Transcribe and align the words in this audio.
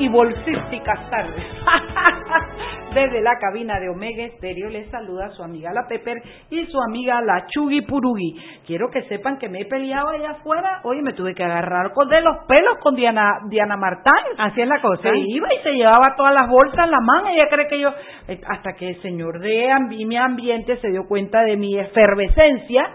y 0.00 0.08
bolsísticas 0.08 1.10
tardes. 1.10 1.44
Desde 2.94 3.20
la 3.20 3.38
cabina 3.38 3.78
de 3.78 3.88
Omega 3.88 4.24
Estéreo 4.24 4.68
les 4.68 4.90
saluda 4.90 5.28
su 5.30 5.42
amiga 5.44 5.72
la 5.72 5.86
Pepper 5.86 6.16
y 6.50 6.66
su 6.66 6.80
amiga 6.80 7.20
la 7.20 7.46
Chugi 7.46 7.82
Purugi. 7.82 8.34
Quiero 8.66 8.90
que 8.90 9.02
sepan 9.04 9.38
que 9.38 9.48
me 9.48 9.60
he 9.60 9.66
peleado 9.66 10.08
allá 10.08 10.30
afuera. 10.32 10.80
Oye, 10.82 11.00
me 11.02 11.12
tuve 11.12 11.34
que 11.34 11.44
agarrar 11.44 11.92
con 11.92 12.08
de 12.08 12.20
los 12.20 12.38
pelos 12.48 12.78
con 12.82 12.96
Diana 12.96 13.30
Diana 13.48 13.76
Martán. 13.76 14.14
Así 14.38 14.60
es 14.62 14.66
la 14.68 14.80
cosa. 14.80 15.02
Se 15.02 15.16
iba 15.18 15.48
y 15.54 15.62
se 15.62 15.72
llevaba 15.74 16.16
todas 16.16 16.34
las 16.34 16.48
bolsas 16.48 16.84
en 16.86 16.90
la 16.90 17.00
mano. 17.00 17.28
Ella 17.28 17.48
cree 17.48 17.68
que 17.68 17.78
yo... 17.78 17.90
eh, 18.26 18.40
Hasta 18.48 18.72
que 18.72 18.88
el 18.88 19.02
señor 19.02 19.38
de 19.38 19.68
ambi- 19.70 20.06
mi 20.06 20.16
ambiente 20.16 20.76
se 20.78 20.88
dio 20.90 21.06
cuenta 21.06 21.42
de 21.42 21.56
mi 21.56 21.78
efervescencia 21.78 22.88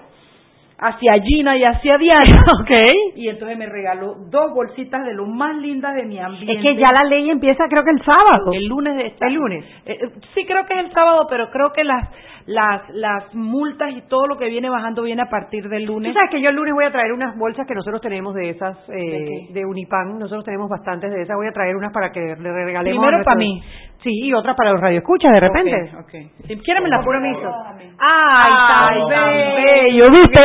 hacia 0.78 1.14
Gina 1.21 1.57
y 1.57 1.64
hacia 1.64 1.98
Diana. 1.98 2.44
Ok. 2.62 2.72
Y 3.16 3.30
entonces 3.30 3.58
me 3.58 3.66
regaló 3.68 4.16
dos 4.30 4.52
bolsitas 4.54 5.05
de 5.05 5.13
lo 5.13 5.26
más 5.26 5.55
lindas 5.58 5.95
de 5.95 6.04
mi 6.04 6.20
ambiente. 6.20 6.54
Es 6.54 6.62
que 6.62 6.76
ya 6.76 6.91
la 6.91 7.04
ley 7.04 7.30
empieza 7.30 7.66
creo 7.70 7.84
que 7.84 7.91
el 7.91 8.04
sábado. 8.04 8.52
el 8.54 8.66
lunes 8.66 8.96
de 8.98 9.08
esta- 9.08 9.27
El 9.27 9.34
lunes. 9.35 9.63
Eh, 9.85 9.98
eh, 10.02 10.09
sí 10.34 10.46
creo 10.46 10.66
que 10.66 10.73
es 10.73 10.85
el 10.85 10.91
sábado, 10.91 11.27
pero 11.30 11.49
creo 11.52 11.72
que 11.73 11.84
las 11.84 12.09
las 12.48 12.88
las 12.90 13.34
multas 13.34 13.90
y 13.91 14.02
todo 14.08 14.27
lo 14.27 14.38
que 14.38 14.48
viene 14.49 14.70
bajando 14.70 15.02
viene 15.02 15.22
a 15.23 15.30
partir 15.30 15.67
del 15.67 15.85
Tú 15.88 15.94
lunes. 15.94 16.13
sabes 16.13 16.30
que 16.30 16.41
yo 16.41 16.49
el 16.49 16.55
lunes 16.55 16.73
voy 16.76 16.85
a 16.85 16.91
traer 16.91 17.12
unas 17.12 17.35
bolsas 17.38 17.66
que 17.68 17.73
nosotros 17.73 18.02
tenemos 18.02 18.35
de 18.35 18.49
esas, 18.52 18.77
eh, 18.90 19.48
¿De. 19.52 19.66
Unipan. 19.66 20.20
Nosotros 20.20 20.45
tenemos 20.45 20.70
bastantes 20.70 21.12
de 21.12 21.23
esas. 21.23 21.35
Voy 21.35 21.48
a 21.48 21.52
traer 21.52 21.76
unas 21.76 21.91
para 21.91 22.12
que 22.12 22.20
le 22.20 22.52
regalemos. 22.66 23.04
Primero 23.04 23.23
para 23.23 23.38
mí. 23.38 23.63
Sí, 24.04 24.12
y 24.12 24.34
otras 24.34 24.55
para 24.55 24.71
los 24.73 24.81
radioescuchas 24.81 25.31
de 25.34 25.40
repente. 25.40 25.73
Ok, 25.95 25.99
ok. 26.04 26.48
Si 26.48 26.58
quieren 26.59 26.84
me 26.84 26.90
las 26.90 27.04
Compromiso. 27.04 27.52
Ay, 27.99 28.54
Ay, 28.54 29.02
tan 29.09 29.55
bello, 29.55 30.04
¿viste? 30.12 30.43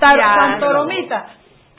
Santoromita. 0.00 1.26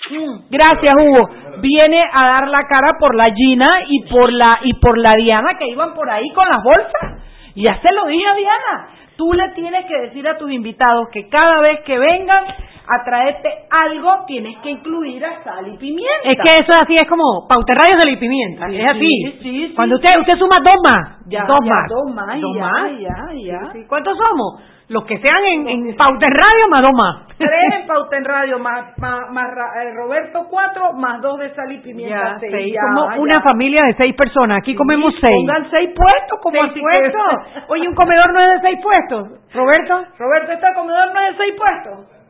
Mm, 0.09 0.49
Gracias, 0.49 0.95
Hugo. 0.99 1.29
Viene 1.61 2.03
a 2.11 2.25
dar 2.27 2.47
la 2.47 2.63
cara 2.67 2.97
por 2.99 3.15
la 3.15 3.25
Gina 3.33 3.67
y 3.87 4.09
por 4.09 4.31
la 4.33 4.59
y 4.63 4.73
por 4.79 4.97
la 4.97 5.15
Diana 5.15 5.49
que 5.59 5.67
iban 5.67 5.93
por 5.93 6.09
ahí 6.09 6.27
con 6.31 6.47
las 6.49 6.63
bolsas. 6.63 7.23
Y 7.53 7.63
ya 7.63 7.79
se 7.81 7.91
lo 7.93 8.05
dije 8.05 8.25
a 8.25 8.33
Diana. 8.33 8.87
Tú 9.21 9.31
le 9.33 9.49
tienes 9.49 9.85
que 9.85 10.01
decir 10.01 10.27
a 10.27 10.35
tus 10.35 10.49
invitados 10.51 11.09
que 11.13 11.29
cada 11.29 11.61
vez 11.61 11.81
que 11.81 11.95
vengan 11.99 12.43
a 12.87 13.03
traerte 13.05 13.49
algo 13.69 14.25
tienes 14.25 14.57
que 14.63 14.71
incluir 14.71 15.23
a 15.23 15.43
sal 15.43 15.67
y 15.67 15.77
pimienta. 15.77 16.23
Es 16.23 16.37
que 16.37 16.59
eso 16.59 16.71
así 16.81 16.95
es 16.95 17.07
como 17.07 17.45
pauterrayos 17.47 18.03
de 18.03 18.11
la 18.13 18.19
pimienta. 18.19 18.67
Sí, 18.67 18.81
es 18.81 18.87
así. 18.87 19.09
sí, 19.43 19.67
sí. 19.67 19.73
Cuando 19.75 19.97
usted 19.97 20.09
usted 20.21 20.37
suma 20.39 20.55
dos 20.63 20.73
más. 20.83 21.19
Ya, 21.27 21.45
dos 21.45 21.59
ya, 21.63 21.69
más. 21.71 21.87
dos 21.87 22.15
más, 22.15 22.41
Dos 22.41 22.55
ya, 22.55 22.61
más. 22.63 22.91
ya, 22.99 23.15
ya. 23.45 23.87
¿Cuántos 23.87 24.17
somos? 24.17 24.63
Los 24.91 25.05
que 25.05 25.17
sean 25.19 25.39
en, 25.55 25.67
en 25.69 25.95
pauterradio 25.95 26.67
más 26.69 26.81
dos 26.81 26.91
más. 26.93 27.15
Tres 27.37 27.49
en 27.81 27.87
Pauta 27.91 28.17
en 28.17 28.25
Radio, 28.25 28.59
más, 28.59 28.91
más, 28.99 29.31
más 29.31 29.49
eh, 29.81 29.93
Roberto 29.95 30.45
cuatro, 30.49 30.91
más 30.93 31.21
dos 31.21 31.39
de 31.39 31.49
sal 31.55 31.71
y 31.71 31.77
pimienta 31.79 32.33
Ya, 32.33 32.39
seis. 32.39 32.51
seis. 32.51 32.73
Ya, 32.75 32.81
Somos 32.93 33.15
ya. 33.15 33.21
una 33.21 33.41
familia 33.41 33.83
de 33.85 33.93
seis 33.95 34.13
personas. 34.15 34.57
Aquí 34.59 34.75
comemos 34.75 35.13
Sí, 35.15 35.21
seis. 35.23 35.37
Pongan 35.47 35.71
seis 35.71 35.89
puestos, 35.95 36.39
como 36.43 36.57
¿Seis 36.59 36.71
así 36.71 36.79
puestos? 36.81 37.63
Oye, 37.69 37.87
un 37.87 37.95
comedor 37.95 38.33
no 38.33 38.39
es 38.41 38.49
de 38.61 38.67
seis 38.67 38.79
puestos. 38.83 39.29
Roberto. 39.53 40.03
Roberto, 40.19 40.51
¿este 40.51 40.67
comedor 40.75 41.13
no 41.13 41.21
es 41.21 41.37
de 41.37 41.43
seis 41.43 41.53
puestos? 41.57 42.20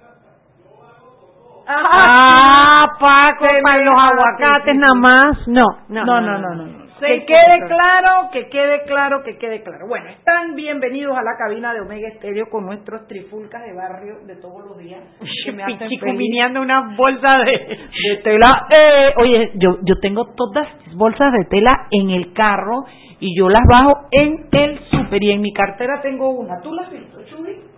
Ah, 1.67 2.98
Paco, 3.00 3.45
Se 3.45 3.62
para 3.62 3.84
los 3.84 3.95
aguacates 3.98 4.76
nada 4.76 4.94
más. 4.95 5.48
No, 5.48 5.64
No, 5.90 6.06
no, 6.06 6.22
no, 6.22 6.40
no. 6.40 6.56
no. 6.56 6.81
Que 7.02 7.26
quede 7.26 7.68
claro, 7.68 8.30
que 8.31 8.48
quede 8.50 8.84
claro, 8.84 9.23
que 9.23 9.36
quede 9.40 9.64
claro. 9.64 9.88
Bueno, 9.88 10.08
están 10.09 10.53
bienvenidos 10.53 11.18
a 11.18 11.23
la 11.23 11.36
cabina 11.36 11.73
de 11.73 11.81
Omega 11.81 12.08
Estéreo 12.09 12.48
con 12.52 12.68
nuestros 12.68 13.08
trifulcas 13.08 13.64
de 13.64 13.73
barrio 13.73 14.20
de 14.28 14.36
todos 14.36 14.64
los 14.68 14.78
días. 14.78 15.02
Que 15.45 15.52
me 15.52 15.64
hacen 15.64 16.58
una 16.59 16.95
bolsa 16.95 17.40
de... 17.40 17.52
de 17.52 18.18
tela. 18.23 18.68
Eh, 18.70 19.14
oye, 19.18 19.52
yo, 19.56 19.78
yo 19.84 20.00
tengo 20.00 20.25
todas 20.36 20.68
las 20.86 20.96
bolsas 20.96 21.34
de 21.34 21.46
tela 21.46 21.88
en 21.90 22.12
el 22.12 22.34
carro 22.34 22.86
y 23.19 23.36
yo 23.36 23.50
las 23.50 23.63
bajo 23.68 24.07
en 24.12 24.47
el 24.52 24.80
super 24.91 25.24
y 25.24 25.31
en 25.31 25.41
mi 25.41 25.53
cartera 25.53 26.02
tengo 26.03 26.30
una. 26.30 26.62
¿Tú 26.62 26.72
la 26.72 26.84
has 26.84 26.91
visto, 26.91 27.18
Chuy? 27.25 27.71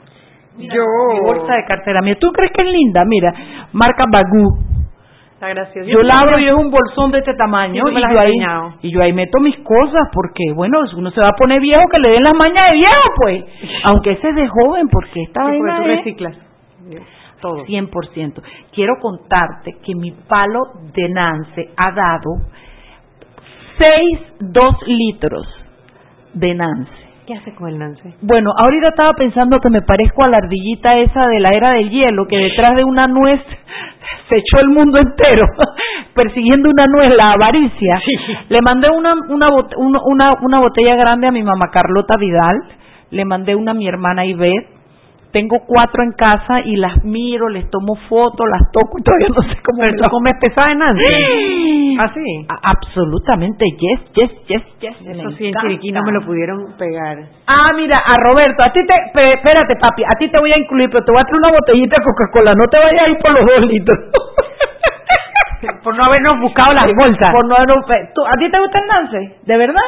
Mira, 0.57 0.75
Yo. 0.75 0.83
Mi 1.13 1.19
bolsa 1.19 1.55
de 1.55 1.65
cartera 1.65 2.01
mía. 2.01 2.15
¿Tú 2.19 2.31
crees 2.31 2.51
que 2.51 2.61
es 2.61 2.67
linda? 2.67 3.03
Mira, 3.05 3.33
marca 3.71 4.03
Bagú. 4.11 4.73
Está 5.33 5.49
gracioso. 5.49 5.89
Yo 5.89 6.01
la 6.03 6.13
abro 6.21 6.39
y 6.39 6.47
es 6.47 6.53
un 6.53 6.71
bolsón 6.71 7.11
de 7.11 7.19
este 7.19 7.33
tamaño 7.33 7.83
me 7.85 7.99
y 7.99 8.01
yo, 8.01 8.19
ahí, 8.19 8.33
y 8.81 8.91
yo 8.91 9.01
ahí 9.01 9.11
meto 9.11 9.39
mis 9.39 9.57
cosas 9.57 10.09
porque, 10.13 10.53
bueno, 10.55 10.79
uno 10.95 11.11
se 11.11 11.19
va 11.19 11.29
a 11.29 11.35
poner 11.35 11.59
viejo 11.59 11.83
que 11.93 12.01
le 12.01 12.13
den 12.13 12.23
las 12.23 12.33
mañas 12.33 12.65
de 12.69 12.75
viejo, 12.75 13.03
pues. 13.17 13.43
Aunque 13.83 14.11
ese 14.11 14.29
es 14.29 14.35
de 14.35 14.47
joven, 14.47 14.87
porque 14.89 15.23
esta 15.23 15.41
Sí, 15.51 15.57
porque 15.57 15.75
tú 15.75 15.87
reciclas. 15.87 16.37
Todo. 17.41 17.65
100%. 17.65 18.41
Quiero 18.71 18.93
contarte 19.01 19.73
que 19.83 19.95
mi 19.95 20.11
palo 20.11 20.59
de 20.93 21.09
Nance 21.09 21.69
ha 21.75 21.91
dado 21.91 22.37
6, 23.77 24.19
2 24.39 24.75
litros 24.87 25.45
de 26.33 26.53
Nance. 26.53 27.02
¿Qué 27.25 27.35
hace 27.35 27.55
con 27.55 27.69
el 27.69 27.79
Nance? 27.79 28.15
Bueno, 28.21 28.51
ahorita 28.61 28.89
estaba 28.89 29.11
pensando 29.17 29.57
que 29.59 29.69
me 29.69 29.81
parezco 29.81 30.25
a 30.25 30.27
la 30.27 30.37
ardillita 30.37 30.97
esa 30.97 31.27
de 31.27 31.39
la 31.39 31.53
era 31.53 31.71
del 31.71 31.89
hielo, 31.89 32.27
que 32.27 32.37
detrás 32.37 32.75
de 32.75 32.83
una 32.83 33.03
nuez 33.03 33.39
se 34.29 34.35
echó 34.35 34.59
el 34.59 34.67
mundo 34.67 34.99
entero, 34.99 35.45
persiguiendo 36.13 36.69
una 36.69 36.85
nuez, 36.85 37.15
la 37.15 37.31
avaricia. 37.31 38.01
Le 38.49 38.59
mandé 38.61 38.89
una, 38.91 39.13
una, 39.29 39.47
una, 39.77 40.33
una 40.41 40.59
botella 40.59 40.95
grande 40.97 41.27
a 41.27 41.31
mi 41.31 41.43
mamá 41.43 41.71
Carlota 41.71 42.15
Vidal, 42.19 42.57
le 43.09 43.23
mandé 43.23 43.55
una 43.55 43.71
a 43.71 43.75
mi 43.75 43.87
hermana 43.87 44.25
Ivette, 44.25 44.82
tengo 45.33 45.57
cuatro 45.67 46.03
en 46.03 46.11
casa 46.13 46.61
y 46.63 46.75
las 46.77 47.03
miro, 47.03 47.49
les 47.49 47.67
tomo 47.69 47.95
fotos, 48.07 48.45
las 48.49 48.71
toco 48.71 48.99
y 48.99 49.03
todavía 49.03 49.27
no 49.35 49.41
sé 49.41 49.59
cómo 49.65 49.81
Pero 49.81 49.93
tú 49.97 50.09
comes 50.09 50.33
pesada 50.39 50.71
en 50.71 50.77
Nance. 50.79 51.03
¿Ah, 52.47 52.59
Absolutamente, 52.77 53.65
yes, 53.77 53.99
yes, 54.13 54.31
yes, 54.47 54.63
yes. 54.79 54.95
Eso 55.01 55.29
sí, 55.37 55.47
en. 55.47 55.53
Chiriquí 55.61 55.91
no 55.91 56.01
me 56.05 56.11
lo 56.13 56.21
pudieron 56.25 56.77
pegar. 56.77 57.17
Ah, 57.47 57.73
mira, 57.75 57.97
a 57.97 58.13
Roberto, 58.23 58.61
a 58.65 58.71
ti 58.71 58.79
te, 58.85 58.93
espérate 59.19 59.75
papi, 59.81 60.03
a 60.03 60.15
ti 60.19 60.29
te 60.29 60.39
voy 60.39 60.51
a 60.55 60.59
incluir, 60.59 60.89
pero 60.91 61.03
te 61.03 61.11
voy 61.11 61.21
a 61.21 61.25
traer 61.25 61.41
una 61.43 61.51
botellita 61.51 61.95
de 61.97 62.03
Coca-Cola, 62.05 62.53
no 62.55 62.67
te 62.69 62.77
vayas 62.79 63.07
a 63.07 63.09
ir 63.09 63.17
por 63.17 63.31
los 63.33 63.45
dos 63.45 63.65
litros. 63.67 63.99
Por 65.81 65.95
no 65.95 66.03
habernos 66.03 66.41
buscado 66.41 66.73
las 66.73 66.87
bolsas. 66.93 67.31
Por 67.31 67.45
no, 67.47 67.55
no, 67.65 67.85
pe- 67.87 68.09
¿tú- 68.13 68.25
¿A 68.25 68.35
ti 68.37 68.51
te 68.51 68.59
gusta 68.59 68.79
el 68.79 68.87
nance? 68.87 69.37
¿De 69.43 69.57
verdad? 69.57 69.79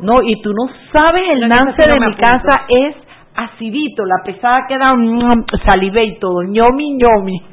No, 0.00 0.22
y 0.22 0.40
tú 0.42 0.50
no 0.52 0.72
sabes, 0.92 1.22
el 1.28 1.40
No, 1.40 1.48
nance 1.48 1.82
no, 1.86 1.92
de 1.92 1.98
mi 1.98 2.06
apunto. 2.06 2.20
casa 2.22 2.62
es 2.68 2.94
acidito, 3.36 4.04
la 4.04 4.22
pesada 4.24 4.66
queda 4.68 4.94
mm, 4.94 5.44
salivé 5.68 6.04
y 6.04 6.18
todo, 6.18 6.42
ñomi, 6.42 6.96
ñomi. 6.96 7.40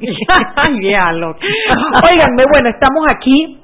Óiganme, 2.10 2.44
bueno, 2.52 2.68
estamos 2.70 3.04
aquí. 3.14 3.58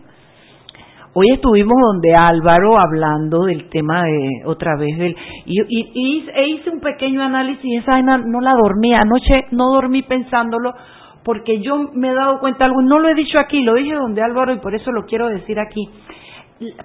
Hoy 1.14 1.26
estuvimos 1.32 1.74
donde 1.80 2.14
Álvaro 2.14 2.78
hablando 2.78 3.44
del 3.44 3.68
tema 3.70 4.04
de 4.04 4.28
otra 4.44 4.76
vez 4.78 4.96
del 4.98 5.16
y, 5.46 5.54
y- 5.68 6.28
e 6.32 6.48
hice 6.48 6.70
un 6.70 6.80
pequeño 6.80 7.22
análisis 7.22 7.64
y 7.64 7.76
esa 7.76 8.00
no 8.02 8.40
la 8.40 8.52
dormí 8.52 8.94
anoche 8.94 9.46
no 9.50 9.70
dormí 9.72 10.02
pensándolo 10.02 10.74
porque 11.24 11.60
yo 11.60 11.90
me 11.94 12.10
he 12.10 12.14
dado 12.14 12.38
cuenta 12.38 12.66
algo 12.66 12.82
no 12.82 13.00
lo 13.00 13.08
he 13.08 13.14
dicho 13.14 13.38
aquí 13.40 13.62
lo 13.62 13.74
dije 13.74 13.94
donde 13.94 14.22
Álvaro 14.22 14.52
y 14.52 14.58
por 14.60 14.74
eso 14.76 14.92
lo 14.92 15.06
quiero 15.06 15.28
decir 15.28 15.58
aquí 15.58 15.88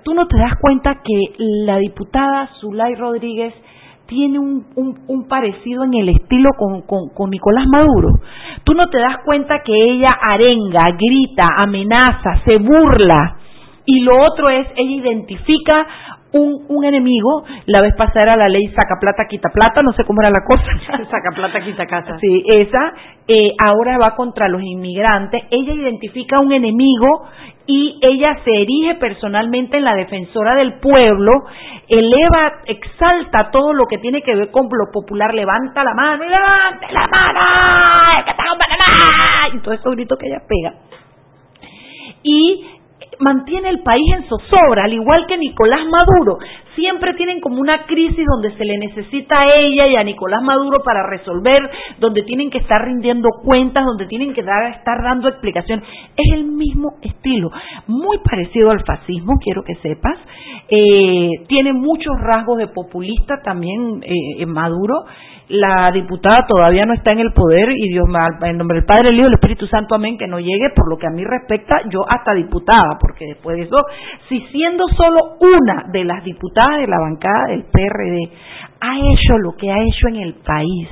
tú 0.04 0.14
no 0.16 0.26
te 0.28 0.38
das 0.38 0.54
cuenta 0.60 0.96
que 1.04 1.36
la 1.66 1.78
diputada 1.78 2.50
Zulay 2.60 2.96
Rodríguez 2.96 3.54
tiene 4.14 4.38
un, 4.38 4.66
un, 4.76 5.00
un 5.08 5.28
parecido 5.28 5.84
en 5.84 5.96
el 5.96 6.10
estilo 6.10 6.52
con, 6.58 6.82
con, 6.84 7.10
con 7.10 7.30
Nicolás 7.32 7.66
Maduro. 7.68 8.10
Tú 8.64 8.74
no 8.74 8.88
te 8.90 9.00
das 9.00 9.18
cuenta 9.26 9.64
que 9.66 9.74
ella 9.74 10.12
arenga, 10.22 10.92
grita, 10.92 11.48
amenaza, 11.58 12.42
se 12.46 12.58
burla. 12.58 13.38
Y 13.86 14.02
lo 14.02 14.14
otro 14.22 14.50
es, 14.50 14.68
ella 14.78 14.96
identifica 14.96 15.88
un, 16.32 16.66
un 16.68 16.86
enemigo. 16.86 17.44
La 17.66 17.82
vez 17.82 17.96
pasada 17.96 18.24
era 18.24 18.38
la 18.38 18.48
ley 18.48 18.68
saca 18.68 18.96
plata, 19.00 19.26
quita 19.28 19.50
plata, 19.50 19.82
no 19.82 19.94
sé 19.94 20.04
cómo 20.06 20.22
era 20.22 20.30
la 20.30 20.46
cosa. 20.46 21.04
Saca 21.10 21.32
plata, 21.36 21.60
quita 21.62 21.86
casa. 21.86 22.18
Sí, 22.20 22.44
esa 22.48 22.94
eh, 23.28 23.52
ahora 23.66 23.98
va 23.98 24.16
contra 24.16 24.48
los 24.48 24.62
inmigrantes. 24.62 25.44
Ella 25.50 25.74
identifica 25.74 26.40
un 26.40 26.52
enemigo 26.52 27.28
y 27.66 28.00
ella 28.02 28.40
se 28.44 28.52
erige 28.62 28.96
personalmente 28.96 29.78
en 29.78 29.86
la 29.86 29.96
defensora 29.96 30.56
del 30.56 30.80
pueblo, 30.80 31.32
eleva, 31.88 32.62
exalta 32.66 33.52
todo 33.52 33.74
lo 33.74 33.86
que 33.86 34.00
tiene 34.00 34.22
que 34.22 34.36
ver 34.36 34.52
con 34.52 34.66
lo 34.66 34.92
popular, 34.92 35.34
levanta 35.34 35.84
la 35.84 35.94
mano, 35.94 36.24
levante 36.24 36.88
la 36.92 37.08
mano, 37.08 37.40
y 39.54 39.60
todos 39.60 39.80
esos 39.80 39.96
gritos 39.96 40.18
que 40.18 40.28
ella 40.28 40.42
pega. 40.48 40.74
Y 42.24 42.66
mantiene 43.20 43.70
el 43.70 43.82
país 43.82 44.06
en 44.16 44.28
zozobra, 44.28 44.86
al 44.86 44.94
igual 44.94 45.26
que 45.28 45.38
Nicolás 45.38 45.86
Maduro. 45.90 46.38
Siempre 46.76 47.14
tienen 47.14 47.40
como 47.40 47.62
una 47.62 47.86
crisis 47.86 48.26
donde 48.26 48.52
se 48.58 48.66
le 48.66 48.78
necesita 48.80 49.36
a 49.36 49.60
ella 49.60 49.88
y 49.88 49.96
a 49.96 50.04
Nicolás 50.04 50.42
Maduro 50.42 50.82
para 50.84 51.08
resolver, 51.08 51.62
donde 52.00 52.24
tienen 52.24 52.50
que 52.50 52.58
estar 52.58 52.84
rindiendo 52.84 53.30
cuentas, 53.44 53.86
donde 53.86 54.08
tienen 54.08 54.34
que 54.34 54.42
dar, 54.42 54.72
estar 54.72 55.04
dando 55.04 55.30
explicaciones. 55.30 55.86
Es 56.18 56.34
el 56.34 56.46
mismo 56.46 56.96
estilo, 57.02 57.52
muy 57.88 58.18
parecido 58.20 58.72
al 58.72 58.84
fascismo, 58.84 59.34
quiero 59.44 59.64
que 59.64 59.76
sepas. 59.76 60.18
Eh, 60.70 61.30
tiene 61.48 61.74
muchos 61.74 62.14
rasgos 62.20 62.58
de 62.58 62.68
populista 62.68 63.42
también 63.44 64.02
eh, 64.04 64.42
en 64.42 64.50
Maduro 64.50 65.06
la 65.50 65.92
diputada 65.92 66.46
todavía 66.48 66.86
no 66.86 66.94
está 66.94 67.12
en 67.12 67.20
el 67.20 67.34
poder 67.34 67.70
y 67.72 67.90
Dios 67.90 68.06
me, 68.08 68.50
en 68.50 68.58
nombre 68.58 68.78
del 68.78 68.86
Padre, 68.86 69.10
el 69.10 69.16
Hijo 69.16 69.26
y 69.26 69.28
el 69.28 69.34
Espíritu 69.34 69.68
Santo, 69.68 69.96
amén, 69.96 70.18
que 70.18 70.28
no 70.28 70.40
llegue, 70.40 70.70
por 70.76 70.90
lo 70.90 70.98
que 70.98 71.08
a 71.08 71.10
mí 71.10 71.24
respecta, 71.24 71.82
yo 71.90 72.02
hasta 72.08 72.34
diputada, 72.34 72.98
porque 73.00 73.26
después 73.26 73.58
de 73.58 73.64
eso, 73.64 73.78
si 74.30 74.40
siendo 74.48 74.86
solo 74.96 75.38
una 75.42 75.86
de 75.92 76.06
las 76.06 76.24
diputadas 76.24 76.80
de 76.80 76.88
la 76.88 77.00
bancada 77.00 77.48
del 77.50 77.66
PRD 77.66 78.32
ha 78.80 78.98
hecho 78.98 79.38
lo 79.38 79.56
que 79.56 79.72
ha 79.72 79.84
hecho 79.84 80.08
en 80.08 80.16
el 80.18 80.36
país, 80.36 80.90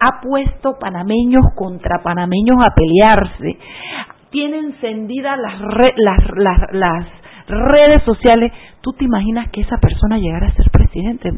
ha 0.00 0.20
puesto 0.20 0.76
panameños 0.78 1.44
contra 1.56 2.02
panameños 2.02 2.58
a 2.60 2.74
pelearse, 2.74 3.58
tiene 4.30 4.58
encendidas 4.58 5.38
las, 5.38 5.60
las, 5.96 6.72
las 6.72 7.23
redes 7.46 8.02
sociales, 8.04 8.52
¿tú 8.80 8.92
te 8.92 9.04
imaginas 9.04 9.50
que 9.50 9.60
esa 9.60 9.76
persona 9.78 10.18
llegara 10.18 10.48
a 10.48 10.52
ser 10.52 10.70
presidente? 10.70 11.30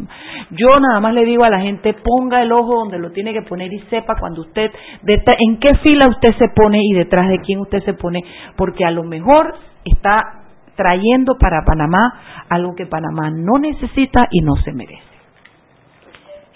Yo 0.50 0.78
nada 0.80 1.00
más 1.00 1.14
le 1.14 1.24
digo 1.24 1.44
a 1.44 1.50
la 1.50 1.60
gente, 1.60 1.94
ponga 1.94 2.42
el 2.42 2.52
ojo 2.52 2.76
donde 2.76 2.98
lo 2.98 3.10
tiene 3.12 3.32
que 3.32 3.42
poner 3.42 3.72
y 3.72 3.80
sepa 3.90 4.14
cuando 4.18 4.42
usted, 4.42 4.70
en 5.04 5.58
qué 5.58 5.74
fila 5.76 6.08
usted 6.08 6.36
se 6.38 6.48
pone 6.54 6.78
y 6.82 6.92
detrás 6.94 7.28
de 7.28 7.40
quién 7.40 7.60
usted 7.60 7.82
se 7.84 7.94
pone, 7.94 8.22
porque 8.56 8.84
a 8.84 8.90
lo 8.90 9.02
mejor 9.02 9.54
está 9.84 10.42
trayendo 10.76 11.36
para 11.38 11.64
Panamá 11.64 12.20
algo 12.48 12.74
que 12.74 12.86
Panamá 12.86 13.30
no 13.30 13.58
necesita 13.58 14.28
y 14.30 14.42
no 14.42 14.56
se 14.56 14.72
merece. 14.72 15.02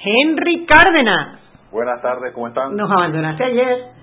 Henry 0.02 0.66
Cárdenas. 0.66 1.40
Buenas 1.72 2.00
tardes, 2.02 2.32
¿cómo 2.34 2.48
están? 2.48 2.76
Nos 2.76 2.90
abandonaste 2.90 3.44
ayer. 3.44 3.99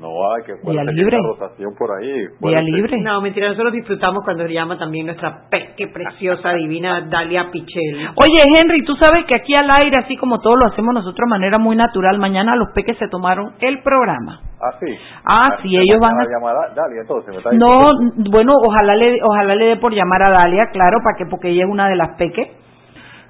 No 0.00 0.08
hay 0.32 0.42
que 0.44 0.70
Día 0.70 0.82
libre. 0.84 1.18
rotación 1.22 1.74
por 1.78 1.90
ahí. 1.92 2.24
Día 2.40 2.62
libre. 2.62 3.00
No, 3.02 3.20
mentira, 3.20 3.48
nosotros 3.48 3.74
disfrutamos 3.74 4.24
cuando 4.24 4.46
llama 4.46 4.78
también 4.78 5.06
nuestra 5.06 5.48
peque 5.50 5.88
preciosa, 5.88 6.52
divina 6.54 7.02
Dalia 7.02 7.50
Pichel. 7.50 8.08
Oye, 8.16 8.42
Henry, 8.60 8.82
tú 8.84 8.96
sabes 8.96 9.26
que 9.26 9.34
aquí 9.34 9.54
al 9.54 9.70
aire, 9.70 9.98
así 9.98 10.16
como 10.16 10.40
todo 10.40 10.56
lo 10.56 10.66
hacemos 10.66 10.94
nosotros 10.94 11.26
de 11.26 11.30
manera 11.30 11.58
muy 11.58 11.76
natural, 11.76 12.18
mañana 12.18 12.56
los 12.56 12.68
peques 12.74 12.96
se 12.96 13.08
tomaron 13.08 13.52
el 13.60 13.82
programa. 13.82 14.40
Ah, 14.62 14.72
sí. 14.80 14.94
Ah, 15.24 15.56
sí, 15.62 15.76
ellos 15.76 15.98
van 16.00 16.14
a... 16.18 16.24
llamar 16.24 16.74
Dalia, 16.74 17.02
entonces, 17.02 17.34
¿me 17.34 17.58
no, 17.58 17.92
bueno, 18.30 18.54
ojalá 18.56 18.94
le, 18.94 19.18
ojalá 19.22 19.54
le 19.54 19.66
dé 19.66 19.76
por 19.76 19.92
llamar 19.92 20.22
a 20.22 20.30
Dalia, 20.30 20.70
claro, 20.72 20.98
para 21.04 21.16
que, 21.18 21.26
porque 21.30 21.48
ella 21.50 21.64
es 21.64 21.70
una 21.70 21.88
de 21.88 21.96
las 21.96 22.16
peques 22.16 22.59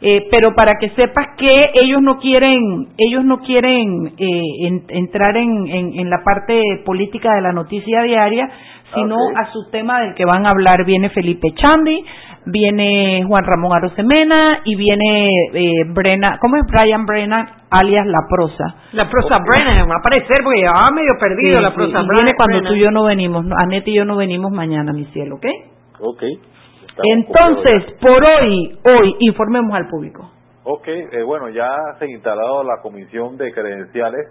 eh, 0.02 0.28
pero 0.30 0.54
para 0.54 0.78
que 0.78 0.90
sepas 0.90 1.36
que 1.36 1.48
ellos 1.82 2.00
no 2.00 2.18
quieren 2.18 2.88
ellos 2.96 3.24
no 3.24 3.40
quieren 3.40 4.14
eh, 4.16 4.42
entrar 4.88 5.36
en, 5.36 5.66
en, 5.68 6.08
la 6.08 6.22
parte 6.24 6.62
política 6.86 7.34
de 7.34 7.42
la 7.42 7.52
noticia 7.52 8.02
diaria 8.02 8.48
sino 8.94 9.16
a 9.36 9.52
su 9.52 9.70
tema 9.70 10.00
del 10.00 10.14
que 10.14 10.24
van 10.24 10.46
a 10.46 10.50
hablar. 10.50 10.84
Viene 10.84 11.10
Felipe 11.10 11.52
Chandi 11.54 12.04
viene 12.46 13.22
Juan 13.26 13.44
Ramón 13.44 13.76
Arosemena 13.76 14.60
y 14.64 14.74
viene 14.74 15.28
eh, 15.52 15.84
Brena 15.92 16.38
¿cómo 16.40 16.56
es 16.56 16.62
Brian 16.66 17.04
Brena 17.04 17.66
alias 17.70 18.06
La 18.06 18.20
Prosa. 18.28 18.76
La 18.92 19.08
Prosa 19.08 19.38
Brena 19.38 19.84
va 19.84 19.96
a 19.96 19.98
aparecer 20.00 20.38
porque 20.42 20.62
ya 20.62 20.90
medio 20.90 21.12
perdido 21.20 21.60
La 21.60 21.74
Prosa 21.74 22.02
viene 22.10 22.34
cuando 22.34 22.62
tú 22.62 22.74
y 22.74 22.80
yo 22.80 22.90
no 22.90 23.04
venimos 23.04 23.44
Anette 23.62 23.88
y 23.88 23.94
yo 23.94 24.04
no 24.04 24.16
venimos 24.16 24.50
mañana 24.52 24.92
mi 24.92 25.04
cielo 25.06 25.36
¿ok? 25.36 25.46
ok 26.00 26.22
entonces, 27.02 27.94
por 28.00 28.24
hoy, 28.24 28.78
hoy, 28.84 29.16
informemos 29.20 29.74
al 29.74 29.88
público. 29.88 30.30
Ok, 30.64 30.86
eh, 30.88 31.22
bueno, 31.22 31.48
ya 31.48 31.70
se 31.98 32.04
ha 32.04 32.08
instalado 32.08 32.62
la 32.62 32.80
comisión 32.82 33.36
de 33.36 33.52
credenciales 33.52 34.28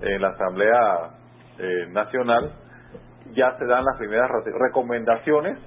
en 0.00 0.20
la 0.20 0.28
Asamblea 0.28 1.10
eh, 1.58 1.86
Nacional. 1.90 2.52
Ya 3.32 3.56
se 3.58 3.64
dan 3.66 3.84
las 3.84 3.96
primeras 3.98 4.30
recomendaciones 4.58 5.58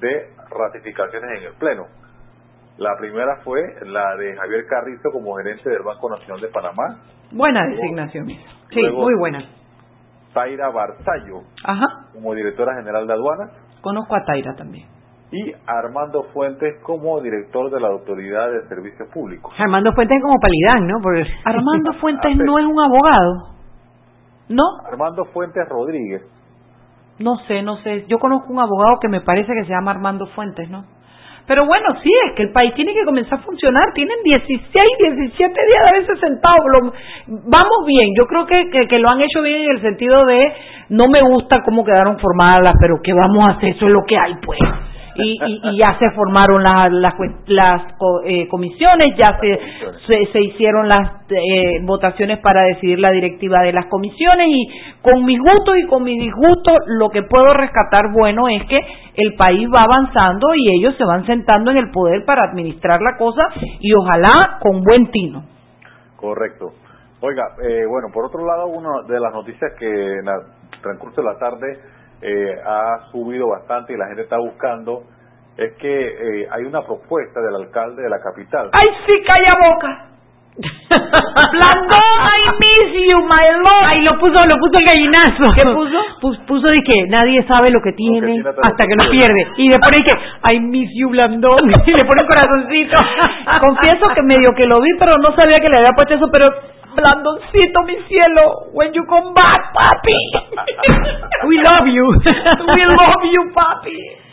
de 0.00 0.28
ratificaciones 0.50 1.38
en 1.38 1.46
el 1.46 1.54
Pleno. 1.54 1.86
La 2.76 2.96
primera 2.98 3.36
fue 3.44 3.60
la 3.86 4.16
de 4.16 4.36
Javier 4.36 4.66
Carrizo 4.66 5.10
como 5.12 5.36
gerente 5.36 5.70
del 5.70 5.82
Banco 5.82 6.10
Nacional 6.10 6.40
de 6.40 6.48
Panamá. 6.48 6.98
Buena 7.30 7.66
designación. 7.66 8.26
Sí, 8.26 8.82
muy 8.92 9.14
buena. 9.18 9.38
Taira 10.34 10.68
Barzallo 10.70 11.42
Ajá. 11.64 11.86
como 12.12 12.34
directora 12.34 12.74
general 12.74 13.06
de 13.06 13.12
aduanas. 13.12 13.50
Conozco 13.80 14.16
a 14.16 14.24
Taira 14.24 14.54
también 14.56 14.93
y 15.34 15.52
Armando 15.66 16.22
Fuentes 16.32 16.80
como 16.82 17.20
director 17.20 17.68
de 17.70 17.80
la 17.80 17.88
Autoridad 17.88 18.52
de 18.52 18.68
Servicios 18.68 19.08
Públicos. 19.12 19.52
Armando 19.58 19.92
Fuentes 19.92 20.22
como 20.22 20.38
Palidán, 20.38 20.86
¿no? 20.86 21.00
Porque... 21.02 21.24
Armando 21.44 21.92
Fuentes 22.00 22.36
no 22.36 22.58
es 22.58 22.64
un 22.64 22.80
abogado, 22.80 23.32
¿no? 24.48 24.62
Armando 24.86 25.24
Fuentes 25.26 25.68
Rodríguez. 25.68 26.22
No 27.18 27.36
sé, 27.48 27.62
no 27.62 27.76
sé. 27.78 28.04
Yo 28.08 28.18
conozco 28.18 28.52
un 28.52 28.60
abogado 28.60 28.98
que 29.00 29.08
me 29.08 29.20
parece 29.20 29.52
que 29.54 29.64
se 29.64 29.70
llama 29.70 29.90
Armando 29.90 30.26
Fuentes, 30.34 30.70
¿no? 30.70 30.84
Pero 31.46 31.66
bueno, 31.66 31.86
sí, 32.02 32.10
es 32.26 32.36
que 32.36 32.44
el 32.44 32.52
país 32.52 32.72
tiene 32.74 32.94
que 32.94 33.04
comenzar 33.04 33.38
a 33.38 33.42
funcionar. 33.42 33.92
Tienen 33.92 34.16
16, 34.24 34.72
17 34.98 35.36
días 35.38 35.82
de 35.82 35.88
haberse 35.88 36.16
sentado. 36.16 36.56
vamos 37.26 37.86
bien. 37.86 38.10
Yo 38.16 38.24
creo 38.26 38.46
que, 38.46 38.70
que, 38.70 38.88
que, 38.88 38.98
lo 38.98 39.10
han 39.10 39.20
hecho 39.20 39.42
bien 39.42 39.62
en 39.62 39.70
el 39.76 39.82
sentido 39.82 40.24
de 40.24 40.52
no 40.88 41.08
me 41.08 41.20
gusta 41.20 41.60
cómo 41.64 41.84
quedaron 41.84 42.18
formadas, 42.18 42.74
pero 42.80 42.96
¿qué 43.02 43.12
vamos 43.12 43.46
a 43.46 43.56
hacer? 43.56 43.70
Eso 43.70 43.86
es 43.86 43.92
lo 43.92 44.04
que 44.06 44.16
hay, 44.16 44.34
pues 44.44 44.58
y, 45.16 45.38
y, 45.62 45.78
ya 45.78 45.96
se 45.98 46.10
formaron 46.10 46.62
las, 46.62 46.90
las, 47.46 47.82
eh, 48.24 48.48
comisiones, 48.48 49.06
ya 49.16 49.38
se, 50.06 50.26
se, 50.32 50.40
hicieron 50.40 50.88
las 50.88 51.22
eh, 51.30 51.80
votaciones 51.82 52.38
para 52.38 52.62
decidir 52.62 52.98
la 52.98 53.10
directiva 53.10 53.62
de 53.62 53.72
las 53.72 53.86
comisiones 53.86 54.46
y 54.48 54.68
con 55.02 55.24
mis 55.24 55.38
gustos 55.38 55.76
y 55.78 55.86
con 55.86 56.02
mis 56.02 56.20
disgustos 56.20 56.78
lo 56.86 57.10
que 57.10 57.22
puedo 57.22 57.52
rescatar 57.54 58.12
bueno 58.12 58.48
es 58.48 58.64
que 58.66 58.80
el 59.16 59.34
país 59.36 59.68
va 59.68 59.84
avanzando 59.84 60.54
y 60.54 60.78
ellos 60.78 60.94
se 60.96 61.04
van 61.04 61.24
sentando 61.26 61.70
en 61.70 61.78
el 61.78 61.90
poder 61.90 62.24
para 62.24 62.44
administrar 62.44 63.00
la 63.00 63.16
cosa 63.16 63.42
y 63.80 63.92
ojalá 63.94 64.58
con 64.60 64.82
buen 64.82 65.10
tino. 65.10 65.44
Correcto. 66.16 66.72
Oiga, 67.20 67.42
eh, 67.62 67.86
bueno, 67.88 68.08
por 68.12 68.26
otro 68.26 68.44
lado, 68.44 68.66
una 68.66 69.02
de 69.06 69.18
las 69.18 69.32
noticias 69.32 69.72
que 69.78 69.86
en 69.86 70.28
el 70.28 70.80
transcurso 70.82 71.22
de 71.22 71.26
la 71.26 71.38
tarde 71.38 71.80
eh, 72.24 72.56
ha 72.64 73.10
subido 73.12 73.48
bastante 73.48 73.92
y 73.92 73.96
la 73.96 74.06
gente 74.06 74.22
está 74.22 74.38
buscando 74.38 75.04
es 75.58 75.72
que 75.74 75.88
eh, 75.88 76.48
hay 76.50 76.64
una 76.64 76.82
propuesta 76.82 77.40
del 77.40 77.54
alcalde 77.54 78.02
de 78.02 78.08
la 78.08 78.18
capital. 78.18 78.70
¡Ay, 78.72 78.90
sí, 79.06 79.22
calla 79.26 79.52
boca! 79.60 80.14
Blandón, 80.56 82.14
I 82.14 82.46
miss 82.62 82.92
you, 83.10 83.18
my 83.26 83.46
lord. 83.58 83.84
Ahí 83.86 84.00
lo 84.02 84.18
puso, 84.18 84.38
lo 84.46 84.56
puso 84.56 84.72
el 84.78 84.86
gallinazo. 84.86 85.52
¿Qué 85.54 85.64
puso? 85.66 85.98
puso 86.46 86.68
de 86.68 86.80
que 86.82 87.06
nadie 87.08 87.42
sabe 87.46 87.70
lo 87.70 87.80
que 87.82 87.92
tiene, 87.92 88.42
hasta 88.62 88.86
que 88.86 88.94
lo 88.94 89.10
pierde. 89.10 89.48
Y 89.56 89.68
después 89.68 90.02
que 90.02 90.54
I 90.54 90.60
miss 90.60 90.90
you, 90.96 91.10
Blandón. 91.10 91.58
Y 91.86 91.90
le 91.90 92.04
pone 92.04 92.22
un 92.22 92.28
corazoncito. 92.28 92.96
Confieso 93.60 94.14
que 94.14 94.22
medio 94.22 94.54
que 94.56 94.66
lo 94.66 94.80
vi, 94.80 94.90
pero 94.98 95.12
no 95.20 95.34
sabía 95.34 95.58
que 95.60 95.68
le 95.68 95.78
había 95.78 95.92
puesto 95.94 96.14
eso, 96.14 96.28
pero 96.32 96.50
Blandoncito, 96.94 97.82
mi 97.86 97.96
cielo, 98.08 98.70
when 98.72 98.92
you 98.92 99.04
come 99.06 99.32
back, 99.34 99.72
papi. 99.72 100.14
We 101.48 101.56
love 101.58 101.86
you. 101.86 102.06
We 102.74 102.86
love 102.86 103.24
you, 103.24 103.52
papi. 103.52 104.24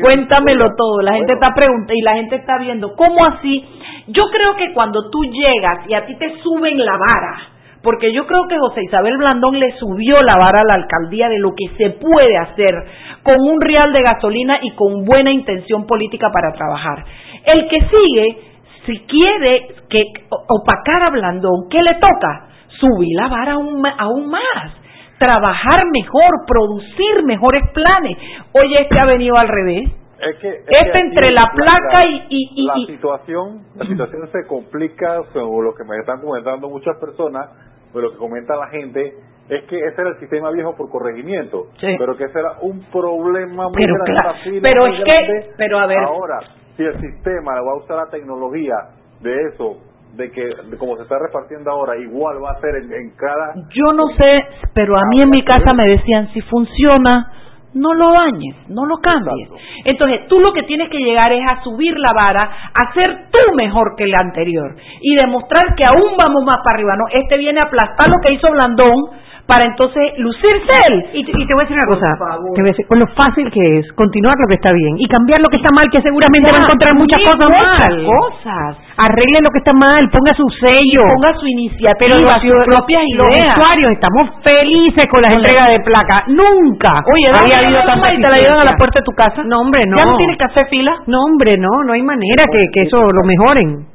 cuéntamelo 0.00 0.74
todo. 0.76 1.02
La 1.02 1.14
gente 1.14 1.34
está 1.34 1.54
preguntando 1.54 1.94
y 1.94 2.02
la 2.02 2.14
gente 2.14 2.36
está 2.36 2.58
viendo. 2.58 2.94
¿Cómo 2.96 3.18
así? 3.26 3.64
Yo 4.08 4.24
creo 4.30 4.56
que 4.56 4.72
cuando 4.72 5.10
tú 5.10 5.22
llegas 5.24 5.86
y 5.88 5.94
a 5.94 6.04
ti 6.06 6.16
te 6.16 6.40
suben 6.42 6.84
la 6.84 6.92
vara, 6.92 7.38
porque 7.82 8.12
yo 8.12 8.26
creo 8.26 8.46
que 8.48 8.58
José 8.58 8.82
Isabel 8.84 9.16
Blandón 9.16 9.58
le 9.58 9.72
subió 9.78 10.16
la 10.22 10.38
vara 10.38 10.60
a 10.60 10.64
la 10.64 10.74
alcaldía 10.74 11.28
de 11.28 11.38
lo 11.38 11.54
que 11.54 11.68
se 11.78 11.90
puede 11.90 12.36
hacer 12.36 12.74
con 13.22 13.36
un 13.40 13.60
real 13.60 13.92
de 13.92 14.02
gasolina 14.02 14.58
y 14.62 14.72
con 14.72 15.04
buena 15.04 15.30
intención 15.30 15.86
política 15.86 16.30
para 16.32 16.52
trabajar. 16.52 17.04
El 17.44 17.68
que 17.68 17.78
sigue 17.80 18.49
si 18.86 18.98
quiere 19.06 19.74
que 19.88 20.02
opacar 20.30 21.02
a 21.02 21.10
Blandón, 21.10 21.68
¿qué 21.70 21.82
le 21.82 21.94
toca? 21.94 22.48
Subir 22.78 23.16
la 23.16 23.28
vara 23.28 23.52
aún, 23.52 23.82
aún 23.98 24.30
más, 24.30 24.72
trabajar 25.18 25.86
mejor, 25.92 26.46
producir 26.46 27.24
mejores 27.24 27.62
planes. 27.74 28.16
Oye, 28.52 28.82
este 28.82 28.98
ha 28.98 29.04
venido 29.04 29.36
al 29.36 29.48
revés. 29.48 29.90
Es 30.20 30.36
que, 30.36 30.48
este 30.48 31.00
entre 31.00 31.32
la 31.32 31.50
placa 31.54 32.06
y, 32.06 32.26
y, 32.28 32.66
la 32.66 32.74
situación 32.86 33.62
la 33.74 33.86
situación 33.86 34.28
se 34.30 34.46
complica 34.46 35.22
según 35.32 35.64
lo 35.64 35.74
que 35.74 35.82
me 35.84 35.96
están 35.96 36.20
comentando 36.20 36.68
muchas 36.68 36.98
personas 37.00 37.48
pero 37.90 38.04
lo 38.04 38.12
que 38.12 38.18
comenta 38.18 38.54
la 38.54 38.68
gente 38.68 39.14
es 39.48 39.64
que 39.64 39.78
ese 39.78 39.98
era 39.98 40.10
el 40.10 40.18
sistema 40.18 40.50
viejo 40.50 40.76
por 40.76 40.90
corregimiento 40.90 41.68
pero 41.80 42.18
que 42.18 42.24
ese 42.24 42.38
era 42.38 42.58
un 42.60 42.84
problema 42.92 43.70
muy 43.70 43.82
grande 43.82 44.60
pero 44.60 44.88
es 44.88 45.04
que 45.04 45.52
pero 45.56 45.78
a 45.78 45.86
ver 45.86 46.00
ahora 46.00 46.40
si 46.76 46.84
el 46.84 47.00
sistema 47.00 47.54
va 47.60 47.72
a 47.72 47.76
usar 47.76 47.96
la 47.96 48.10
tecnología 48.10 48.74
de 49.20 49.34
eso, 49.48 49.76
de 50.14 50.30
que 50.30 50.76
como 50.78 50.96
se 50.96 51.02
está 51.02 51.18
repartiendo 51.18 51.70
ahora, 51.70 51.96
igual 51.96 52.42
va 52.42 52.52
a 52.52 52.60
ser 52.60 52.76
en, 52.76 53.10
cada... 53.16 53.54
Yo 53.70 53.92
no 53.92 54.08
sé, 54.16 54.44
pero 54.74 54.96
a 54.96 55.02
mí 55.08 55.22
en 55.22 55.30
mi 55.30 55.44
casa 55.44 55.72
me 55.72 55.86
decían, 55.86 56.28
si 56.32 56.40
funciona, 56.42 57.32
no 57.74 57.94
lo 57.94 58.12
dañes, 58.12 58.56
no 58.68 58.84
lo 58.86 58.96
cambies. 58.98 59.48
Entonces, 59.84 60.26
tú 60.28 60.40
lo 60.40 60.52
que 60.52 60.64
tienes 60.64 60.88
que 60.90 60.98
llegar 60.98 61.32
es 61.32 61.42
a 61.46 61.62
subir 61.62 61.96
la 61.98 62.12
vara, 62.12 62.42
a 62.42 62.92
ser 62.92 63.28
tú 63.30 63.54
mejor 63.54 63.94
que 63.96 64.04
el 64.04 64.14
anterior 64.14 64.74
y 65.00 65.14
demostrar 65.14 65.74
que 65.76 65.84
aún 65.84 66.16
vamos 66.20 66.44
más 66.44 66.58
para 66.64 66.76
arriba. 66.76 66.94
¿no? 66.96 67.04
Este 67.12 67.38
viene 67.38 67.60
a 67.60 67.64
aplastar 67.64 68.08
lo 68.08 68.16
que 68.26 68.34
hizo 68.34 68.50
Blandón 68.50 69.10
para 69.50 69.66
entonces 69.66 70.14
lucirse 70.22 70.70
él. 70.86 70.94
Y 71.12 71.26
te, 71.26 71.34
voy 71.34 71.62
a 71.62 71.66
decir 71.66 71.74
una 71.74 71.90
cosa, 71.90 72.06
te 72.54 72.62
voy 72.62 72.70
a 72.70 72.72
decir, 72.72 72.86
con 72.86 73.02
lo 73.02 73.08
fácil 73.18 73.50
que 73.50 73.82
es 73.82 73.84
continuar 73.98 74.38
lo 74.38 74.46
que 74.46 74.54
está 74.62 74.70
bien 74.70 74.94
y 75.02 75.10
cambiar 75.10 75.42
lo 75.42 75.50
que 75.50 75.58
está 75.58 75.74
mal, 75.74 75.90
que 75.90 75.98
seguramente 75.98 76.54
va 76.54 76.62
a 76.62 76.64
encontrar 76.70 76.94
muchas 76.94 77.18
cosas 77.26 77.50
mal. 77.50 77.94
cosas. 78.06 78.70
Arregle 78.94 79.42
lo 79.42 79.50
que 79.50 79.58
está 79.58 79.74
mal, 79.74 80.06
ponga 80.14 80.30
su 80.38 80.46
sello. 80.62 81.02
Ponga 81.18 81.34
su 81.34 81.46
iniciativa, 81.50 82.38
sus 82.38 82.62
propias 82.70 83.02
ideas. 83.10 83.26
Los 83.26 83.58
usuarios 83.58 83.90
estamos 83.90 84.22
felices 84.46 85.04
con 85.10 85.18
las 85.18 85.34
entregas 85.34 85.66
de 85.74 85.80
placa. 85.82 86.30
Nunca 86.30 87.02
Oye, 87.10 87.26
había 87.34 87.58
habido 87.58 87.82
tanta 87.82 88.14
y 88.14 88.22
te 88.22 88.28
la 88.30 88.38
llevan 88.38 88.62
a 88.62 88.70
la 88.70 88.78
puerta 88.78 89.02
de 89.02 89.04
tu 89.04 89.14
casa. 89.18 89.42
No, 89.42 89.66
hombre, 89.66 89.82
no. 89.90 89.98
¿Ya 89.98 90.06
no 90.06 90.16
tienes 90.16 90.38
que 90.38 90.46
hacer 90.46 90.70
fila? 90.70 90.94
No, 91.10 91.26
hombre, 91.26 91.58
no, 91.58 91.82
no 91.82 91.92
hay 91.92 92.02
manera 92.02 92.46
que, 92.46 92.70
que 92.70 92.86
eso 92.86 93.02
lo 93.02 93.22
mejoren. 93.26 93.86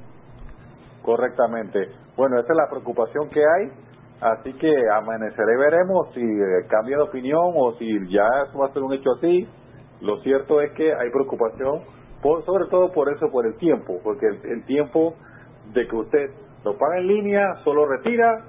Correctamente. 1.01 2.03
Bueno, 2.17 2.39
esa 2.39 2.51
es 2.51 2.57
la 2.57 2.67
preocupación 2.67 3.29
que 3.29 3.39
hay 3.39 3.84
Así 4.25 4.53
que 4.53 4.73
amaneceré 4.89 5.53
y 5.53 5.57
veremos 5.57 6.11
si 6.15 6.19
eh, 6.19 6.65
cambia 6.67 6.97
de 6.97 7.03
opinión 7.03 7.53
o 7.55 7.73
si 7.73 7.85
ya 8.09 8.25
eso 8.49 8.57
va 8.57 8.65
a 8.65 8.73
ser 8.73 8.81
un 8.81 8.91
hecho 8.93 9.11
así. 9.17 9.47
Lo 10.01 10.17
cierto 10.21 10.61
es 10.61 10.71
que 10.71 10.91
hay 10.95 11.11
preocupación, 11.11 11.81
por, 12.23 12.43
sobre 12.43 12.65
todo 12.71 12.91
por 12.91 13.13
eso, 13.13 13.29
por 13.31 13.45
el 13.45 13.55
tiempo, 13.57 13.99
porque 14.03 14.25
el, 14.25 14.65
tiempo 14.65 15.13
de 15.73 15.87
que 15.87 15.95
usted 15.95 16.31
lo 16.63 16.75
paga 16.75 16.97
en 16.97 17.07
línea, 17.07 17.53
solo 17.63 17.85
retira, 17.85 18.45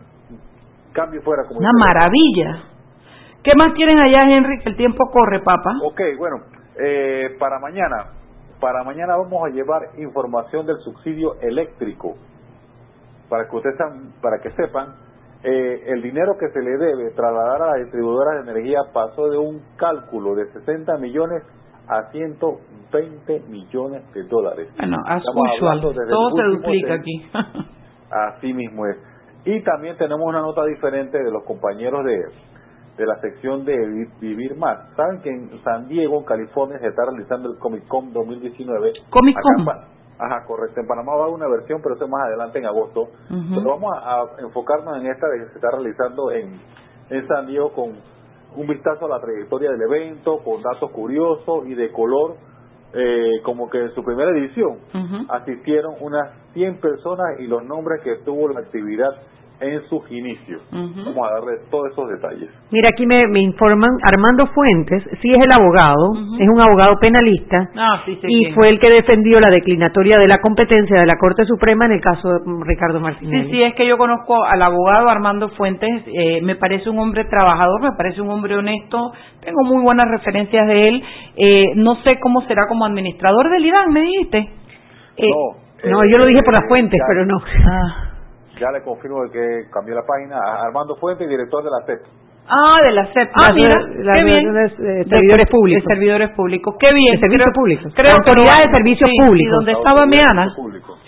cambie 0.94 1.20
fuera 1.20 1.42
como 1.46 1.60
Una 1.60 1.72
maravilla. 1.78 2.64
¿Qué 3.44 3.54
más 3.54 3.74
tienen 3.74 3.98
allá, 3.98 4.34
Henry? 4.34 4.58
Que 4.60 4.70
el 4.70 4.76
tiempo 4.78 5.04
corre, 5.12 5.40
papá. 5.40 5.74
Ok, 5.84 6.00
bueno, 6.16 6.36
eh, 6.82 7.36
para 7.38 7.58
mañana, 7.58 8.12
para 8.60 8.82
mañana 8.82 9.14
vamos 9.16 9.44
a 9.44 9.50
llevar 9.50 9.90
información 9.98 10.64
del 10.64 10.78
subsidio 10.78 11.38
eléctrico, 11.42 12.14
para 13.28 13.46
que 13.46 13.56
ustedes 13.56 13.76
para 14.22 14.38
que 14.38 14.50
sepan 14.52 15.05
eh, 15.48 15.92
el 15.92 16.02
dinero 16.02 16.36
que 16.36 16.48
se 16.48 16.60
le 16.60 16.76
debe 16.76 17.12
trasladar 17.14 17.62
a 17.62 17.66
las 17.66 17.84
distribuidoras 17.84 18.44
de 18.44 18.50
energía 18.50 18.80
pasó 18.92 19.28
de 19.30 19.38
un 19.38 19.62
cálculo 19.76 20.34
de 20.34 20.50
60 20.50 20.98
millones 20.98 21.44
a 21.86 22.10
120 22.10 23.40
millones 23.48 24.02
de 24.12 24.24
dólares. 24.24 24.68
Bueno, 25.34 25.80
todo 26.08 26.30
se 26.36 26.42
duplica 26.56 26.94
aquí. 26.94 27.30
Así 28.10 28.52
mismo 28.52 28.86
es. 28.86 28.96
Y 29.44 29.62
también 29.62 29.96
tenemos 29.96 30.26
una 30.26 30.40
nota 30.40 30.64
diferente 30.64 31.16
de 31.16 31.30
los 31.30 31.44
compañeros 31.44 32.04
de, 32.04 32.16
de 32.98 33.06
la 33.06 33.20
sección 33.20 33.64
de 33.64 33.76
Vivir 34.20 34.56
Más. 34.56 34.78
Saben 34.96 35.20
que 35.20 35.30
en 35.30 35.62
San 35.62 35.86
Diego, 35.86 36.18
en 36.18 36.24
California, 36.24 36.80
se 36.80 36.88
está 36.88 37.04
realizando 37.04 37.52
el 37.52 37.58
Comic 37.60 37.86
Con 37.86 38.12
2019. 38.12 38.92
Comic 39.10 39.36
Con. 39.40 39.95
Ajá, 40.18 40.44
correcto. 40.46 40.80
En 40.80 40.86
Panamá 40.86 41.12
va 41.14 41.20
a 41.20 41.22
haber 41.24 41.34
una 41.34 41.48
versión, 41.48 41.80
pero 41.82 41.94
eso 41.94 42.08
más 42.08 42.26
adelante 42.26 42.58
en 42.58 42.66
agosto. 42.66 43.08
Pero 43.28 43.70
vamos 43.70 43.94
a, 43.94 44.24
enfocarnos 44.40 44.96
en 44.98 45.06
esta 45.06 45.26
que 45.30 45.50
se 45.50 45.54
está 45.56 45.70
realizando 45.70 46.30
en, 46.30 46.58
en 47.10 47.28
San 47.28 47.46
Diego 47.46 47.72
con 47.72 47.96
un 48.56 48.66
vistazo 48.66 49.06
a 49.06 49.08
la 49.08 49.20
trayectoria 49.20 49.70
del 49.70 49.82
evento, 49.82 50.38
con 50.38 50.62
datos 50.62 50.90
curiosos 50.90 51.66
y 51.66 51.74
de 51.74 51.92
color, 51.92 52.36
eh, 52.94 53.42
como 53.42 53.68
que 53.68 53.78
en 53.78 53.94
su 53.94 54.02
primera 54.02 54.30
edición 54.30 54.78
asistieron 55.28 55.96
unas 56.00 56.32
100 56.54 56.80
personas 56.80 57.38
y 57.40 57.46
los 57.46 57.62
nombres 57.64 58.00
que 58.02 58.16
tuvo 58.24 58.48
la 58.48 58.60
actividad 58.60 59.10
en 59.60 59.82
sus 59.88 60.10
inicios. 60.10 60.60
Vamos 60.70 61.28
a 61.28 61.34
darle 61.34 61.52
todos 61.70 61.90
esos 61.90 62.08
detalles. 62.10 62.50
Mira, 62.70 62.88
aquí 62.92 63.06
me, 63.06 63.40
informan, 63.40 63.90
Armando 64.02 64.46
Fuentes, 64.48 65.02
sí 65.22 65.32
es 65.32 65.40
el 65.40 65.50
abogado, 65.50 66.12
es 66.38 66.48
un 66.48 66.60
abogado 66.60 66.96
penalista, 67.00 67.70
ah, 67.76 68.02
y 68.06 68.52
fue 68.52 68.68
el 68.68 68.78
que 68.78 68.92
defendió 68.92 69.40
la 69.40 69.48
declinatoria 69.50 70.18
de 70.18 70.28
la 70.28 70.38
competencia 70.38 71.00
de 71.00 71.06
la 71.06 71.16
Corte 71.16 71.44
Suprema 71.46 71.86
en 71.86 71.92
el 71.92 72.00
caso 72.00 72.28
de 72.28 72.38
Ricardo 72.66 73.00
Martínez. 73.00 73.46
Sí, 73.46 73.52
sí, 73.52 73.62
es 73.62 73.74
que 73.74 73.86
yo 73.86 73.96
conozco 73.96 74.44
al 74.44 74.60
abogado 74.60 75.08
Armando 75.08 75.48
Fuentes, 75.50 76.02
eh, 76.06 76.40
me 76.42 76.56
parece 76.56 76.90
un 76.90 76.98
hombre 76.98 77.24
trabajador, 77.24 77.80
me 77.80 77.96
parece 77.96 78.20
un 78.20 78.30
hombre 78.30 78.56
honesto, 78.56 79.12
tengo 79.42 79.62
muy 79.64 79.82
buenas 79.82 80.06
referencias 80.10 80.66
de 80.66 80.88
él, 80.88 81.02
eh, 81.36 81.64
no 81.76 81.96
sé 82.02 82.18
cómo 82.20 82.42
será 82.42 82.62
como 82.68 82.84
administrador 82.84 83.50
del 83.50 83.64
IRAN, 83.64 83.92
me 83.92 84.02
dijiste. 84.02 84.38
Eh, 85.16 85.30
no, 85.84 86.04
yo 86.10 86.18
lo 86.18 86.26
dije 86.26 86.42
por 86.42 86.52
las 86.52 86.66
fuentes, 86.68 87.00
pero 87.08 87.24
no. 87.24 87.38
Ah 87.38 88.05
ya 88.58 88.70
le 88.72 88.82
confirmo 88.82 89.22
que 89.32 89.68
cambió 89.72 89.94
la 89.94 90.04
página. 90.06 90.36
Armando 90.64 90.96
Fuente, 90.96 91.26
director 91.26 91.62
de 91.62 91.70
la 91.70 91.86
CEP. 91.86 92.00
Ah, 92.48 92.78
de 92.82 92.92
la 92.92 93.06
CEP. 93.12 93.30
Ah, 93.34 93.52
mira, 93.52 93.78
qué 93.80 94.24
bien. 94.24 94.52
De, 94.52 95.04
servidores 95.08 95.46
públicos. 95.50 95.84
De 95.84 95.94
servidores 95.94 96.30
públicos. 96.30 96.74
Qué 96.78 96.94
bien. 96.94 97.14
De 97.14 97.20
servicios 97.20 97.52
públicos. 97.54 97.92
Creo 97.94 98.14
Autoridad 98.16 98.56
de 98.62 98.76
servicios 98.76 99.10
públicos. 99.26 99.52
donde 99.56 99.72
estaba 99.72 100.06
Meana. 100.06 100.54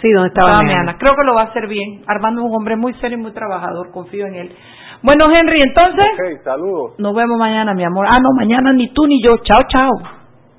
Sí, 0.01 0.11
donde 0.13 0.29
estaba, 0.29 0.63
Meana. 0.63 0.97
Creo 0.99 1.15
que 1.17 1.25
lo 1.25 1.35
va 1.35 1.43
a 1.43 1.45
hacer 1.47 1.69
bien. 1.69 2.03
Armando 2.07 2.43
es 2.43 2.49
un 2.49 2.55
hombre 2.57 2.77
muy 2.77 2.95
serio 2.95 3.19
y 3.19 3.21
muy 3.21 3.33
trabajador. 3.33 3.91
Confío 3.93 4.27
en 4.27 4.35
él. 4.35 4.57
Bueno, 5.03 5.27
Henry, 5.27 5.59
entonces. 5.63 6.07
Ok, 6.13 6.43
saludos. 6.43 6.95
Nos 6.99 7.15
vemos 7.15 7.39
mañana, 7.39 7.73
mi 7.73 7.85
amor. 7.85 8.07
Ah, 8.11 8.19
no, 8.21 8.31
mañana 8.35 8.73
ni 8.73 8.93
tú 8.93 9.07
ni 9.07 9.23
yo. 9.23 9.37
Chao, 9.45 9.61
chao. 9.69 10.18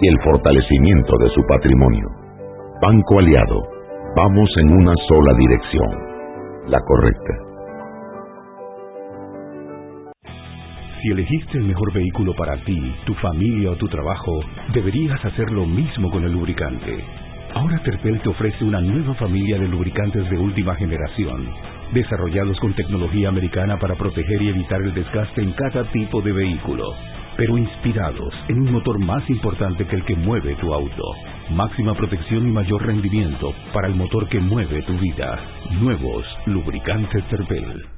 y 0.00 0.08
el 0.08 0.18
fortalecimiento 0.22 1.12
de 1.18 1.28
su 1.30 1.42
patrimonio. 1.48 2.06
Banco 2.80 3.18
Aliado, 3.18 3.62
vamos 4.16 4.48
en 4.58 4.70
una 4.70 4.94
sola 5.08 5.34
dirección, 5.36 5.88
la 6.68 6.80
correcta. 6.80 7.48
Si 11.02 11.10
elegiste 11.10 11.58
el 11.58 11.64
mejor 11.64 11.92
vehículo 11.92 12.34
para 12.34 12.56
ti, 12.64 12.94
tu 13.06 13.14
familia 13.14 13.70
o 13.70 13.76
tu 13.76 13.88
trabajo, 13.88 14.40
deberías 14.72 15.24
hacer 15.24 15.50
lo 15.50 15.66
mismo 15.66 16.10
con 16.10 16.24
el 16.24 16.32
lubricante. 16.32 17.04
Ahora 17.54 17.80
Terpel 17.82 18.20
te 18.20 18.28
ofrece 18.28 18.64
una 18.64 18.80
nueva 18.80 19.14
familia 19.14 19.58
de 19.58 19.68
lubricantes 19.68 20.28
de 20.28 20.38
última 20.38 20.74
generación, 20.74 21.48
desarrollados 21.92 22.58
con 22.60 22.74
tecnología 22.74 23.28
americana 23.28 23.78
para 23.78 23.94
proteger 23.94 24.42
y 24.42 24.48
evitar 24.48 24.80
el 24.82 24.92
desgaste 24.92 25.42
en 25.42 25.52
cada 25.52 25.84
tipo 25.90 26.20
de 26.20 26.32
vehículo, 26.32 26.84
pero 27.38 27.56
inspirados 27.56 28.34
en 28.48 28.58
un 28.62 28.72
motor 28.72 28.98
más 28.98 29.22
importante 29.30 29.86
que 29.86 29.94
el 29.94 30.04
que 30.04 30.16
mueve 30.16 30.56
tu 30.56 30.74
auto. 30.74 31.04
Máxima 31.50 31.94
protección 31.94 32.48
y 32.48 32.50
mayor 32.50 32.84
rendimiento 32.84 33.54
para 33.72 33.86
el 33.86 33.94
motor 33.94 34.28
que 34.28 34.40
mueve 34.40 34.82
tu 34.82 34.98
vida. 34.98 35.38
Nuevos 35.80 36.26
lubricantes 36.46 37.24
Terpel. 37.28 37.97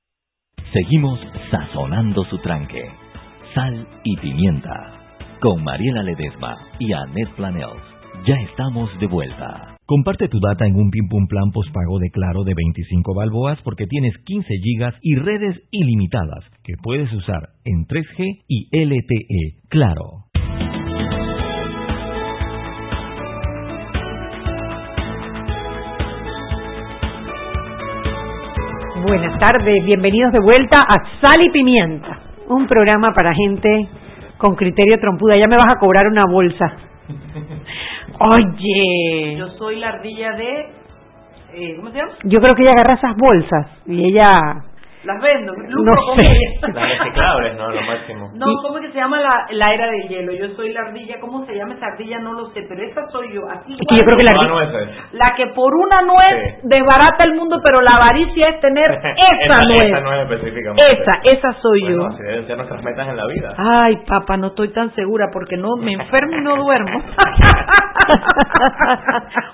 Seguimos 0.73 1.19
sazonando 1.49 2.23
su 2.29 2.37
tranque. 2.37 2.85
Sal 3.53 3.85
y 4.05 4.15
pimienta. 4.15 4.71
Con 5.41 5.61
Mariela 5.65 6.01
Ledesma 6.01 6.55
y 6.79 6.93
Annette 6.93 7.35
Planels. 7.35 7.83
Ya 8.25 8.35
estamos 8.49 8.89
de 9.01 9.07
vuelta. 9.07 9.75
Comparte 9.85 10.29
tu 10.29 10.39
data 10.39 10.65
en 10.65 10.77
un 10.77 10.89
Pim 10.89 11.09
Pum 11.09 11.27
Plan 11.27 11.51
postpago 11.51 11.99
de 11.99 12.09
Claro 12.11 12.45
de 12.45 12.53
25 12.55 13.13
balboas 13.13 13.59
porque 13.63 13.85
tienes 13.85 14.13
15 14.23 14.47
gigas 14.63 14.95
y 15.01 15.15
redes 15.15 15.61
ilimitadas 15.71 16.45
que 16.63 16.75
puedes 16.81 17.11
usar 17.11 17.49
en 17.65 17.85
3G 17.85 18.43
y 18.47 18.69
LTE. 18.71 19.67
Claro. 19.67 20.30
Buenas 29.03 29.39
tardes, 29.39 29.83
bienvenidos 29.83 30.31
de 30.31 30.39
vuelta 30.39 30.77
a 30.87 30.95
Sal 31.19 31.41
y 31.43 31.49
Pimienta, 31.49 32.19
un 32.47 32.67
programa 32.67 33.11
para 33.15 33.33
gente 33.33 33.89
con 34.37 34.55
criterio 34.55 34.99
trompuda. 34.99 35.37
Ya 35.37 35.47
me 35.47 35.57
vas 35.57 35.73
a 35.75 35.79
cobrar 35.79 36.05
una 36.07 36.25
bolsa. 36.25 36.71
Oye. 38.19 39.37
Yo 39.37 39.47
soy 39.57 39.77
la 39.77 39.89
ardilla 39.89 40.31
de... 40.33 40.71
Eh, 41.53 41.75
¿Cómo 41.77 41.89
se 41.89 41.97
llama? 41.97 42.11
Yo 42.25 42.39
creo 42.41 42.53
que 42.53 42.61
ella 42.61 42.73
agarra 42.73 42.93
esas 42.93 43.15
bolsas 43.17 43.67
y 43.87 44.05
ella 44.05 44.29
Las 45.03 45.19
vendo. 45.21 45.53
No 45.53 46.15
sé. 46.15 46.29
Las 46.73 46.89
reciclables, 46.99 47.57
¿no? 47.57 47.69
Lo 47.71 47.81
máximo. 47.81 48.29
No, 48.35 48.45
¿cómo 48.61 48.77
es 48.77 48.85
que 48.85 48.91
se 48.91 48.99
llama 48.99 49.19
la, 49.19 49.47
la 49.49 49.73
era 49.73 49.87
del 49.87 50.07
hielo? 50.07 50.31
Yo 50.33 50.49
soy 50.55 50.71
la 50.73 50.81
ardilla. 50.81 51.19
¿Cómo 51.19 51.43
se 51.45 51.55
llama 51.55 51.73
esa 51.73 51.87
ardilla? 51.87 52.19
No 52.19 52.33
lo 52.33 52.45
sé, 52.51 52.63
pero 52.69 52.83
esa 52.83 53.07
soy 53.09 53.33
yo. 53.33 53.41
Así 53.49 53.73
Es 53.73 53.79
que 53.87 53.95
yo 53.95 54.01
creo 54.05 54.17
que 54.17 54.23
la 54.23 54.31
ardilla- 54.31 54.51
nueces. 54.51 54.89
La 55.13 55.33
que 55.35 55.47
por 55.55 55.73
una 55.75 56.01
nuez 56.03 56.59
desbarata 56.63 57.25
el 57.25 57.33
mundo, 57.35 57.59
pero 57.63 57.81
la 57.81 57.91
avaricia 57.95 58.49
es 58.49 58.59
tener 58.61 58.91
esa 59.41 59.63
nuez. 59.63 59.83
Esa 59.85 60.01
nuez 60.01 60.21
específicamente. 60.29 60.83
Esa, 60.91 61.13
esa 61.23 61.53
soy 61.61 61.81
Bueno, 61.81 62.03
yo. 62.03 62.07
así 62.07 62.23
deben 62.23 62.47
ser 62.47 62.57
nuestras 62.57 62.83
metas 62.83 63.07
en 63.07 63.17
la 63.17 63.25
vida. 63.27 63.55
Ay, 63.57 63.97
papá, 64.07 64.37
no 64.37 64.47
estoy 64.47 64.69
tan 64.71 64.93
segura 64.93 65.27
porque 65.33 65.57
no 65.57 65.75
me 65.77 65.93
enfermo 65.93 66.37
y 66.37 66.41
no 66.41 66.55
duermo. 66.57 66.91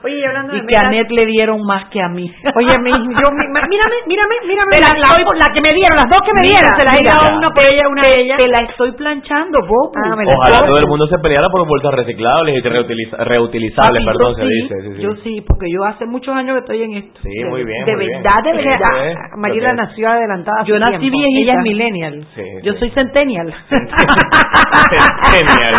Oye, 0.03 0.19
y 0.19 0.23
hablando 0.25 0.53
de 0.53 0.59
y 0.59 0.65
que 0.65 0.75
a 0.75 0.79
metas- 0.83 0.91
Net 0.91 1.07
le 1.11 1.25
dieron 1.25 1.65
más 1.65 1.85
que 1.89 2.01
a 2.01 2.07
mí. 2.09 2.33
Oye, 2.55 2.69
mírame, 2.81 3.07
mírame, 3.07 4.35
mírame, 4.47 4.71
Te 4.71 4.81
la 4.81 4.87
la, 4.89 4.97
la- 4.99 5.07
estoy- 5.07 5.23
la 5.37 5.47
que 5.53 5.61
me 5.61 5.71
dieron, 5.73 5.95
las 5.97 6.09
dos 6.09 6.21
que 6.25 6.33
me 6.33 6.41
Mira, 6.47 6.59
dieron, 6.59 6.71
se 6.77 6.83
las 6.83 6.93
he 6.97 7.01
mira, 7.01 7.13
dado 7.15 7.37
una 7.37 7.49
por 7.53 7.63
ella, 7.65 7.83
una 7.89 8.01
te, 8.03 8.21
ellas. 8.21 8.37
te 8.37 8.47
la 8.47 8.59
estoy 8.61 8.91
planchando, 8.93 9.59
Bobo. 9.65 9.91
Ah, 9.95 10.15
me 10.15 10.25
la 10.25 10.33
Ojalá 10.35 10.65
todo 10.65 10.77
el 10.77 10.87
mundo 10.87 11.07
se 11.07 11.17
peleara 11.19 11.47
por 11.49 11.67
bolsas 11.67 11.93
reciclables 11.93 12.55
y 12.57 12.61
reutiliza- 12.61 13.17
reutilizables, 13.23 14.01
perdón, 14.05 14.33
yo 14.33 14.41
se 14.41 14.47
sí, 14.47 14.55
dice. 14.61 14.75
Sí, 14.81 14.89
sí. 14.97 15.01
Yo 15.01 15.11
sí, 15.23 15.33
porque 15.47 15.67
yo 15.71 15.83
hace 15.85 16.05
muchos 16.05 16.35
años 16.35 16.55
que 16.55 16.59
estoy 16.61 16.83
en 16.83 16.93
esto. 17.05 17.19
Sí, 17.21 17.33
muy 17.49 17.63
bien, 17.63 17.85
De 17.85 17.95
muy 17.95 18.05
bien. 18.07 18.21
verdad, 18.23 18.43
de 18.43 18.53
verdad. 18.53 18.89
eso 18.93 19.03
es, 19.03 19.15
Ah, 19.17 19.37
Mariela 19.37 19.73
nació 19.73 20.09
adelantada. 20.09 20.63
Yo 20.65 20.77
nací 20.79 20.97
tiempo. 20.99 21.17
viejita. 21.17 21.37
Ella 21.41 21.53
es 21.53 21.63
millennial. 21.63 22.27
Sí, 22.35 22.43
Yo 22.63 22.73
sí. 22.73 22.79
soy 22.79 22.89
centennial. 22.91 23.53
Genial. 25.31 25.75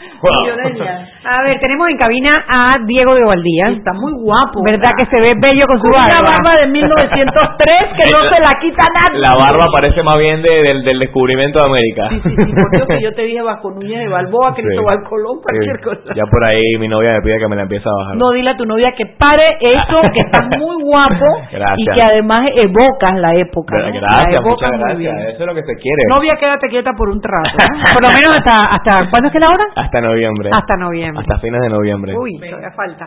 A 0.00 1.42
ver, 1.44 1.60
tenemos 1.60 1.88
en 1.88 1.96
cabina 1.98 2.30
a 2.48 2.76
Diego 2.86 3.14
de 3.14 3.24
Ovaldía. 3.24 3.68
Está 3.76 3.92
muy 3.92 4.12
guapo. 4.22 4.62
¿Verdad 4.64 4.92
que 4.98 5.04
se 5.06 5.20
ve 5.20 5.36
bello 5.40 5.66
con 5.66 5.76
su 5.76 5.82
Con 5.82 5.92
una 5.92 6.08
barba? 6.08 6.40
barba 6.40 6.52
de 6.64 6.70
1903 6.70 8.00
que 8.00 8.06
no 8.12 8.20
se 8.28 8.38
la 8.40 8.52
quita 8.60 8.84
nadie. 8.88 9.20
La 9.20 9.32
barba 9.36 9.66
parece 9.72 10.02
más 10.02 10.18
bien 10.18 10.40
de- 10.42 10.62
del, 10.62 10.84
del 10.84 10.98
descubrimiento 11.00 11.58
de 11.60 11.66
América. 11.68 12.02
Sí, 12.10 12.20
sí, 12.24 12.36
sí, 12.36 12.52
por 12.56 12.70
Dios 12.72 12.86
que 12.88 13.00
yo 13.02 13.12
te 13.12 13.22
dije 13.22 13.42
bajo 13.42 13.70
Núñez 13.70 14.00
de 14.00 14.08
Balboa, 14.08 14.54
Cristóbal 14.54 15.02
Colón, 15.08 15.36
cualquier 15.42 15.76
Sí. 15.76 15.82
cosa. 15.84 16.14
Ya 16.14 16.24
por 16.30 16.44
ahí 16.44 16.62
mi 16.78 16.88
novia 16.88 17.12
me 17.12 17.22
pide 17.22 17.38
que 17.38 17.48
me 17.48 17.56
la 17.56 17.62
empiece 17.62 17.88
a 17.88 17.92
bajar. 17.92 18.16
No, 18.16 18.30
dile 18.32 18.50
a 18.50 18.56
tu 18.56 18.64
novia 18.64 18.92
que 18.96 19.04
pare 19.06 19.44
eso, 19.60 20.00
que 20.12 20.20
estás 20.24 20.48
muy 20.58 20.76
guapo 20.82 21.28
Gracias. 21.52 21.78
y 21.78 21.84
que 21.84 22.02
además 22.02 22.48
evocas 22.56 23.14
la 23.20 23.34
época. 23.34 23.76
¿no? 23.76 23.88
Gra- 23.88 24.00
La 24.00 24.08
Gracias, 24.20 24.40
evocas 24.40 24.70
muchas 24.72 24.80
gracias. 24.80 25.14
Eso 25.34 25.40
es 25.40 25.46
lo 25.46 25.54
que 25.54 25.62
se 25.64 25.74
quiere. 25.76 26.02
Novia, 26.08 26.34
quédate 26.38 26.68
quieta 26.68 26.92
por 26.96 27.08
un 27.10 27.20
trato. 27.20 27.56
¿no? 27.56 27.92
Por 27.92 28.02
lo 28.06 28.10
menos 28.12 28.30
hasta, 28.40 28.64
hasta 28.76 29.10
¿cuándo 29.10 29.28
es 29.28 29.32
que 29.32 29.40
la 29.40 29.50
hora? 29.50 29.64
Hasta 29.76 29.89
noviembre. 30.00 30.50
Hasta 30.52 30.76
noviembre. 30.76 31.22
Hasta 31.22 31.38
fines 31.40 31.60
de 31.62 31.68
noviembre. 31.70 32.14
Uy, 32.16 32.38
todavía 32.38 32.70
falta. 32.76 33.06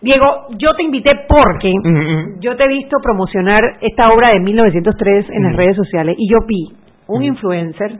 Diego, 0.00 0.46
yo 0.58 0.74
te 0.74 0.82
invité 0.82 1.10
porque 1.28 1.72
yo 2.40 2.56
te 2.56 2.64
he 2.64 2.68
visto 2.68 2.96
promocionar 3.02 3.60
esta 3.80 4.08
obra 4.12 4.30
de 4.34 4.40
1903 4.40 5.26
en 5.30 5.42
las 5.44 5.52
Ujú. 5.52 5.60
redes 5.60 5.76
sociales 5.76 6.16
y 6.18 6.28
yo 6.28 6.38
vi 6.46 6.74
un 7.06 7.22
influencer, 7.22 7.92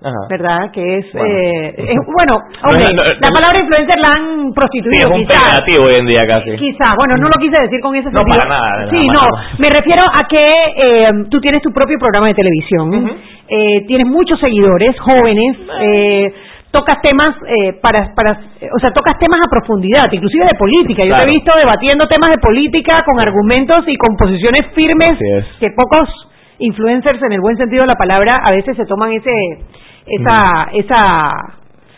Ajá. 0.00 0.14
¿verdad? 0.30 0.70
Que 0.70 0.98
es, 0.98 1.06
Bueno. 1.12 1.26
eh, 1.34 1.74
es- 1.76 1.96
bueno, 2.06 2.34
No, 2.62 2.70
no, 2.70 2.78
no, 2.78 3.02
la 3.02 3.14
no. 3.18 3.34
palabra 3.34 3.58
influencer 3.58 3.96
la 3.98 4.14
han 4.14 4.34
Sí, 4.44 4.48
es 4.50 4.54
prostituido 4.54 5.10
un 5.10 5.26
quizás. 5.26 5.60
hoy 5.80 5.94
en 5.98 6.06
día 6.06 6.22
casi. 6.28 6.50
Quizás, 6.56 6.94
bueno, 7.02 7.16
no 7.16 7.26
lo 7.26 7.36
quise 7.40 7.60
decir 7.62 7.80
con 7.80 7.96
ese 7.96 8.10
No, 8.10 8.20
sentido. 8.20 8.38
para 8.42 8.48
nada, 8.60 8.90
Sí, 8.90 8.96
nada, 9.08 9.12
no, 9.26 9.36
nada. 9.36 9.48
me 9.58 9.68
refiero 9.74 10.02
a 10.06 10.28
que 10.28 10.50
eh, 10.76 11.08
tú 11.30 11.40
tienes 11.40 11.62
tu 11.62 11.70
propio 11.72 11.98
programa 11.98 12.28
de 12.28 12.34
televisión, 12.34 13.10
eh, 13.48 13.84
tienes 13.88 14.06
muchos 14.06 14.38
seguidores, 14.38 14.94
jóvenes, 15.00 15.56
eh, 15.80 16.32
tocas 16.74 16.98
temas 17.00 17.30
eh, 17.46 17.78
para, 17.80 18.10
para, 18.14 18.32
eh, 18.60 18.68
o 18.74 18.78
sea, 18.82 18.90
tocas 18.90 19.14
temas 19.22 19.38
a 19.38 19.48
profundidad, 19.48 20.10
inclusive 20.10 20.44
de 20.50 20.58
política. 20.58 21.06
Yo 21.06 21.14
te 21.14 21.22
he 21.24 21.30
visto 21.38 21.52
debatiendo 21.56 22.04
temas 22.10 22.34
de 22.34 22.38
política 22.42 23.04
con 23.06 23.22
argumentos 23.22 23.86
y 23.86 23.94
con 23.96 24.16
posiciones 24.16 24.66
firmes 24.74 25.14
es. 25.14 25.46
que 25.60 25.70
pocos 25.70 26.10
influencers, 26.58 27.22
en 27.22 27.32
el 27.32 27.40
buen 27.40 27.56
sentido 27.56 27.82
de 27.82 27.88
la 27.94 27.98
palabra, 27.98 28.34
a 28.42 28.52
veces 28.52 28.76
se 28.76 28.84
toman 28.86 29.12
ese, 29.12 29.30
esa, 30.06 30.68
esa 30.74 31.00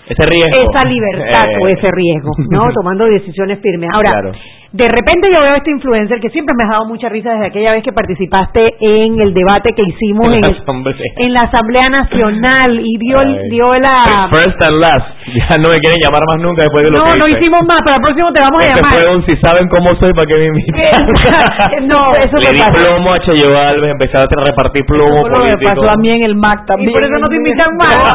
Ese 0.09 0.25
riesgo. 0.27 0.71
esa 0.71 0.89
libertad 0.89 1.43
Eh, 1.51 1.59
o 1.63 1.69
ese 1.69 1.91
riesgo, 1.91 2.31
¿no? 2.51 2.69
Tomando 2.75 3.07
decisiones 3.07 3.59
firmes. 3.61 3.89
Ahora, 3.93 4.11
Claro. 4.13 4.33
De 4.77 4.89
repente 4.89 5.29
yo 5.35 5.43
veo 5.43 5.55
a 5.55 5.57
este 5.57 5.71
influencer 5.71 6.21
que 6.21 6.29
siempre 6.31 6.55
me 6.57 6.65
has 6.65 6.71
dado 6.71 6.85
mucha 6.87 7.09
risa 7.09 7.31
desde 7.33 7.47
aquella 7.47 7.73
vez 7.73 7.83
que 7.83 7.93
participaste 7.93 8.63
en 8.81 9.19
el 9.21 9.33
debate 9.33 9.73
que 9.75 9.83
hicimos 9.83 10.27
en, 10.29 10.45
el- 10.45 10.63
Hombre. 10.67 10.95
en 11.17 11.33
la 11.33 11.43
Asamblea 11.43 11.87
Nacional 11.91 12.81
y 12.83 12.99
dio, 12.99 13.19
Ay. 13.21 13.39
dio 13.51 13.73
la... 13.79 14.29
First 14.31 14.61
and 14.71 14.81
last. 14.81 15.07
Ya 15.37 15.57
no 15.59 15.69
me 15.75 15.81
quieren 15.81 15.99
llamar 16.01 16.23
más 16.31 16.39
nunca 16.41 16.63
después 16.63 16.85
de 16.85 16.91
lo 16.93 16.99
No, 16.99 17.05
que 17.13 17.19
no 17.19 17.27
hice. 17.29 17.41
hicimos 17.41 17.67
más, 17.67 17.83
para 17.83 17.97
el 17.97 18.03
próximo 18.03 18.33
te 18.33 18.41
vamos 18.43 18.63
a 18.63 18.67
Este 18.69 18.77
llamar. 18.79 18.93
fue 18.95 19.17
un 19.17 19.27
si 19.27 19.37
saben 19.43 19.69
cómo 19.69 19.91
soy, 19.97 20.13
¿para 20.15 20.27
qué 20.31 20.37
me 20.39 20.47
invitan? 20.47 21.03
no, 21.91 22.15
eso 22.15 22.37
Le 22.39 22.49
di 22.55 22.63
pasa. 22.63 22.79
plomo 22.79 23.13
a 23.13 23.19
Cheyo 23.21 23.59
Alves, 23.59 23.91
empecé 23.91 24.17
a 24.17 24.27
repartir 24.31 24.85
plomo 24.87 25.25
que 25.25 25.31
político. 25.31 25.75
pasó 25.75 25.91
a 25.91 25.97
mí 25.97 26.11
en 26.11 26.23
el 26.23 26.37
MAC 26.37 26.65
también. 26.67 26.91
Y 26.91 26.93
por 26.95 27.03
eso 27.05 27.19
no 27.19 27.29
te 27.29 27.37
invitan 27.37 27.71
más. 27.81 28.07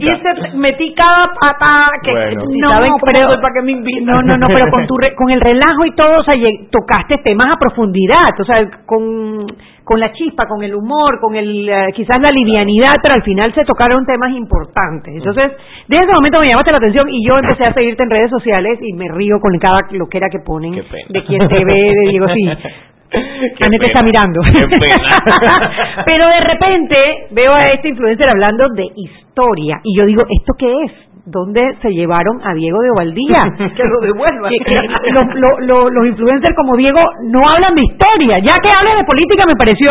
Y 0.00 0.06
hice- 0.06 0.56
metí 0.56 0.94
cada 0.94 1.26
patada 1.34 1.88
que 2.02 2.12
Bueno. 2.12 2.42
si 2.50 2.58
No, 2.58 2.68
saben 2.68 2.92
pero- 3.04 3.40
para 3.40 3.54
que 3.54 3.62
me 3.62 3.72
invitan. 3.72 4.04
No, 4.06 4.22
no, 4.22 4.34
no, 4.38 4.46
pero 4.54 4.70
con, 4.70 4.86
tu 4.86 4.96
re- 4.98 5.14
con 5.22 5.30
el 5.30 5.40
relajo 5.40 5.86
y 5.86 5.94
todo, 5.94 6.18
o 6.18 6.24
sea, 6.24 6.34
tocaste 6.70 7.22
temas 7.22 7.46
a 7.46 7.58
profundidad, 7.58 8.34
o 8.40 8.44
sea, 8.44 8.58
con, 8.84 9.46
con 9.84 10.00
la 10.00 10.12
chispa, 10.12 10.48
con 10.48 10.62
el 10.64 10.74
humor, 10.74 11.20
con 11.20 11.36
el 11.36 11.68
eh, 11.68 11.92
quizás 11.94 12.18
la 12.20 12.34
livianidad, 12.34 12.94
pero 13.02 13.14
al 13.14 13.22
final 13.22 13.54
se 13.54 13.64
tocaron 13.64 14.04
temas 14.04 14.32
importantes. 14.32 15.14
Entonces, 15.14 15.52
desde 15.86 16.04
ese 16.04 16.12
momento 16.12 16.40
me 16.40 16.46
llamaste 16.46 16.72
la 16.72 16.78
atención 16.78 17.08
y 17.08 17.24
yo 17.24 17.38
empecé 17.38 17.64
a 17.64 17.72
seguirte 17.72 18.02
en 18.02 18.10
redes 18.10 18.30
sociales 18.30 18.78
y 18.82 18.92
me 18.94 19.06
río 19.14 19.38
con 19.40 19.56
cada 19.58 19.86
loquera 19.92 20.26
que 20.28 20.40
ponen 20.44 20.74
de 20.74 21.24
quien 21.24 21.40
te 21.46 21.64
ve, 21.64 21.94
de 21.94 22.10
Diego, 22.10 22.26
sí. 22.28 22.50
Pena. 23.12 23.76
está 23.86 24.04
mirando. 24.04 24.40
Pero 26.06 26.26
de 26.28 26.40
repente 26.40 26.96
veo 27.32 27.52
a 27.52 27.58
este 27.74 27.88
influencer 27.88 28.26
hablando 28.30 28.68
de 28.74 28.86
historia 28.96 29.80
y 29.84 29.96
yo 29.98 30.04
digo, 30.06 30.22
¿esto 30.22 30.52
qué 30.58 30.72
es? 30.84 30.92
¿Dónde 31.24 31.62
se 31.80 31.90
llevaron 31.90 32.40
a 32.42 32.52
Diego 32.52 32.80
de 32.80 32.90
Ovaldía? 32.90 33.42
Que 33.76 33.84
lo 33.84 34.00
devuelvan. 34.02 34.50
Los, 34.50 35.34
lo- 35.36 35.58
lo- 35.66 35.88
los 35.90 36.06
influencers 36.06 36.54
como 36.56 36.76
Diego 36.76 36.98
no 37.30 37.48
hablan 37.48 37.74
de 37.76 37.82
historia. 37.82 38.38
Ya 38.40 38.54
que 38.58 38.72
hablan 38.76 38.98
de 38.98 39.04
política 39.04 39.44
me 39.46 39.54
pareció 39.54 39.90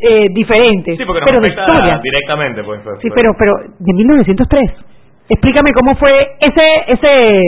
eh, 0.00 0.26
diferente. 0.34 0.96
Sí, 0.96 1.04
porque 1.06 1.20
nos 1.20 1.30
pero 1.30 1.40
de 1.40 1.48
historia. 1.50 2.00
directamente, 2.02 2.64
pues. 2.64 2.80
pues, 2.82 2.98
Sí, 3.00 3.08
pues. 3.08 3.14
pero, 3.20 3.32
pero 3.38 3.74
de 3.78 3.92
1903. 3.94 4.70
Explícame 5.28 5.70
cómo 5.72 5.94
fue 5.94 6.10
ese, 6.40 6.64
ese, 6.88 7.40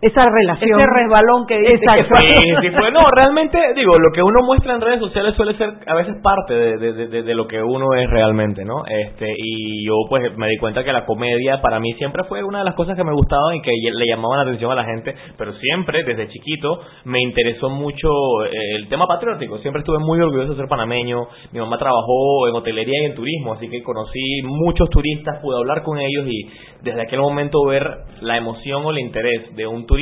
esa 0.00 0.20
relación. 0.28 0.78
Ese 0.78 0.90
resbalón 0.90 1.46
que 1.46 1.58
dice 1.58 1.74
Exacto. 1.74 2.14
que 2.20 2.32
Sí, 2.32 2.48
sí, 2.60 2.70
pues 2.70 2.92
no, 2.92 3.00
realmente, 3.10 3.58
digo, 3.74 3.98
lo 3.98 4.12
que 4.12 4.22
uno 4.22 4.40
muestra 4.44 4.74
en 4.74 4.80
redes 4.80 5.00
sociales 5.00 5.34
suele 5.34 5.54
ser 5.56 5.70
a 5.86 5.94
veces 5.94 6.16
parte 6.22 6.54
de, 6.54 6.76
de, 6.76 7.06
de, 7.08 7.22
de 7.22 7.34
lo 7.34 7.46
que 7.46 7.62
uno 7.62 7.86
es 7.94 8.08
realmente, 8.10 8.64
¿no? 8.64 8.84
Este, 8.86 9.26
y 9.36 9.86
yo 9.86 9.94
pues 10.08 10.36
me 10.36 10.48
di 10.48 10.58
cuenta 10.58 10.84
que 10.84 10.92
la 10.92 11.04
comedia 11.06 11.60
para 11.60 11.80
mí 11.80 11.92
siempre 11.94 12.24
fue 12.24 12.44
una 12.44 12.58
de 12.58 12.64
las 12.64 12.74
cosas 12.74 12.96
que 12.96 13.04
me 13.04 13.12
gustaba 13.12 13.54
y 13.56 13.62
que 13.62 13.70
le 13.70 14.06
llamaban 14.06 14.38
la 14.38 14.44
atención 14.44 14.70
a 14.70 14.74
la 14.74 14.84
gente, 14.84 15.14
pero 15.36 15.52
siempre, 15.54 16.04
desde 16.04 16.28
chiquito, 16.28 16.80
me 17.04 17.20
interesó 17.20 17.70
mucho 17.70 18.08
eh, 18.44 18.76
el 18.76 18.88
tema 18.88 19.06
patriótico. 19.06 19.58
Siempre 19.58 19.80
estuve 19.80 19.98
muy 19.98 20.20
orgulloso 20.20 20.50
de 20.50 20.56
ser 20.56 20.68
panameño. 20.68 21.26
Mi 21.52 21.60
mamá 21.60 21.78
trabajó 21.78 22.48
en 22.48 22.54
hotelería 22.54 23.02
y 23.02 23.06
en 23.06 23.14
turismo, 23.14 23.54
así 23.54 23.68
que 23.68 23.82
conocí 23.82 24.42
muchos 24.44 24.88
turistas, 24.90 25.40
pude 25.40 25.56
hablar 25.56 25.82
con 25.82 25.98
ellos 25.98 26.26
y 26.28 26.50
desde 26.82 27.02
aquel 27.02 27.20
momento 27.20 27.64
ver 27.66 27.84
la 28.20 28.36
emoción 28.36 28.84
o 28.84 28.90
el 28.90 28.98
interés 28.98 29.54
de 29.56 29.66
un 29.66 29.86
turista 29.86 29.95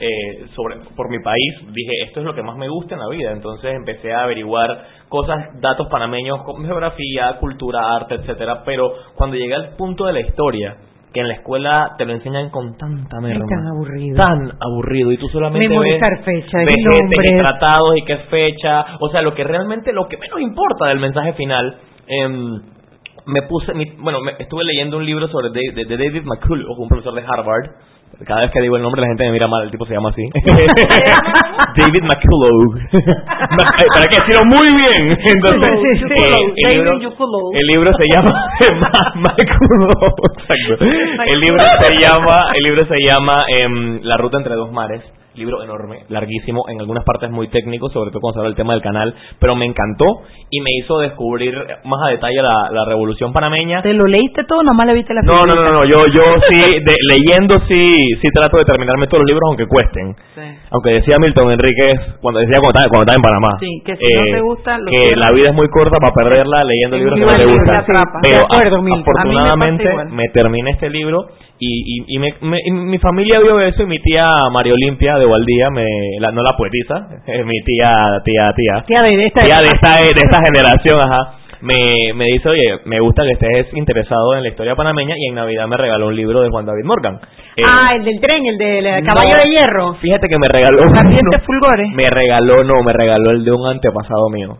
eh, 0.00 0.46
sobre 0.54 0.76
por 0.96 1.10
mi 1.10 1.18
país 1.20 1.54
dije 1.72 1.90
esto 2.06 2.20
es 2.20 2.26
lo 2.26 2.34
que 2.34 2.42
más 2.42 2.56
me 2.56 2.68
gusta 2.68 2.94
en 2.94 3.00
la 3.00 3.08
vida 3.08 3.32
entonces 3.32 3.74
empecé 3.74 4.12
a 4.12 4.22
averiguar 4.22 4.68
cosas 5.08 5.60
datos 5.60 5.88
panameños 5.90 6.38
geografía 6.64 7.36
cultura 7.40 7.96
arte 7.96 8.14
etcétera 8.16 8.62
pero 8.64 8.92
cuando 9.16 9.36
llegué 9.36 9.54
al 9.54 9.70
punto 9.76 10.06
de 10.06 10.12
la 10.12 10.20
historia 10.20 10.76
que 11.12 11.20
en 11.20 11.26
la 11.28 11.34
escuela 11.34 11.94
te 11.98 12.04
lo 12.04 12.12
enseñan 12.12 12.50
con 12.50 12.76
tanta 12.76 13.18
merma 13.20 13.44
tan 13.48 13.66
aburrido. 13.66 14.16
tan 14.16 14.52
aburrido 14.60 15.10
y 15.10 15.16
tú 15.16 15.26
solamente 15.30 15.66
Memorizar 15.68 16.10
ves, 16.18 16.24
fechas, 16.24 16.64
ves 16.66 16.74
nombres. 16.84 17.38
tratados 17.40 17.96
y 17.96 18.02
qué 18.02 18.16
fecha 18.30 18.84
o 19.00 19.08
sea 19.08 19.22
lo 19.22 19.34
que 19.34 19.42
realmente 19.42 19.92
lo 19.92 20.06
que 20.06 20.16
menos 20.18 20.40
importa 20.40 20.86
del 20.86 21.00
mensaje 21.00 21.32
final 21.32 21.76
em, 22.06 22.60
me 23.26 23.42
puse, 23.42 23.74
mi- 23.74 23.90
bueno, 23.98 24.20
me- 24.20 24.36
estuve 24.38 24.64
leyendo 24.64 24.96
un 24.96 25.04
libro 25.04 25.28
sobre 25.28 25.50
de, 25.50 25.60
de- 25.74 25.84
de 25.84 25.96
David 25.98 26.22
McCullough, 26.24 26.78
un 26.78 26.88
profesor 26.88 27.12
de 27.14 27.20
Harvard. 27.26 27.70
Cada 28.26 28.40
vez 28.42 28.50
que 28.50 28.60
digo 28.60 28.76
el 28.76 28.82
nombre 28.82 29.00
la 29.00 29.06
gente 29.08 29.24
me 29.24 29.32
mira 29.32 29.46
mal, 29.46 29.62
el 29.64 29.70
tipo 29.70 29.86
se 29.86 29.94
llama 29.94 30.10
así. 30.10 30.22
David 31.76 32.02
McCullough. 32.02 32.74
¿Para 32.90 34.06
qué 34.10 34.20
decirlo 34.20 34.44
muy 34.46 34.66
bien? 34.74 35.16
Entonces, 35.34 35.70
Sí, 35.82 35.98
sí, 35.98 36.04
sí. 36.08 36.22
eh, 36.24 36.52
el, 36.56 36.62
David 36.64 36.74
libro, 36.74 37.52
el 37.54 37.66
libro 37.68 37.90
se 37.96 38.04
llama 38.12 38.32
Ma- 38.80 39.12
McCullough, 39.14 40.14
exacto. 40.40 40.84
El 41.26 41.40
libro 41.40 41.60
se 41.84 41.94
llama, 42.00 42.50
el 42.54 42.62
libro 42.64 42.86
se 42.86 42.96
llama 43.06 43.44
em, 43.62 44.00
La 44.02 44.16
ruta 44.16 44.38
entre 44.38 44.54
dos 44.54 44.72
mares. 44.72 45.02
Libro 45.38 45.62
enorme, 45.62 46.00
larguísimo, 46.08 46.64
en 46.68 46.80
algunas 46.80 47.04
partes 47.04 47.30
muy 47.30 47.48
técnico, 47.48 47.88
sobre 47.90 48.10
todo 48.10 48.20
cuando 48.20 48.34
se 48.34 48.38
habla 48.40 48.48
del 48.50 48.56
tema 48.56 48.72
del 48.74 48.82
canal, 48.82 49.14
pero 49.38 49.54
me 49.54 49.66
encantó 49.66 50.22
y 50.50 50.60
me 50.60 50.70
hizo 50.80 50.98
descubrir 50.98 51.54
más 51.84 52.00
a 52.06 52.10
detalle 52.10 52.42
la, 52.42 52.70
la 52.72 52.84
revolución 52.84 53.32
panameña. 53.32 53.82
¿Te 53.82 53.92
lo 53.94 54.06
leíste 54.06 54.44
todo? 54.44 54.62
Nomás 54.62 54.86
le 54.88 54.94
viste 54.94 55.14
la 55.14 55.22
No, 55.22 55.32
no, 55.46 55.54
no, 55.62 55.72
no, 55.72 55.84
yo, 55.84 55.98
yo 56.12 56.22
sí, 56.50 56.58
de- 56.84 56.94
leyendo 57.08 57.60
sí, 57.68 57.80
sí 58.20 58.28
trato 58.34 58.58
de 58.58 58.64
terminarme 58.64 59.06
todos 59.06 59.20
los 59.22 59.28
libros 59.30 59.42
aunque 59.48 59.66
cuesten. 59.66 60.16
Aunque 60.70 60.90
decía 60.90 61.16
Milton 61.18 61.50
Enríquez, 61.52 62.00
cuando 62.20 62.40
decía 62.40 62.56
cuando 62.60 62.78
estaba, 62.80 62.88
cuando 62.90 63.02
estaba 63.12 63.16
en 63.16 63.22
Panamá, 63.22 63.56
Sí, 63.60 63.82
que 63.84 63.96
si 63.96 64.16
no 64.16 64.24
te 64.36 64.40
gusta, 64.40 64.78
lo 64.78 64.90
que 64.90 65.16
la 65.16 65.30
vida 65.32 65.48
es 65.50 65.54
muy 65.54 65.68
corta 65.68 65.96
para 66.00 66.12
perderla 66.14 66.64
leyendo 66.64 66.96
Sí, 66.96 67.02
libros 67.04 67.18
que 67.20 67.24
no 67.26 67.34
te 67.34 67.46
gustan. 67.46 67.84
Pero 68.22 68.44
acuerdo, 68.44 68.76
a- 68.76 69.00
afortunadamente 69.00 69.84
me 69.94 70.04
me, 70.18 70.28
terminé 70.28 70.70
este 70.70 70.90
libro 70.90 71.26
y, 71.58 72.02
y, 72.02 72.16
y 72.16 72.18
me, 72.18 72.28
me- 72.42 72.60
y 72.64 72.70
mi 72.70 72.98
familia 72.98 73.40
vio 73.40 73.60
eso 73.60 73.82
y 73.82 73.86
mi 73.86 73.98
tía 74.00 74.30
María 74.52 74.72
Olimpia 74.74 75.16
de 75.18 75.26
Valdía, 75.28 75.70
me, 75.70 75.84
la, 76.20 76.30
no 76.32 76.42
la 76.42 76.56
poetisa, 76.56 77.08
mi 77.44 77.60
tía, 77.64 78.20
tía, 78.24 78.52
tía, 78.54 78.84
Tía 78.86 79.02
de 79.02 79.26
esta 79.26 79.42
tía 79.42 79.56
de 79.58 79.68
esta, 79.70 79.96
de 80.02 80.20
esta 80.24 80.42
generación, 80.46 81.00
ajá. 81.00 81.34
Me, 81.60 82.14
me 82.14 82.26
dice, 82.26 82.48
oye, 82.48 82.78
me 82.84 83.00
gusta 83.00 83.24
que 83.24 83.32
estés 83.32 83.74
interesado 83.74 84.36
en 84.36 84.44
la 84.44 84.48
historia 84.48 84.76
panameña 84.76 85.16
y 85.18 85.26
en 85.28 85.34
Navidad 85.34 85.66
me 85.66 85.76
regaló 85.76 86.06
un 86.06 86.14
libro 86.14 86.40
de 86.42 86.50
Juan 86.50 86.64
David 86.66 86.84
Morgan. 86.84 87.18
Eh, 87.56 87.62
Ah, 87.66 87.96
el 87.96 88.04
del 88.04 88.20
tren, 88.20 88.46
el 88.46 88.56
del 88.56 88.86
eh, 88.86 89.02
no, 89.02 89.08
caballo 89.08 89.34
de 89.42 89.50
hierro. 89.50 89.94
Fíjate 89.94 90.28
que 90.28 90.38
me 90.38 90.46
regaló 90.48 90.82
Ardientes 90.84 91.42
fulgores. 91.44 91.88
me 91.96 92.04
regaló, 92.08 92.62
no, 92.62 92.80
me 92.84 92.92
regaló 92.92 93.32
el 93.32 93.44
de 93.44 93.50
un 93.50 93.66
antepasado 93.66 94.28
mío. 94.30 94.56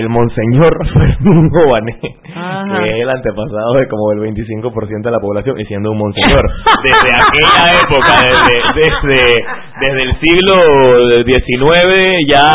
El 0.00 0.08
Monseñor 0.08 0.76
Fermín 0.92 1.48
Jované, 1.50 1.96
Ajá. 2.34 2.78
que 2.82 2.88
es 2.90 3.02
el 3.02 3.08
antepasado 3.10 3.74
de 3.78 3.88
como 3.88 4.12
el 4.12 4.18
25% 4.34 5.02
de 5.02 5.10
la 5.10 5.20
población, 5.20 5.58
y 5.60 5.64
siendo 5.66 5.90
un 5.92 5.98
monseñor. 5.98 6.42
Desde 6.84 7.10
aquella 7.16 7.82
época, 7.82 8.12
desde, 8.20 8.56
desde, 8.74 9.44
desde 9.80 10.02
el 10.02 10.12
siglo 10.20 11.24
XIX, 11.24 12.16
ya. 12.30 12.46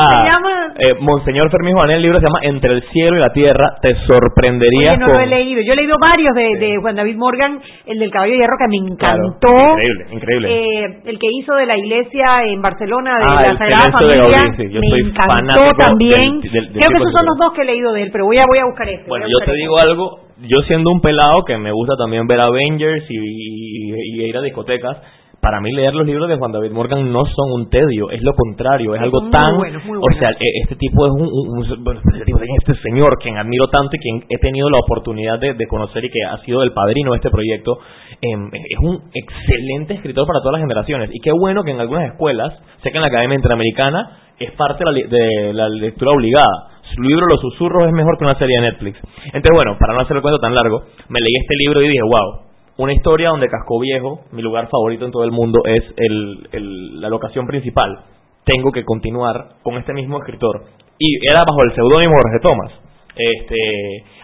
Eh, 0.79 0.95
Monseñor 0.99 1.51
Fermín 1.51 1.73
Jované, 1.75 1.95
el 1.95 2.01
libro 2.01 2.19
se 2.19 2.25
llama 2.25 2.39
Entre 2.43 2.73
el 2.73 2.83
cielo 2.91 3.17
y 3.17 3.19
la 3.19 3.29
tierra. 3.33 3.75
Te 3.81 3.93
sorprenderías 4.07 4.95
Oye, 4.95 4.97
no 4.97 5.05
con. 5.07 5.15
lo 5.15 5.19
he 5.21 5.27
leído. 5.27 5.61
Yo 5.61 5.73
he 5.73 5.75
leído 5.75 5.95
varios 5.99 6.33
de, 6.33 6.57
de 6.65 6.77
Juan 6.81 6.95
David 6.95 7.17
Morgan, 7.17 7.59
el 7.85 7.99
del 7.99 8.09
caballo 8.09 8.31
de 8.33 8.37
hierro 8.39 8.55
que 8.57 8.67
me 8.67 8.95
Claro, 8.97 9.23
encantó. 9.27 9.51
increíble, 9.73 10.05
increíble. 10.11 10.47
Eh, 10.49 10.85
el 11.05 11.19
que 11.19 11.27
hizo 11.39 11.53
de 11.55 11.65
la 11.65 11.77
iglesia 11.77 12.25
en 12.45 12.61
Barcelona, 12.61 13.11
de 13.17 13.23
Ah, 13.27 13.41
la 13.51 13.57
Sagrada 13.57 13.83
Celeste 13.83 13.85
de 13.85 13.91
Familia, 13.91 14.37
Gaudí, 14.41 14.57
sí, 14.57 14.73
yo 14.73 14.79
me 14.81 14.89
soy 14.89 14.99
encantó 15.01 15.73
también. 15.77 16.41
del- 16.41 16.51
del- 16.51 16.73
del 16.73 16.81
Creo 16.81 16.89
que 16.89 16.97
esos 16.97 17.11
son 17.13 17.25
los 17.31 17.37
dos 17.39 17.53
que 17.55 17.61
he 17.61 17.65
leído 17.65 17.91
de 17.93 18.03
él, 18.03 18.09
pero 18.11 18.25
voy 18.25 18.37
a 18.37 18.45
voy 18.47 18.59
a 18.59 18.65
buscar 18.65 18.87
este. 18.89 19.07
Bueno, 19.07 19.25
yo 19.27 19.37
te 19.39 19.45
este. 19.45 19.57
digo 19.57 19.75
algo, 19.81 20.19
yo 20.47 20.61
siendo 20.67 20.91
un 20.91 21.01
pelado 21.01 21.43
que 21.45 21.57
me 21.57 21.71
gusta 21.71 21.95
también 21.97 22.27
ver 22.27 22.39
Avengers 22.41 23.05
y, 23.09 23.17
y- 23.17 24.21
y 24.21 24.25
ir 24.25 24.37
a 24.37 24.41
discotecas, 24.41 24.97
para 25.41 25.59
mí 25.59 25.71
leer 25.71 25.95
los 25.95 26.05
libros 26.05 26.29
de 26.29 26.35
Juan 26.37 26.51
David 26.51 26.69
Morgan 26.71 27.11
no 27.11 27.25
son 27.25 27.51
un 27.53 27.69
tedio, 27.71 28.11
es 28.11 28.21
lo 28.21 28.33
contrario, 28.35 28.93
es 28.93 29.01
algo 29.01 29.21
Muy 29.21 29.31
tan... 29.31 29.57
buenos, 29.57 29.83
muy 29.85 29.97
O 29.97 30.19
sea, 30.19 30.29
e- 30.29 30.61
este 30.61 30.75
tipo 30.75 31.03
es 31.07 31.11
un... 31.13 31.23
un- 31.27 31.57
un- 31.57 31.83
bueno, 31.83 31.99
este 32.13 32.31
este 32.71 32.75
señor, 32.83 33.17
quien 33.19 33.37
admiro 33.39 33.67
tanto 33.69 33.95
y 33.95 33.99
quien 33.99 34.21
he 34.29 34.37
tenido 34.37 34.69
la 34.69 34.77
oportunidad 34.77 35.39
de, 35.39 35.55
de 35.55 35.65
conocer 35.67 36.05
y 36.05 36.09
que 36.09 36.19
ha 36.29 36.37
sido 36.45 36.61
el 36.61 36.73
padrino 36.73 37.11
de 37.13 37.17
este 37.17 37.31
proyecto, 37.31 37.79
em, 38.21 38.49
es 38.53 38.79
un 38.81 38.99
excelente 39.15 39.95
escritor 39.95 40.27
para 40.27 40.41
todas 40.41 40.59
las 40.59 40.61
generaciones. 40.61 41.09
Y 41.11 41.19
qué 41.21 41.31
bueno 41.31 41.63
que 41.63 41.71
en 41.71 41.79
algunas 41.79 42.11
escuelas, 42.11 42.53
sé 42.83 42.91
que 42.91 42.97
en 42.97 43.01
la 43.01 43.07
Academia 43.07 43.35
Interamericana 43.35 44.17
es 44.37 44.51
parte 44.51 44.83
de 44.85 44.91
la, 44.91 45.07
de 45.07 45.53
la 45.53 45.69
lectura 45.69 46.11
obligada. 46.11 46.69
Su 46.95 47.01
libro 47.01 47.25
Los 47.27 47.41
Susurros 47.41 47.87
es 47.87 47.93
mejor 47.93 48.17
que 48.17 48.25
una 48.25 48.37
serie 48.37 48.55
de 48.59 48.71
Netflix. 48.71 48.99
Entonces, 49.25 49.51
bueno, 49.53 49.77
para 49.79 49.93
no 49.93 50.01
hacer 50.01 50.15
el 50.17 50.21
cuento 50.21 50.39
tan 50.39 50.53
largo, 50.55 50.81
me 51.09 51.19
leí 51.19 51.33
este 51.41 51.55
libro 51.57 51.81
y 51.81 51.87
dije, 51.87 52.01
wow, 52.03 52.45
una 52.77 52.93
historia 52.93 53.29
donde 53.29 53.47
Casco 53.47 53.79
Viejo, 53.79 54.21
mi 54.31 54.41
lugar 54.41 54.67
favorito 54.69 55.05
en 55.05 55.11
todo 55.11 55.23
el 55.23 55.31
mundo, 55.31 55.59
es 55.65 55.83
el, 55.97 56.47
el- 56.51 57.01
la 57.01 57.09
locación 57.09 57.45
principal. 57.47 57.99
Tengo 58.43 58.71
que 58.71 58.83
continuar 58.83 59.55
con 59.63 59.75
este 59.75 59.93
mismo 59.93 60.17
escritor. 60.17 60.63
Y 60.97 61.27
era 61.29 61.39
bajo 61.45 61.61
el 61.63 61.73
seudónimo 61.75 62.13
Jorge 62.21 62.39
Tomás. 62.41 62.71
Este, 63.15 63.57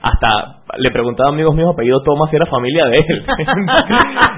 hasta 0.02 0.62
le 0.78 0.90
preguntaba 0.92 1.30
a 1.30 1.34
amigos 1.34 1.54
míos 1.56 1.72
apellido 1.74 2.02
Tomás 2.04 2.30
si 2.30 2.38
era 2.38 2.46
familia 2.46 2.86
de 2.86 2.98
él. 2.98 3.26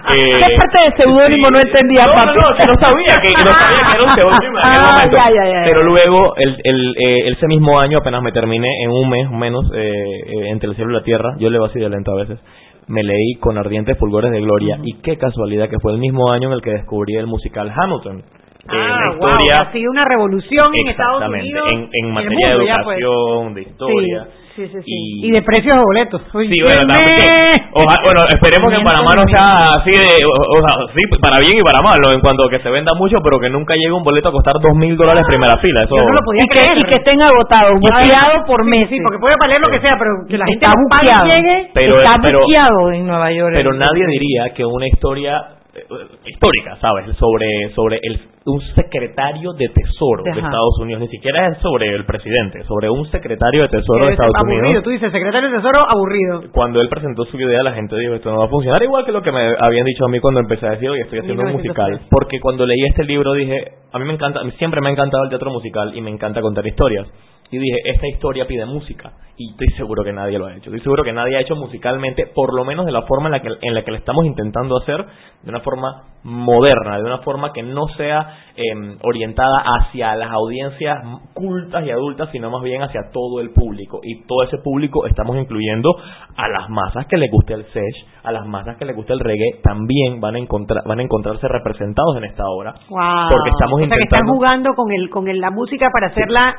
Eh, 0.09 0.41
¿Qué 0.43 0.55
parte 0.57 0.89
de 0.89 1.03
seudónimo 1.03 1.49
no 1.51 1.59
entendía, 1.61 2.01
no, 2.07 2.13
papi? 2.13 2.25
No, 2.27 2.41
no, 2.41 2.49
no 2.49 2.79
sabía 2.81 3.15
que, 3.21 3.29
no 3.29 3.51
sabía 3.51 3.81
que 3.85 3.93
era 3.93 4.03
un 4.03 4.11
seudónimo 4.11 4.57
en 4.57 4.65
aquel 4.69 4.81
Ah, 4.81 4.95
momento. 4.95 5.17
ya, 5.17 5.29
ya, 5.29 5.45
ya. 5.53 5.61
Pero 5.65 5.83
luego, 5.83 6.35
el, 6.37 6.57
el, 6.63 6.95
eh, 6.97 7.29
ese 7.29 7.45
mismo 7.45 7.79
año, 7.79 7.99
apenas 7.99 8.23
me 8.23 8.31
terminé, 8.31 8.67
en 8.83 8.89
un 8.89 9.07
mes 9.07 9.29
menos, 9.29 9.65
eh, 9.75 9.79
eh, 9.83 10.49
entre 10.49 10.69
el 10.69 10.75
cielo 10.75 10.89
y 10.91 10.93
la 10.95 11.03
tierra, 11.03 11.35
yo 11.37 11.51
leo 11.51 11.63
así 11.65 11.79
de 11.79 11.89
lento 11.89 12.11
a 12.11 12.15
veces, 12.15 12.39
me 12.87 13.03
leí 13.03 13.35
con 13.39 13.59
ardientes 13.59 13.99
fulgores 13.99 14.31
de 14.31 14.41
gloria. 14.41 14.79
Y 14.83 14.99
qué 15.01 15.15
casualidad 15.17 15.69
que 15.69 15.77
fue 15.79 15.91
el 15.93 15.99
mismo 15.99 16.31
año 16.31 16.47
en 16.47 16.53
el 16.55 16.61
que 16.63 16.71
descubrí 16.71 17.15
el 17.17 17.27
musical 17.27 17.71
Hamilton. 17.71 18.23
Ah, 18.67 18.75
la 18.75 19.15
wow, 19.17 19.29
historia 19.31 19.53
ha 19.61 19.71
sido 19.71 19.89
una 19.89 20.03
revolución 20.05 20.71
en 20.75 20.87
Estados 20.89 21.23
Unidos. 21.29 21.63
en, 21.71 21.89
en 21.91 22.11
materia 22.11 22.49
mundo 22.57 22.59
de 22.59 22.83
pues. 22.83 22.97
educación, 22.99 23.53
de 23.55 23.61
historia. 23.61 24.27
Sí, 24.55 24.67
sí, 24.67 24.75
sí. 24.75 24.83
Y- 24.85 25.27
Y, 25.27 25.31
de 25.31 25.41
precios 25.41 25.71
de 25.77 25.81
boletos. 25.81 26.21
Sí, 26.35 26.35
bueno, 26.67 26.83
que- 26.91 27.55
oja- 27.71 28.01
bueno, 28.03 28.19
esperemos 28.27 28.67
que 28.67 28.75
en 28.75 28.83
Panamá 28.83 29.15
no 29.15 29.23
sea 29.31 29.79
así 29.79 29.91
de, 29.95 30.19
o, 30.27 30.31
o 30.35 30.59
sea, 30.59 30.75
sí, 30.91 30.99
para 31.23 31.39
bien 31.39 31.55
y 31.55 31.63
para 31.63 31.79
mal, 31.79 31.95
¿no? 32.03 32.11
en 32.11 32.19
cuanto 32.19 32.43
a 32.45 32.49
que 32.51 32.59
se 32.59 32.69
venda 32.69 32.91
mucho, 32.93 33.23
pero 33.23 33.39
que 33.39 33.47
nunca 33.49 33.75
llegue 33.79 33.93
un 33.95 34.03
boleto 34.03 34.27
a 34.27 34.31
costar 34.35 34.55
dos 34.59 34.75
mil 34.75 34.97
dólares 34.97 35.23
primera 35.25 35.55
fila. 35.63 35.83
Eso, 35.87 35.95
Yo 35.95 36.03
no 36.03 36.11
lo 36.11 36.21
podía 36.27 36.43
Y 36.43 36.47
que, 36.51 36.59
creer. 36.59 36.75
y 36.75 36.83
que 36.83 36.97
estén 36.99 37.21
agotados, 37.23 37.79
buqueados 37.79 38.43
por 38.45 38.59
Sí, 38.65 38.69
meses. 38.69 38.89
Sí, 38.91 38.97
porque 39.01 39.19
puede 39.23 39.35
valer 39.39 39.57
lo 39.63 39.69
que 39.71 39.79
sea, 39.79 39.95
pero 39.97 40.11
que 40.27 40.37
la 40.37 40.45
gente 40.45 40.65
está 40.67 40.75
buqueado. 40.75 41.25
llegue. 41.31 41.55
Pero- 41.73 42.01
está 42.03 42.19
pero- 42.21 42.39
buqueado 42.43 42.91
en 42.91 43.07
Nueva 43.07 43.31
York. 43.31 43.53
pero 43.55 43.71
nadie 43.73 44.03
diría 44.11 44.51
que 44.53 44.65
una 44.65 44.87
historia 44.91 45.55
histórica, 46.25 46.77
¿sabes? 46.81 47.15
Sobre 47.17 47.47
sobre 47.75 47.99
el 48.01 48.19
un 48.45 48.61
secretario 48.73 49.53
de 49.53 49.69
tesoro 49.69 50.23
de. 50.23 50.31
Estados 50.31 50.79
Unidos, 50.79 51.01
ni 51.01 51.07
siquiera 51.09 51.47
es 51.49 51.57
sobre 51.59 51.93
el 51.93 52.05
presidente, 52.05 52.63
sobre 52.63 52.89
un 52.89 53.05
secretario 53.11 53.63
de 53.63 53.69
tesoro 53.69 54.05
de 54.05 54.13
Estados 54.13 54.33
aburrido. 54.35 54.61
Unidos. 54.61 54.83
Tú 54.83 54.89
dices, 54.89 55.11
secretario 55.11 55.49
de 55.49 55.57
Tesoro, 55.57 55.85
aburrido. 55.87 56.51
Cuando 56.51 56.81
él 56.81 56.89
presentó 56.89 57.25
su 57.25 57.37
idea, 57.39 57.61
la 57.63 57.73
gente 57.73 57.95
dijo, 57.97 58.13
esto 58.13 58.31
no 58.31 58.39
va 58.39 58.45
a 58.45 58.49
funcionar, 58.49 58.81
igual 58.81 59.05
que 59.05 59.11
lo 59.11 59.21
que 59.21 59.31
me 59.31 59.53
habían 59.59 59.85
dicho 59.85 60.05
a 60.05 60.09
mí 60.09 60.19
cuando 60.19 60.39
empecé 60.39 60.65
a 60.67 60.71
decir, 60.71 60.89
oye, 60.89 61.01
estoy 61.01 61.19
haciendo 61.19 61.43
un 61.43 61.49
1903. 61.49 61.89
musical. 61.89 62.07
Porque 62.09 62.39
cuando 62.39 62.65
leí 62.65 62.83
este 62.87 63.03
libro 63.03 63.33
dije, 63.33 63.73
a 63.91 63.99
mí 63.99 64.05
me 64.05 64.13
encanta, 64.13 64.41
siempre 64.57 64.81
me 64.81 64.89
ha 64.89 64.91
encantado 64.93 65.23
el 65.23 65.29
teatro 65.29 65.51
musical 65.51 65.91
y 65.95 66.01
me 66.01 66.09
encanta 66.09 66.41
contar 66.41 66.65
historias. 66.65 67.07
Y 67.51 67.57
dije, 67.57 67.77
esta 67.85 68.07
historia 68.07 68.45
pide 68.47 68.65
música. 68.65 69.11
Y 69.41 69.51
estoy 69.51 69.67
seguro 69.77 70.03
que 70.03 70.11
nadie 70.11 70.37
lo 70.37 70.47
ha 70.47 70.51
hecho. 70.51 70.65
Estoy 70.69 70.81
seguro 70.81 71.01
que 71.05 71.13
nadie 71.13 71.37
ha 71.37 71.39
hecho 71.39 71.55
musicalmente, 71.55 72.27
por 72.35 72.53
lo 72.53 72.65
menos 72.65 72.85
de 72.85 72.91
la 72.91 73.03
forma 73.03 73.27
en 73.27 73.31
la 73.31 73.41
que, 73.41 73.47
en 73.61 73.73
la 73.73 73.83
que 73.83 73.91
le 73.91 73.97
estamos 73.97 74.25
intentando 74.25 74.77
hacer, 74.81 75.05
de 75.43 75.49
una 75.49 75.61
forma 75.61 76.03
moderna, 76.23 76.97
de 76.97 77.05
una 77.05 77.19
forma 77.19 77.53
que 77.53 77.63
no 77.63 77.87
sea 77.95 78.35
em, 78.57 78.97
orientada 79.01 79.63
hacia 79.63 80.13
las 80.17 80.29
audiencias 80.31 80.97
cultas 81.33 81.85
y 81.85 81.91
adultas, 81.91 82.27
sino 82.33 82.49
más 82.51 82.61
bien 82.63 82.81
hacia 82.81 83.11
todo 83.13 83.39
el 83.39 83.51
público. 83.51 84.01
Y 84.03 84.25
todo 84.27 84.43
ese 84.43 84.57
público 84.57 85.07
estamos 85.07 85.37
incluyendo 85.37 85.95
a 86.35 86.47
las 86.49 86.69
masas 86.69 87.05
que 87.07 87.15
les 87.17 87.31
guste 87.31 87.53
el 87.53 87.63
sesh, 87.71 88.05
a 88.23 88.33
las 88.33 88.45
masas 88.45 88.75
que 88.77 88.83
les 88.83 88.95
guste 88.95 89.13
el 89.13 89.21
reggae, 89.21 89.61
también 89.63 90.19
van 90.19 90.35
a 90.35 90.39
encontrar 90.39 90.83
van 90.85 90.99
a 90.99 91.03
encontrarse 91.03 91.47
representados 91.47 92.17
en 92.17 92.25
esta 92.25 92.43
obra. 92.45 92.73
Porque 93.29 93.49
estamos 93.51 93.75
o 93.75 93.85
sea, 93.85 93.87
que 93.87 93.93
intentando 94.03 94.03
están 94.03 94.27
jugando 94.27 94.73
con 94.75 94.91
el 94.91 95.09
con 95.09 95.27
el- 95.29 95.39
la 95.39 95.51
música 95.51 95.89
para 95.93 96.07
hacerla 96.07 96.55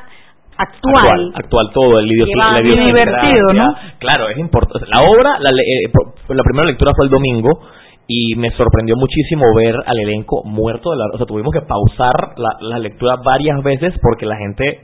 actual. 0.57 1.31
actual 1.35 1.69
todo 1.73 1.99
el 1.99 2.05
idios- 2.11 2.27
Lleva- 2.29 2.61
divertido, 2.61 3.53
¿no? 3.53 3.75
claro 3.99 4.29
es 4.29 4.37
importante 4.37 4.87
la 4.87 5.03
obra 5.09 5.39
la, 5.39 5.49
eh, 5.49 5.91
la 6.29 6.43
primera 6.43 6.65
lectura 6.67 6.91
fue 6.95 7.05
el 7.05 7.11
domingo 7.11 7.49
y 8.07 8.35
me 8.35 8.49
sorprendió 8.51 8.95
muchísimo 8.97 9.45
ver 9.55 9.75
al 9.85 9.97
elenco 9.99 10.43
muerto 10.43 10.91
de 10.91 10.97
la 10.97 11.05
o 11.13 11.17
sea 11.17 11.25
tuvimos 11.25 11.51
que 11.53 11.61
pausar 11.61 12.13
la, 12.37 12.57
la 12.61 12.79
lectura 12.79 13.15
varias 13.23 13.63
veces 13.63 13.93
porque 14.01 14.25
la 14.25 14.37
gente 14.37 14.81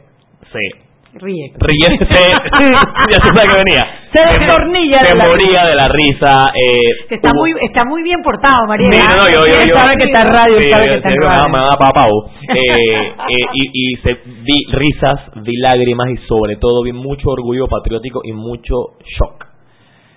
se 0.51 0.86
Ríe. 1.19 1.51
ríe 1.57 1.97
se, 1.97 2.05
ya 3.11 3.17
se 3.21 3.29
sabe 3.29 3.47
que 3.53 3.63
venía 3.65 3.83
Se 4.13 4.21
destornilla 4.39 4.99
se 4.99 5.11
de 5.11 5.17
la 5.17 5.27
moría 5.27 5.65
de 5.65 5.75
la 5.75 5.87
risa 5.87 6.51
eh, 6.53 7.05
Que 7.09 7.15
está 7.15 7.31
hubo- 7.33 7.39
muy 7.41 7.51
está 7.61 7.85
muy 7.85 8.03
bien 8.03 8.21
portado, 8.23 8.65
María. 8.67 8.89
Sí, 8.91 8.99
no, 9.15 9.23
no, 9.23 9.29
yo, 9.29 9.39
yo, 9.51 9.65
yo- 9.67 9.75
sabe 9.75 9.97
que 9.97 10.03
está 10.05 10.23
radio, 10.23 10.59
sí, 10.61 10.69
sabe 10.71 10.87
que 10.87 10.95
está 10.95 11.09
radio. 11.09 11.49
me 11.49 11.59
va 11.59 11.65
a 11.65 11.77
dar 11.77 11.93
pau. 11.93 12.11
Eh, 12.49 12.57
eh, 12.57 13.45
y, 13.53 13.91
y 13.91 13.95
se, 13.97 14.13
vi 14.43 14.65
risas, 14.71 15.19
vi 15.43 15.57
lágrimas 15.57 16.09
y 16.11 16.17
sobre 16.27 16.55
todo 16.55 16.81
vi 16.83 16.93
mucho 16.93 17.29
orgullo 17.29 17.67
patriótico 17.67 18.21
y 18.23 18.31
mucho 18.31 18.73
shock. 19.17 19.45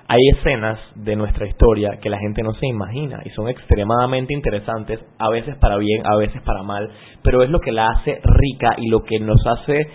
Hay 0.06 0.18
escenas 0.36 0.78
de 0.96 1.14
nuestra 1.16 1.46
historia 1.46 1.98
que 2.02 2.10
la 2.10 2.18
gente 2.18 2.42
no 2.42 2.52
se 2.54 2.66
imagina 2.66 3.20
y 3.24 3.30
son 3.30 3.48
extremadamente 3.48 4.34
interesantes, 4.34 4.98
a 5.18 5.28
veces 5.30 5.56
para 5.56 5.76
bien, 5.76 6.02
a 6.04 6.16
veces 6.16 6.40
para 6.42 6.62
mal, 6.64 6.88
pero 7.22 7.42
es 7.44 7.50
lo 7.50 7.60
que 7.60 7.70
la 7.72 7.88
hace 7.90 8.20
rica 8.24 8.74
y 8.78 8.88
lo 8.88 9.04
que 9.04 9.20
nos 9.20 9.44
hace, 9.46 9.88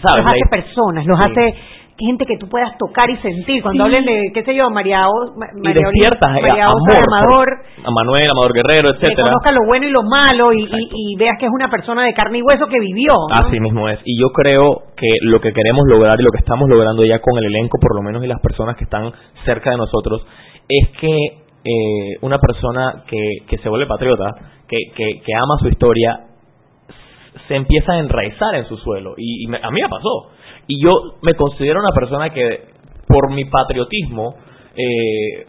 ¿sabes? 0.00 0.24
Los 0.24 0.32
hace 0.32 0.48
personas, 0.50 1.06
los 1.06 1.18
Sí. 1.18 1.24
hace 1.24 1.54
gente 1.98 2.24
que 2.26 2.36
tú 2.36 2.48
puedas 2.48 2.76
tocar 2.78 3.08
y 3.10 3.16
sentir. 3.18 3.62
Cuando 3.62 3.84
Sí. 3.84 3.94
hablen 3.94 4.04
de, 4.04 4.32
qué 4.34 4.42
sé 4.42 4.54
yo, 4.56 4.68
María 4.70 5.06
O, 5.06 5.38
Ma- 5.38 5.46
María 5.62 5.82
despiertas 5.86 6.30
eh, 6.36 6.40
María 6.42 6.64
Osa 6.64 6.74
amor 6.74 7.04
por- 7.04 7.14
Amador, 7.14 7.48
a 7.84 7.90
Manuel, 7.92 8.30
Amador 8.30 8.52
Guerrero, 8.54 8.90
que 8.94 8.96
etcétera. 9.06 9.22
conozca 9.28 9.52
lo 9.52 9.60
bueno 9.66 9.86
y 9.86 9.90
lo 9.90 10.02
malo 10.02 10.52
y, 10.52 10.62
y- 10.64 10.88
y 11.12 11.16
veas 11.16 11.36
que 11.38 11.46
es 11.46 11.52
una 11.54 11.68
persona 11.68 12.02
de 12.04 12.14
carne 12.14 12.38
y 12.38 12.42
hueso 12.42 12.66
que 12.66 12.80
vivió. 12.80 13.12
¿no? 13.30 13.34
Así 13.46 13.60
mismo 13.60 13.88
es. 13.88 14.00
Y 14.04 14.18
yo 14.20 14.28
creo 14.30 14.82
que 14.96 15.06
lo 15.22 15.40
que 15.40 15.52
queremos 15.52 15.84
lograr 15.86 16.18
y 16.18 16.24
lo 16.24 16.30
que 16.32 16.38
estamos 16.38 16.68
logrando 16.68 17.04
ya 17.04 17.20
con 17.20 17.38
el 17.38 17.44
elenco, 17.44 17.78
por 17.80 17.94
lo 17.94 18.02
menos, 18.02 18.24
y 18.24 18.26
las 18.26 18.40
personas 18.40 18.76
que 18.76 18.84
están 18.84 19.12
cerca 19.44 19.70
de 19.70 19.76
nosotros, 19.76 20.26
es 20.68 20.88
que 20.98 21.08
eh, 21.64 22.16
una 22.22 22.38
persona 22.38 23.04
que, 23.06 23.18
que 23.46 23.58
se 23.58 23.68
vuelve 23.68 23.86
patriota, 23.86 24.24
que, 24.66 24.76
que, 24.96 25.20
que 25.24 25.32
ama 25.36 25.54
su 25.60 25.68
historia, 25.68 26.18
se 27.48 27.56
empieza 27.56 27.92
a 27.92 27.98
enraizar 27.98 28.54
en 28.54 28.66
su 28.66 28.76
suelo. 28.76 29.14
Y, 29.16 29.44
y 29.44 29.46
me- 29.48 29.58
a 29.62 29.70
mí 29.70 29.80
me 29.82 29.88
pasó. 29.88 30.30
Y 30.66 30.82
yo 30.82 30.92
me 31.22 31.34
considero 31.34 31.80
una 31.80 31.92
persona 31.94 32.30
que, 32.30 32.60
por 33.08 33.32
mi 33.32 33.44
patriotismo, 33.46 34.34
eh, 34.76 35.46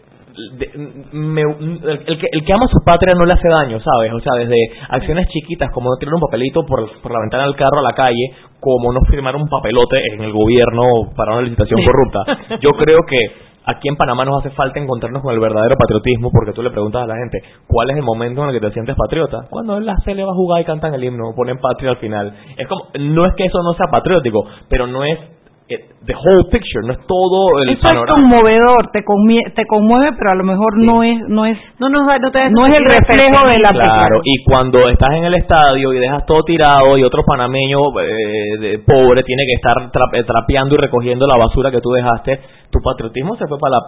de- 0.58 0.70
me- 1.12 1.42
el, 1.42 2.02
el 2.06 2.18
que, 2.18 2.26
el 2.32 2.44
que 2.44 2.52
ama 2.52 2.66
su 2.66 2.84
patria 2.84 3.14
no 3.14 3.24
le 3.24 3.34
hace 3.34 3.48
daño, 3.48 3.78
¿sabes? 3.80 4.12
O 4.12 4.20
sea, 4.20 4.32
desde 4.38 4.56
acciones 4.88 5.28
chiquitas 5.28 5.70
como 5.72 5.90
no 5.90 5.96
tirar 5.98 6.14
un 6.14 6.20
papelito 6.20 6.64
por, 6.66 6.90
por 7.00 7.12
la 7.12 7.20
ventana 7.20 7.44
del 7.44 7.54
carro 7.54 7.78
a 7.78 7.82
la 7.82 7.92
calle, 7.94 8.32
como 8.58 8.92
no 8.92 9.00
firmar 9.08 9.36
un 9.36 9.48
papelote 9.48 9.96
en 10.12 10.22
el 10.24 10.32
gobierno 10.32 10.82
para 11.16 11.34
una 11.34 11.42
licitación 11.42 11.80
corrupta. 11.84 12.58
Yo 12.60 12.70
creo 12.72 12.98
que 13.08 13.18
aquí 13.64 13.88
en 13.88 13.96
Panamá 13.96 14.24
nos 14.24 14.40
hace 14.40 14.54
falta 14.54 14.80
encontrarnos 14.80 15.22
con 15.22 15.32
el 15.32 15.40
verdadero 15.40 15.76
patriotismo, 15.76 16.30
porque 16.30 16.52
tú 16.52 16.62
le 16.62 16.70
preguntas 16.70 17.02
a 17.02 17.06
la 17.06 17.16
gente, 17.16 17.42
¿cuál 17.66 17.90
es 17.90 17.96
el 17.96 18.02
momento 18.02 18.42
en 18.42 18.50
el 18.50 18.60
que 18.60 18.66
te 18.66 18.72
sientes 18.72 18.96
patriota? 18.96 19.46
Cuando 19.50 19.80
la 19.80 19.94
Cele 20.04 20.24
va 20.24 20.32
a 20.32 20.34
jugar 20.34 20.60
y 20.60 20.64
cantan 20.64 20.94
el 20.94 21.04
himno, 21.04 21.32
ponen 21.34 21.58
patria 21.58 21.90
al 21.90 21.96
final. 21.98 22.34
Es 22.56 22.66
como, 22.68 22.86
no 22.98 23.26
es 23.26 23.34
que 23.34 23.44
eso 23.44 23.62
no 23.62 23.74
sea 23.74 23.86
patriótico, 23.90 24.44
pero 24.68 24.86
no 24.86 25.04
es 25.04 25.18
the 25.66 26.12
whole 26.14 26.44
picture, 26.50 26.86
no 26.86 26.92
es 26.92 26.98
todo 27.06 27.58
el 27.62 27.70
Eso 27.70 27.78
es 27.80 27.90
panorama. 27.90 28.14
conmovedor, 28.20 28.90
te, 28.92 29.00
conmie- 29.02 29.54
te 29.54 29.64
conmueve, 29.66 30.10
pero 30.18 30.32
a 30.32 30.34
lo 30.34 30.44
mejor 30.44 30.76
no 30.76 31.02
es 31.02 31.16
no 31.28 31.46
es 31.46 31.56
no, 31.78 31.88
no, 31.88 32.04
no, 32.04 32.30
te- 32.30 32.50
no 32.50 32.66
es 32.66 32.78
el 32.78 32.84
reflejo 32.84 33.46
de 33.48 33.58
la 33.58 33.70
Claro, 33.70 34.20
y 34.22 34.44
cuando 34.44 34.88
estás 34.90 35.14
en 35.14 35.24
el 35.24 35.34
estadio 35.34 35.94
y 35.94 35.98
dejas 35.98 36.26
todo 36.26 36.42
tirado 36.44 36.98
y 36.98 37.02
otro 37.04 37.22
panameño 37.26 37.78
eh, 37.98 38.58
de- 38.60 38.78
pobre 38.80 39.22
tiene 39.22 39.44
que 39.46 39.54
estar 39.54 39.74
tra- 39.90 40.10
eh, 40.12 40.24
trapeando 40.24 40.74
y 40.74 40.78
recogiendo 40.78 41.26
la 41.26 41.38
basura 41.38 41.70
que 41.70 41.80
tú 41.80 41.90
dejaste, 41.92 42.40
tu 42.70 42.80
patriotismo 42.82 43.36
se 43.36 43.46
fue 43.46 43.58
para 43.58 43.70
la... 43.76 43.80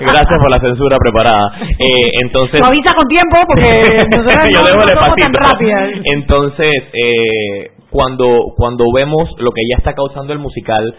Gracias 0.00 0.40
por 0.40 0.50
la 0.50 0.60
censura 0.60 0.96
preparada. 0.98 1.50
Eh, 1.78 2.10
entonces, 2.22 2.60
Lo 2.60 2.66
avisa 2.66 2.94
con 2.94 3.06
tiempo 3.08 3.36
porque 3.48 3.68
yo 4.52 4.60
no, 4.60 4.66
dejo 4.66 4.82
el 4.82 4.88
somos 4.88 5.16
tan 5.20 5.32
rápidas. 5.32 5.90
Entonces, 6.04 6.72
eh, 6.92 7.70
cuando 7.90 8.54
cuando 8.56 8.84
vemos 8.94 9.30
lo 9.38 9.52
que 9.52 9.62
ya 9.70 9.76
está 9.78 9.94
causando 9.94 10.32
el 10.32 10.38
musical 10.38 10.94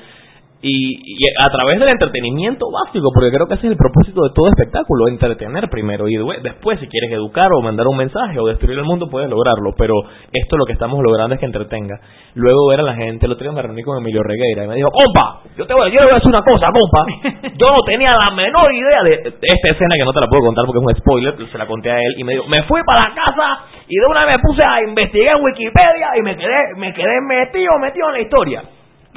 y, 0.61 0.73
y 1.05 1.23
a 1.39 1.45
través 1.53 1.79
del 1.79 1.89
entretenimiento 1.91 2.65
básico, 2.71 3.09
porque 3.13 3.29
creo 3.29 3.45
que 3.47 3.53
ese 3.55 3.67
es 3.67 3.71
el 3.73 3.77
propósito 3.77 4.21
de 4.23 4.33
todo 4.33 4.47
espectáculo, 4.49 5.07
entretener 5.07 5.69
primero 5.69 6.07
y 6.09 6.15
de- 6.17 6.41
después 6.41 6.79
si 6.79 6.87
quieres 6.87 7.11
educar 7.11 7.49
o 7.53 7.61
mandar 7.61 7.85
un 7.87 7.95
mensaje 7.97 8.39
o 8.39 8.47
destruir 8.47 8.77
el 8.79 8.85
mundo 8.85 9.07
puedes 9.09 9.29
lograrlo, 9.29 9.73
pero 9.77 9.93
esto 10.33 10.57
lo 10.57 10.65
que 10.65 10.73
estamos 10.73 10.97
logrando 11.03 11.35
es 11.35 11.39
que 11.39 11.45
entretenga. 11.45 11.99
Luego 12.33 12.67
ver 12.69 12.79
a 12.79 12.83
la 12.83 12.95
gente, 12.95 13.25
el 13.27 13.31
otro 13.33 13.43
día 13.45 13.53
me 13.53 13.61
reuní 13.61 13.83
con 13.83 13.97
Emilio 14.01 14.23
Regueira 14.23 14.63
y 14.65 14.67
me 14.67 14.75
dijo, 14.75 14.89
compa, 14.89 15.41
yo 15.57 15.65
te 15.67 15.73
voy, 15.73 15.91
yo 15.91 15.99
le 15.99 16.05
voy 16.05 16.11
a 16.11 16.15
decir 16.15 16.29
una 16.29 16.41
cosa, 16.43 16.67
compa, 16.73 17.05
yo 17.53 17.65
no 17.69 17.83
tenía 17.85 18.09
la 18.25 18.31
menor 18.35 18.73
idea 18.73 19.03
de 19.03 19.13
esta 19.29 19.67
escena 19.73 19.93
que 19.97 20.05
no 20.05 20.13
te 20.13 20.21
la 20.21 20.27
puedo 20.27 20.41
contar 20.41 20.65
porque 20.65 20.79
es 20.79 20.85
un 20.89 20.95
spoiler, 21.01 21.33
se 21.51 21.57
la 21.57 21.67
conté 21.67 21.91
a 21.91 21.97
él 22.01 22.15
y 22.17 22.23
me 22.23 22.33
dijo, 22.33 22.45
me 22.47 22.63
fui 22.67 22.81
para 22.85 23.09
la 23.09 23.15
casa 23.15 23.65
y 23.87 23.95
de 23.95 24.05
una 24.09 24.25
vez 24.25 24.37
me 24.37 24.41
puse 24.41 24.63
a 24.63 24.81
investigar 24.81 25.37
en 25.37 25.43
Wikipedia 25.43 26.07
y 26.17 26.21
me 26.23 26.35
quedé, 26.35 26.59
me 26.77 26.93
quedé 26.93 27.21
metido, 27.21 27.71
metido 27.79 28.07
en 28.09 28.13
la 28.13 28.21
historia. 28.21 28.63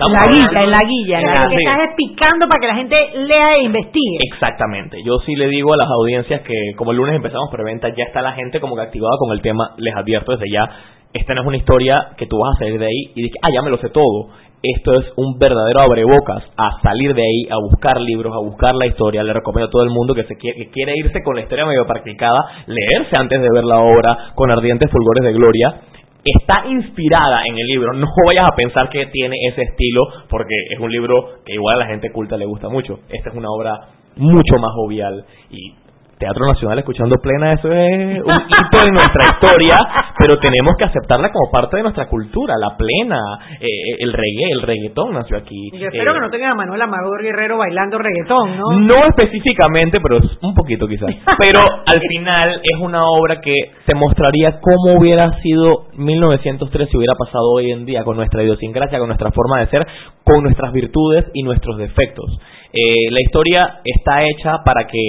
Estamos 0.01 0.17
La 0.25 0.31
guilla, 0.33 0.47
hablando- 0.49 0.65
en 0.65 0.71
la 0.71 0.83
guilla. 0.89 1.19
Ah, 1.19 1.45
Lo 1.45 1.49
que 1.51 1.57
estás 1.57 1.79
es 1.89 1.95
picando 1.97 2.49
para 2.49 2.61
que 2.61 2.67
la 2.67 2.75
gente 2.77 2.97
lea 3.27 3.57
e 3.57 3.63
investigue. 3.65 4.19
Exactamente. 4.33 4.97
Yo 5.05 5.19
sí 5.27 5.35
le 5.37 5.47
digo 5.49 5.75
a 5.75 5.77
las 5.77 5.89
audiencias 5.91 6.41
que 6.43 6.55
como 6.77 6.93
el 6.93 6.97
lunes 6.97 7.17
empezamos 7.17 7.51
preventa, 7.53 7.89
ya 7.91 8.05
está 8.05 8.23
la 8.23 8.33
gente 8.33 8.61
como 8.61 8.77
que 8.77 8.83
activada 8.83 9.13
con 9.19 9.33
el 9.33 9.43
tema. 9.43 9.71
Les 9.77 9.95
advierto 9.95 10.33
desde 10.33 10.51
ya, 10.51 10.65
esta 11.13 11.35
no 11.35 11.43
es 11.43 11.47
una 11.49 11.57
historia 11.59 12.09
que 12.17 12.27
tú 12.27 12.39
vas 12.39 12.57
a 12.57 12.59
salir 12.61 12.79
de 12.79 12.87
ahí 12.87 13.13
y 13.15 13.23
dices, 13.25 13.37
ah, 13.43 13.49
ya 13.53 13.63
me 13.63 13.71
lo 13.71 13.77
sé 13.79 13.91
todo. 13.91 14.31
Esto 14.63 14.93
es 15.01 15.07
un 15.17 15.39
verdadero 15.39 15.81
abrebocas 15.81 16.45
a 16.57 16.81
salir 16.83 17.15
de 17.15 17.23
ahí, 17.23 17.49
a 17.51 17.57
buscar 17.57 17.99
libros, 17.99 18.31
a 18.35 18.41
buscar 18.45 18.75
la 18.75 18.87
historia. 18.87 19.23
Le 19.23 19.33
recomiendo 19.33 19.69
a 19.69 19.71
todo 19.71 19.83
el 19.85 19.89
mundo 19.91 20.15
que, 20.15 20.25
se 20.25 20.37
quiere, 20.37 20.59
que 20.65 20.71
quiere 20.71 20.93
irse 20.99 21.23
con 21.25 21.35
la 21.35 21.43
historia 21.43 21.65
medio 21.65 21.87
practicada, 21.87 22.39
leerse 22.67 23.17
antes 23.17 23.41
de 23.41 23.49
ver 23.55 23.65
la 23.65 23.79
obra 23.81 24.33
con 24.35 24.51
ardientes 24.51 24.91
fulgores 24.91 25.25
de 25.25 25.33
gloria 25.33 25.75
está 26.24 26.66
inspirada 26.66 27.42
en 27.46 27.59
el 27.59 27.66
libro. 27.66 27.92
No 27.94 28.06
vayas 28.26 28.46
a 28.46 28.56
pensar 28.56 28.88
que 28.88 29.06
tiene 29.06 29.37
ese 29.48 29.62
estilo, 29.62 30.02
porque 30.28 30.54
es 30.70 30.78
un 30.78 30.90
libro 30.90 31.42
que 31.44 31.54
igual 31.54 31.76
a 31.76 31.85
la 31.85 31.90
gente 31.90 32.11
culta 32.12 32.37
le 32.37 32.46
gusta 32.46 32.68
mucho. 32.68 33.00
Esta 33.09 33.30
es 33.30 33.37
una 33.37 33.48
obra 33.50 33.78
mucho 34.16 34.56
más 34.59 34.72
jovial 34.74 35.24
y 35.50 35.74
Teatro 36.20 36.46
Nacional 36.46 36.78
escuchando 36.78 37.16
plena, 37.16 37.54
eso 37.54 37.72
es 37.72 38.20
un 38.20 38.40
hito 38.44 38.87
en 38.87 38.92
nuestra 38.92 39.24
historia, 39.33 39.74
pero 40.20 40.38
tenemos 40.38 40.76
que 40.76 40.85
aceptarla 40.85 41.33
como 41.33 41.50
parte 41.50 41.78
de 41.78 41.83
nuestra 41.83 42.06
cultura, 42.09 42.54
la 42.59 42.76
plena, 42.76 43.18
eh, 43.59 43.66
el 44.00 44.12
reggae, 44.12 44.52
el 44.52 44.61
reggaetón 44.61 45.14
nació 45.14 45.38
aquí. 45.38 45.70
Yo 45.72 45.88
espero 45.88 46.12
Eh, 46.12 46.14
que 46.14 46.20
no 46.20 46.30
tengan 46.30 46.50
a 46.52 46.54
Manuel 46.54 46.83
Amador 46.83 47.22
Guerrero 47.22 47.56
bailando 47.56 47.96
reggaetón, 47.96 48.59
¿no? 48.59 48.78
no 48.80 49.06
específicamente, 49.09 49.98
pero 50.02 50.18
es 50.18 50.24
un 50.42 50.54
poquito 50.54 50.87
quizás. 50.87 51.09
Pero 51.40 51.61
al 51.61 52.00
final 52.06 52.61
es 52.62 52.78
una 52.80 53.02
obra 53.09 53.40
que 53.40 53.54
te 53.87 53.94
mostraría 53.94 54.61
cómo 54.61 54.98
hubiera 54.98 55.40
sido 55.40 55.87
1903 55.96 56.88
si 56.90 56.98
hubiera 56.98 57.14
pasado 57.14 57.50
hoy 57.54 57.72
en 57.72 57.87
día 57.87 58.04
con 58.04 58.16
nuestra 58.16 58.42
idiosincrasia, 58.42 58.98
con 58.98 59.09
nuestra 59.09 59.30
forma 59.33 59.61
de 59.61 59.68
ser, 59.68 59.87
con 60.22 60.42
nuestras 60.42 60.70
virtudes 60.72 61.24
y 61.33 61.42
nuestros 61.42 61.78
defectos. 61.78 62.26
Eh, 62.72 63.11
la 63.11 63.20
historia 63.24 63.80
está 63.85 64.22
hecha 64.24 64.59
para 64.64 64.87
que 64.87 65.00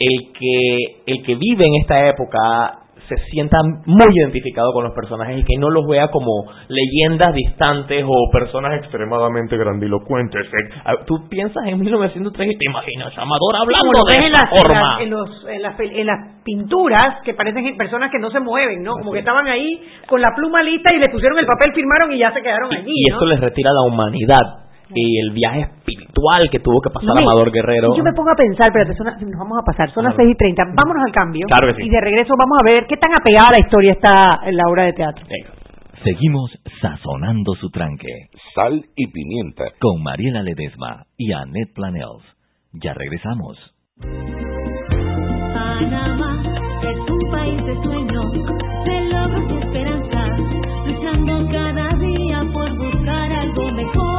el 0.00 0.32
que 0.32 1.02
el 1.06 1.22
que 1.24 1.34
vive 1.36 1.64
en 1.66 1.74
esta 1.82 2.08
época 2.08 2.76
se 3.08 3.16
sienta 3.32 3.58
muy 3.86 4.06
identificado 4.14 4.72
con 4.72 4.84
los 4.84 4.94
personajes 4.94 5.36
y 5.40 5.42
que 5.42 5.58
no 5.58 5.68
los 5.68 5.84
vea 5.88 6.08
como 6.12 6.30
leyendas 6.68 7.34
distantes 7.34 8.04
o 8.06 8.30
personas 8.30 8.78
extremadamente 8.78 9.56
grandilocuentes. 9.56 10.46
Eh, 10.46 10.74
ah, 10.84 10.92
Tú 11.06 11.28
piensas 11.28 11.64
en 11.66 11.80
1903 11.80 12.50
y 12.52 12.56
te 12.56 12.70
imaginas 12.70 13.12
a 13.18 13.22
Amador 13.22 13.56
hablando 13.62 14.04
de 14.04 14.14
en 14.14 14.32
esa 14.32 14.44
las, 14.44 14.52
en, 14.52 14.58
forma. 14.58 15.02
en 15.02 15.10
los- 15.10 15.46
en 15.48 15.62
las 15.62 15.80
en 15.80 16.06
las 16.06 16.18
pinturas 16.44 17.16
que 17.24 17.34
parecen 17.34 17.76
personas 17.76 18.12
que 18.12 18.18
no 18.20 18.30
se 18.30 18.38
mueven, 18.38 18.80
¿no? 18.84 18.92
Como 18.92 19.10
que 19.12 19.18
estaban 19.18 19.48
ahí 19.48 19.82
con 20.06 20.20
la 20.20 20.28
pluma 20.36 20.62
lista 20.62 20.94
y 20.94 21.00
le 21.00 21.08
pusieron 21.08 21.36
el 21.40 21.46
papel, 21.46 21.72
firmaron 21.74 22.12
y 22.12 22.18
ya 22.18 22.32
se 22.32 22.40
quedaron 22.42 22.72
allí, 22.72 22.92
y 22.94 23.10
¿no? 23.10 23.16
esto 23.16 23.26
les 23.26 23.40
retira 23.40 23.70
la 23.72 23.92
humanidad 23.92 24.69
y 24.94 25.18
el 25.20 25.30
viaje 25.32 25.60
espiritual 25.60 26.48
que 26.50 26.58
tuvo 26.60 26.80
que 26.80 26.90
pasar 26.90 27.16
Amador 27.18 27.50
Guerrero. 27.52 27.96
Yo 27.96 28.02
me 28.04 28.12
pongo 28.12 28.30
a 28.30 28.36
pensar, 28.36 28.70
las- 28.74 28.88
nos 29.22 29.38
vamos 29.38 29.58
a 29.60 29.64
pasar, 29.64 29.90
son 29.92 30.04
las. 30.04 30.14
6 30.16 30.30
y 30.32 30.34
30, 30.36 30.64
vámonos 30.74 31.02
al 31.06 31.12
cambio. 31.12 31.46
Claro 31.46 31.68
que 31.68 31.82
sí. 31.82 31.86
Y 31.88 31.90
de 31.90 32.00
regreso 32.00 32.34
vamos 32.36 32.58
a 32.60 32.64
ver 32.64 32.86
qué 32.86 32.96
tan 32.96 33.10
apegada 33.12 33.48
a 33.48 33.52
la 33.52 33.60
historia 33.60 33.92
está 33.92 34.40
en 34.44 34.56
la 34.56 34.64
obra 34.68 34.84
de 34.84 34.92
teatro. 34.92 35.24
Venga. 35.28 35.50
Seguimos 36.02 36.50
sazonando 36.80 37.54
su 37.56 37.68
tranque. 37.70 38.08
Sal 38.54 38.84
y 38.96 39.06
pimienta. 39.08 39.64
Con 39.80 40.02
Mariela 40.02 40.42
Ledesma 40.42 41.04
y 41.18 41.32
Annette 41.32 41.74
Planels. 41.74 42.24
Ya 42.72 42.94
regresamos. 42.94 43.58
Panamá 45.54 46.42
es 46.82 47.10
un 47.10 47.30
país 47.30 47.64
de 47.66 47.74
sueños, 47.82 48.32
de 48.84 49.00
logros 49.12 49.50
y 49.50 49.54
esperanza, 49.64 50.26
luchando 50.86 51.48
cada 51.52 51.94
día 51.96 52.42
por 52.52 52.76
buscar 52.78 53.32
algo 53.32 53.70
mejor. 53.72 54.09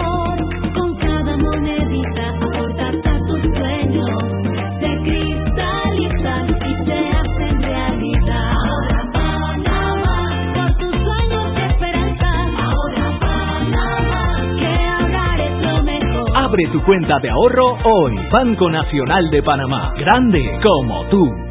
Abre 16.34 16.68
tu 16.74 16.84
cuenta 16.84 17.18
de 17.20 17.30
ahorro 17.30 17.78
hoy. 17.84 18.16
Banco 18.30 18.70
Nacional 18.70 19.30
de 19.30 19.42
Panamá. 19.42 19.94
Grande 19.98 20.60
como 20.62 21.06
tú. 21.06 21.51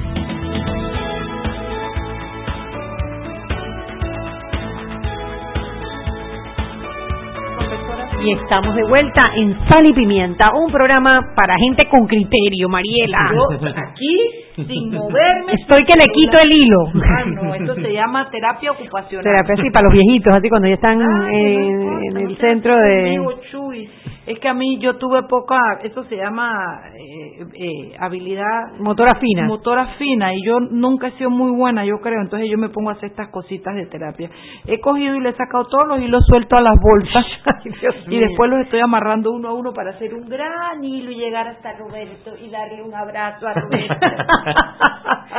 Y 8.23 8.33
estamos 8.33 8.75
de 8.75 8.83
vuelta 8.83 9.31
en 9.35 9.57
Sal 9.67 9.83
y 9.85 9.93
Pimienta, 9.93 10.51
un 10.53 10.71
programa 10.71 11.33
para 11.35 11.57
gente 11.57 11.87
con 11.89 12.05
criterio, 12.05 12.69
Mariela. 12.69 13.31
Yo 13.33 13.67
aquí, 13.75 14.63
sin 14.63 14.91
moverme. 14.91 15.53
Estoy 15.53 15.83
que 15.85 15.93
le 15.97 16.05
quito 16.13 16.39
el 16.39 16.51
hilo. 16.51 17.03
Ah, 17.03 17.25
no, 17.25 17.55
esto 17.55 17.75
se 17.75 17.93
llama 17.93 18.29
terapia 18.29 18.71
ocupacional. 18.73 19.23
Terapia, 19.23 19.55
sí, 19.63 19.71
para 19.71 19.85
los 19.85 19.93
viejitos, 19.93 20.33
así 20.35 20.49
cuando 20.49 20.67
ya 20.67 20.75
están 20.75 21.01
Ay, 21.01 21.35
eh, 21.35 21.57
no, 21.57 21.99
en 21.99 22.13
no 22.13 22.19
el 22.19 22.37
centro 22.37 22.77
de... 22.77 23.19
Chuy. 23.49 23.89
Es 24.31 24.39
que 24.39 24.47
a 24.47 24.53
mí 24.53 24.77
yo 24.79 24.95
tuve 24.97 25.23
poca, 25.23 25.57
eso 25.83 26.03
se 26.05 26.15
llama 26.15 26.79
eh, 26.95 27.43
eh, 27.53 27.95
habilidad 27.99 28.77
Motora 28.79 29.15
fina. 29.15 29.43
motora 29.45 29.85
fina 29.97 30.33
y 30.33 30.41
yo 30.45 30.59
nunca 30.59 31.07
he 31.07 31.11
sido 31.17 31.29
muy 31.29 31.51
buena, 31.51 31.83
yo 31.85 31.97
creo, 32.01 32.21
entonces 32.21 32.47
yo 32.49 32.57
me 32.57 32.69
pongo 32.69 32.89
a 32.91 32.93
hacer 32.93 33.09
estas 33.09 33.29
cositas 33.29 33.75
de 33.75 33.87
terapia. 33.87 34.29
He 34.67 34.79
cogido 34.79 35.15
y 35.15 35.19
le 35.19 35.29
he 35.29 35.33
sacado 35.35 35.65
todos 35.65 35.87
los 35.87 35.99
hilos 35.99 36.23
sueltos 36.27 36.57
a 36.57 36.61
las 36.61 36.75
bolsas 36.81 37.25
y 38.07 38.19
después 38.19 38.49
los 38.49 38.59
estoy 38.61 38.79
amarrando 38.79 39.31
uno 39.31 39.49
a 39.49 39.53
uno 39.53 39.73
para 39.73 39.91
hacer 39.91 40.13
un 40.13 40.27
gran 40.29 40.83
hilo 40.83 41.11
y 41.11 41.15
llegar 41.15 41.47
hasta 41.49 41.73
Roberto 41.73 42.31
y 42.41 42.49
darle 42.49 42.81
un 42.83 42.93
abrazo 42.95 43.47
a 43.47 43.53
Roberto. 43.53 43.93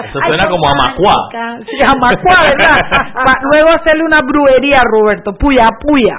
Eso 0.04 0.18
suena 0.26 0.48
como 0.50 0.68
a 0.68 0.72
Macuá. 0.88 1.12
Sí, 1.64 1.76
a 1.90 1.94
Macuá, 1.96 2.46
¿verdad? 2.48 3.14
Pa- 3.14 3.40
luego 3.52 3.70
hacerle 3.76 4.04
una 4.04 4.20
brujería 4.22 4.76
a 4.80 4.84
Roberto, 4.90 5.32
puya, 5.34 5.68
puya. 5.80 6.16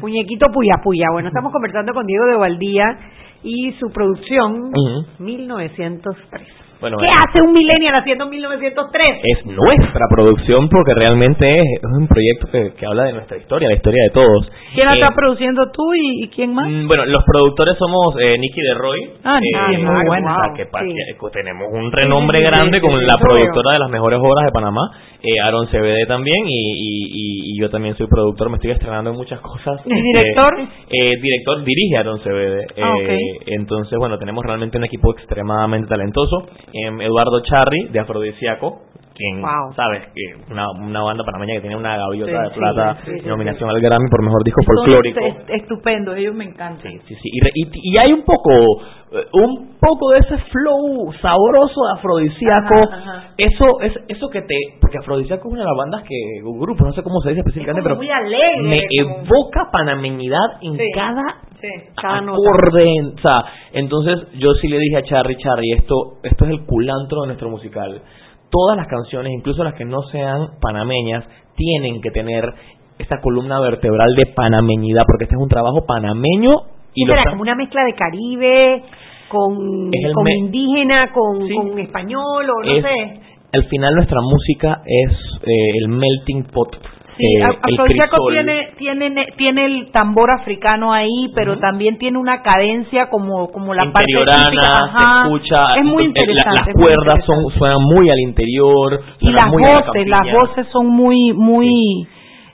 Muñequito 0.00 0.46
Puya 0.52 0.80
Puya. 0.82 1.06
Bueno, 1.12 1.28
estamos 1.28 1.52
conversando 1.52 1.92
con 1.92 2.06
Diego 2.06 2.26
de 2.26 2.36
Valdía 2.36 2.84
y 3.42 3.72
su 3.78 3.90
producción 3.92 4.70
Ujú. 4.74 5.22
1903. 5.22 6.63
Bueno, 6.84 6.98
¿Qué 7.00 7.06
eh, 7.06 7.16
hace 7.16 7.40
un 7.40 7.52
millennial 7.54 7.94
haciendo 7.96 8.26
1903? 8.28 9.08
es 9.24 9.46
nuestra 9.46 10.04
producción 10.10 10.68
porque 10.68 10.92
realmente 10.92 11.48
es, 11.48 11.64
es 11.80 11.90
un 11.98 12.06
proyecto 12.06 12.46
que, 12.52 12.74
que 12.76 12.84
habla 12.84 13.04
de 13.04 13.12
nuestra 13.14 13.38
historia, 13.38 13.68
la 13.70 13.74
historia 13.76 14.02
de 14.04 14.10
todos. 14.10 14.50
¿Quién 14.74 14.84
la 14.86 14.92
Eh, 14.92 15.00
está 15.00 15.14
produciendo 15.14 15.70
tú 15.72 15.94
y, 15.94 16.24
y 16.24 16.28
quién 16.28 16.52
más? 16.52 16.68
Mm, 16.68 16.86
Bueno, 16.86 17.06
los 17.06 17.24
productores 17.24 17.76
somos 17.78 18.16
eh, 18.20 18.36
Nicky 18.38 18.60
de 18.60 18.74
Roy. 18.74 19.00
Ah, 19.24 19.40
Nicky 19.40 19.74
es 19.76 19.80
muy 19.80 20.04
buena. 20.06 20.36
sea, 20.36 20.52
que 20.54 20.64
Sí. 20.64 20.92
que- 20.92 21.30
tenemos 21.32 21.68
un 21.72 21.90
renombre 21.90 22.38
Sí, 22.40 22.44
grande 22.44 22.78
sí, 22.78 22.86
con 22.86 22.94
la 23.06 23.14
productora 23.20 23.72
de 23.72 23.78
las 23.78 23.88
mejores 23.90 24.18
obras 24.20 24.44
de 24.44 24.52
Panamá, 24.52 24.82
eh, 25.22 25.40
Aaron 25.42 25.66
CBD 25.68 26.04
también, 26.06 26.36
y, 26.46 26.52
y, 26.52 27.54
y- 27.56 27.60
yo 27.60 27.70
también 27.70 27.96
soy 27.96 28.06
productor, 28.08 28.50
me 28.50 28.56
estoy 28.56 28.72
estrenando 28.72 29.10
en 29.10 29.16
muchas 29.16 29.40
cosas. 29.40 29.80
¿Y 29.86 29.90
Este, 29.90 30.02
director? 30.02 30.52
eh, 30.60 31.12
director 31.20 31.64
dirige 31.64 31.96
Aaron 31.96 32.18
CBD. 32.20 32.66
Ah, 32.82 32.92
eh, 33.00 33.18
Entonces, 33.46 33.98
bueno, 33.98 34.18
tenemos 34.18 34.44
realmente 34.44 34.76
un 34.76 34.84
equipo 34.84 35.12
extremadamente 35.12 35.88
talentoso. 35.88 36.46
Eduardo 36.74 37.40
Charri, 37.48 37.88
de 37.90 38.00
Afrodisíaco, 38.00 38.82
quien, 39.14 39.40
Wow. 39.40 39.72
sabes, 39.76 40.02
que 40.14 40.52
una, 40.52 40.66
una 40.72 41.02
banda 41.02 41.22
panameña 41.24 41.54
que 41.54 41.60
tiene 41.60 41.76
una 41.76 41.96
gaviota 41.96 42.32
Sí, 42.32 42.50
de 42.50 42.56
plata, 42.56 42.96
sí, 43.04 43.12
sí, 43.20 43.28
nominación 43.28 43.70
al 43.70 43.80
Grammy 43.80 44.10
por 44.10 44.22
mejor 44.22 44.42
disco 44.44 44.60
folclórico. 44.66 45.20
est- 45.20 45.50
Estupendo, 45.50 46.14
ellos 46.14 46.34
me 46.34 46.44
encantan. 46.44 46.82
Sí, 46.92 46.98
sí, 47.06 47.14
sí. 47.14 47.30
Y, 47.32 47.38
y, 47.62 47.70
y 47.94 47.96
hay 48.04 48.12
un 48.12 48.24
poco, 48.24 48.50
eh, 49.12 49.24
un 49.32 49.76
poco 49.80 50.10
de 50.10 50.18
ese 50.18 50.36
flow 50.50 51.12
sabroso 51.22 51.80
de 51.86 51.92
afrodisíaco. 51.98 52.74
Ajá, 52.90 52.96
ajá. 52.98 53.28
Eso, 53.38 53.80
es, 53.82 53.92
eso 54.08 54.28
que 54.30 54.42
te, 54.42 54.54
porque 54.80 54.98
afrodisíaco 54.98 55.46
es 55.48 55.52
una 55.54 55.62
de 55.62 55.68
las 55.68 55.76
bandas 55.78 56.02
que, 56.02 56.42
un 56.44 56.58
grupo, 56.58 56.84
no 56.84 56.92
sé 56.92 57.02
cómo 57.02 57.20
se 57.20 57.30
dice 57.30 57.40
específicamente, 57.40 57.82
pero 57.84 57.96
muy 57.96 58.10
alegre, 58.10 58.62
me 58.62 58.82
como- 59.04 59.20
evoca 59.20 59.70
panameñidad 59.70 60.58
en 60.60 60.76
cada 60.94 61.22
cada 61.96 62.18
acorde. 62.18 62.86
O 63.16 63.20
sea, 63.22 63.42
entonces 63.72 64.18
yo 64.38 64.52
sí 64.60 64.68
le 64.68 64.78
dije 64.78 64.98
a 64.98 65.02
Charry, 65.02 65.36
Charry, 65.36 65.72
esto, 65.72 66.18
esto 66.22 66.44
es 66.44 66.50
el 66.50 66.66
culantro 66.66 67.22
de 67.22 67.26
nuestro 67.28 67.48
musical. 67.48 68.02
Todas 68.56 68.76
las 68.76 68.86
canciones, 68.86 69.32
incluso 69.32 69.64
las 69.64 69.74
que 69.74 69.84
no 69.84 70.02
sean 70.12 70.46
panameñas, 70.60 71.24
tienen 71.56 72.00
que 72.00 72.10
tener 72.12 72.44
esta 73.00 73.20
columna 73.20 73.58
vertebral 73.58 74.14
de 74.14 74.26
panameñidad, 74.26 75.02
porque 75.06 75.24
este 75.24 75.34
es 75.34 75.42
un 75.42 75.48
trabajo 75.48 75.84
panameño 75.86 76.52
Y 76.94 77.04
¿Qué 77.04 77.12
lo 77.12 77.30
Como 77.30 77.42
una 77.42 77.56
mezcla 77.56 77.82
de 77.84 77.92
Caribe 77.94 78.82
con, 79.28 79.90
indígena, 80.36 81.10
con, 81.12 81.48
Sí. 81.48 81.54
con 81.56 81.78
español 81.80 82.46
o 82.48 82.62
no 82.64 82.76
Es- 82.76 82.82
sé. 82.84 83.20
Al 83.52 83.64
final 83.64 83.94
nuestra 83.96 84.20
música 84.20 84.82
es 84.86 85.12
eh, 85.42 85.70
el 85.82 85.88
melting 85.88 86.44
pot. 86.52 86.76
Sí, 87.16 87.24
eh, 87.36 87.44
Afrodisíaco 87.44 88.16
tiene, 88.30 88.68
tiene, 88.76 89.26
tiene 89.36 89.64
el 89.66 89.90
tambor 89.92 90.30
africano 90.32 90.92
ahí, 90.92 91.30
pero 91.34 91.58
también 91.58 91.96
tiene 91.98 92.18
una 92.18 92.42
cadencia 92.42 93.08
como, 93.08 93.50
como 93.52 93.72
la 93.74 93.84
parte 93.92 94.06
típica. 94.06 94.32
se 94.66 94.72
Ajá. 94.80 95.22
escucha, 95.24 95.76
Es 95.76 95.84
muy 95.84 95.92
eh, 95.92 95.96
la- 95.98 96.04
interesante. 96.06 96.54
las 96.58 96.68
es 96.68 96.74
muy 96.74 96.84
cuerdas 96.84 97.24
son 97.24 97.36
suenan 97.58 97.82
muy 97.82 98.10
al 98.10 98.18
interior, 98.20 99.00
y 99.20 99.30
las 99.32 99.46
muy 99.48 99.62
a 99.64 99.66
la 99.68 99.80
voces, 99.86 100.06
las 100.08 100.32
voces 100.32 100.66
son 100.72 100.86
muy, 100.88 101.32
muy, 101.34 102.08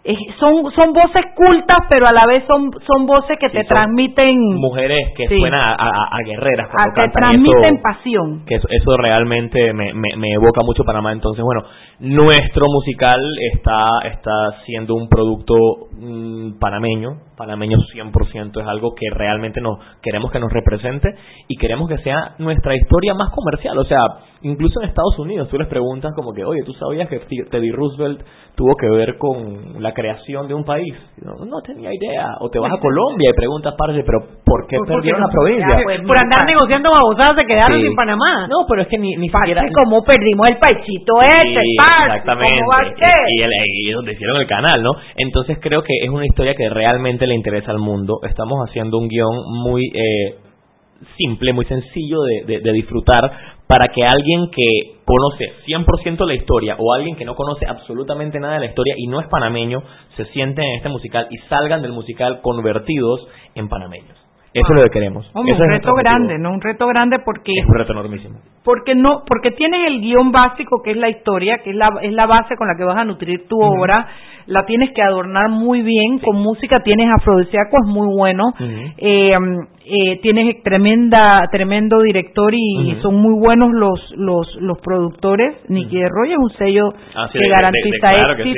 eh, 0.04 0.16
son, 0.38 0.70
son 0.72 0.92
voces 0.92 1.24
cultas, 1.36 1.78
pero 1.88 2.06
a 2.06 2.12
la 2.12 2.26
vez 2.26 2.42
son, 2.46 2.70
son 2.86 3.06
voces 3.06 3.38
que 3.38 3.48
te 3.50 3.58
son 3.60 3.66
transmiten, 3.68 4.38
mujeres 4.56 5.08
que 5.16 5.28
Sí. 5.28 5.38
suenan 5.38 5.60
a, 5.60 5.72
a- 5.72 6.08
a 6.10 6.18
guerreras 6.24 6.68
a, 6.70 6.84
te 6.94 7.00
cantan, 7.02 7.12
transmiten 7.12 7.74
eso- 7.74 7.82
pasión. 7.82 8.44
que 8.46 8.54
eso, 8.56 8.66
eso 8.70 8.96
realmente 8.98 9.72
me, 9.74 9.92
me, 9.94 10.16
me 10.16 10.32
evoca 10.32 10.62
mucho 10.62 10.84
Panamá. 10.84 11.12
Entonces, 11.12 11.42
bueno, 11.44 11.62
nuestro 12.00 12.66
musical 12.68 13.20
está, 13.52 14.08
está 14.10 14.32
siendo 14.64 14.94
un 14.94 15.08
producto 15.08 15.54
mm, 15.92 16.58
panameño, 16.58 17.10
panameño 17.36 17.76
100%, 17.94 18.60
es 18.60 18.66
algo 18.66 18.94
que 18.94 19.06
realmente 19.10 19.60
nos 19.60 19.78
queremos 20.02 20.30
que 20.30 20.40
nos 20.40 20.50
represente 20.50 21.08
y 21.48 21.56
queremos 21.56 21.88
que 21.88 21.98
sea 21.98 22.34
nuestra 22.38 22.74
historia 22.74 23.12
más 23.14 23.30
comercial. 23.30 23.76
O 23.78 23.84
sea, 23.84 23.98
incluso 24.42 24.80
en 24.80 24.88
Estados 24.88 25.18
Unidos 25.18 25.48
tú 25.50 25.58
les 25.58 25.68
preguntas 25.68 26.12
como 26.16 26.32
que, 26.32 26.44
oye, 26.44 26.62
¿tú 26.64 26.72
sabías 26.74 27.08
que 27.08 27.18
Teddy 27.18 27.70
Roosevelt 27.70 28.22
tuvo 28.56 28.74
que 28.76 28.88
ver 28.88 29.18
con 29.18 29.82
la 29.82 29.92
creación 29.92 30.48
de 30.48 30.54
un 30.54 30.64
país? 30.64 30.94
No, 31.22 31.44
no 31.44 31.60
tenía 31.60 31.92
idea. 31.92 32.36
O 32.40 32.48
te 32.48 32.58
vas 32.58 32.72
a 32.72 32.80
Colombia 32.80 33.30
y 33.30 33.36
preguntas, 33.36 33.74
parce, 33.76 34.02
pero 34.04 34.20
¿por 34.44 34.66
qué 34.66 34.76
¿Por 34.78 34.86
qué 34.86 34.94
perdieron 34.94 35.20
la 35.20 35.28
provincia? 35.28 35.76
Ya, 35.78 35.84
pues, 35.84 36.00
por 36.06 36.16
andar 36.18 36.46
negociando 36.46 36.90
babosadas 36.90 37.36
se 37.36 37.44
quedaron 37.44 37.78
Sí. 37.78 37.86
sin 37.86 37.94
Panamá. 37.94 38.46
No, 38.48 38.64
pero 38.68 38.82
es 38.82 38.88
que 38.88 38.98
ni, 38.98 39.16
ni 39.16 39.28
siquiera... 39.28 39.64
como 39.74 40.02
perdimos 40.02 40.48
el 40.48 40.58
paisito 40.58 41.20
este, 41.22 41.60
Sí, 41.60 41.76
exactamente. 42.06 42.54
¿cómo 42.54 42.70
va 42.72 42.80
a 42.80 42.94
ser? 42.96 43.16
Y, 43.36 43.42
el- 43.42 43.50
y 43.86 43.90
donde 43.92 44.12
hicieron 44.12 44.36
el 44.40 44.46
canal, 44.46 44.82
¿no? 44.82 44.92
Entonces 45.16 45.58
creo 45.60 45.82
que 45.82 45.92
es 46.02 46.08
una 46.10 46.26
historia 46.26 46.54
que 46.54 46.68
realmente 46.68 47.26
le 47.26 47.34
interesa 47.34 47.70
al 47.72 47.78
mundo. 47.78 48.20
Estamos 48.28 48.58
haciendo 48.68 48.98
un 48.98 49.08
guion 49.08 49.36
muy 49.64 49.86
eh, 49.94 50.36
simple, 51.16 51.52
muy 51.52 51.64
sencillo 51.66 52.20
de, 52.22 52.44
de- 52.46 52.60
de 52.60 52.72
disfrutar 52.72 53.30
para 53.66 53.92
que 53.94 54.02
alguien 54.04 54.50
que 54.50 54.98
conoce 55.04 55.44
100% 55.64 56.26
la 56.26 56.34
historia 56.34 56.76
o 56.78 56.92
alguien 56.92 57.14
que 57.16 57.24
no 57.24 57.34
conoce 57.36 57.66
absolutamente 57.66 58.38
nada 58.40 58.54
de 58.54 58.60
la 58.60 58.66
historia 58.66 58.94
y 58.96 59.06
no 59.06 59.20
es 59.20 59.28
panameño 59.28 59.82
se 60.16 60.24
sienten 60.26 60.64
en 60.64 60.76
este 60.76 60.88
musical 60.88 61.28
y 61.30 61.36
salgan 61.48 61.80
del 61.80 61.92
musical 61.92 62.40
convertidos 62.42 63.26
en 63.54 63.68
panameños. 63.68 64.18
Eso 64.52 64.66
es 64.68 64.76
lo 64.76 64.82
que 64.84 64.90
queremos. 64.90 65.30
Hombre, 65.32 65.52
un 65.54 65.60
reto 65.60 65.92
objetivo. 65.92 65.94
grande, 65.96 66.38
¿no? 66.38 66.50
Un 66.52 66.60
reto 66.60 66.86
grande 66.88 67.18
porque 67.24 67.52
Es 67.56 67.66
un 67.68 67.74
reto 67.78 67.92
enormísimo. 67.92 68.38
porque 68.64 68.94
no 68.96 69.22
porque 69.26 69.52
tienes 69.52 69.86
el 69.86 70.00
guion 70.00 70.32
básico 70.32 70.82
que 70.82 70.90
es 70.90 70.96
la 70.96 71.08
historia 71.08 71.58
que 71.62 71.70
es 71.70 71.76
la 71.76 71.88
es 72.02 72.12
la 72.12 72.26
base 72.26 72.56
con 72.56 72.66
la 72.66 72.74
que 72.76 72.84
vas 72.84 72.96
a 72.98 73.04
nutrir 73.04 73.46
tu 73.48 73.58
obra 73.60 74.06
la 74.46 74.66
tienes 74.66 74.90
que 74.92 75.02
adornar 75.02 75.48
muy 75.50 75.82
bien 75.82 76.18
con 76.18 76.36
música 76.36 76.80
tienes 76.82 77.08
afrodisíaco 77.16 77.76
es 77.82 77.88
muy 77.88 78.08
bueno 78.14 78.44
eh, 78.98 79.32
eh, 79.86 80.18
tienes 80.20 80.62
tremenda 80.62 81.46
tremendo 81.52 82.02
director 82.02 82.52
y, 82.52 82.96
son 83.02 83.16
muy 83.22 83.38
buenos 83.40 83.70
los 83.72 84.12
los 84.16 84.56
los 84.60 84.78
productores 84.80 85.56
Nicky 85.68 85.96
de 85.96 86.08
Roy 86.08 86.32
es 86.32 86.38
un 86.38 86.50
sello 86.58 86.82
Ah, 87.14 87.28
sí, 87.32 87.38
que 87.38 87.44
de- 87.44 87.50
garantiza 87.50 88.08
de- 88.08 88.14
claro 88.20 88.36
que 88.36 88.42
sí. 88.42 88.50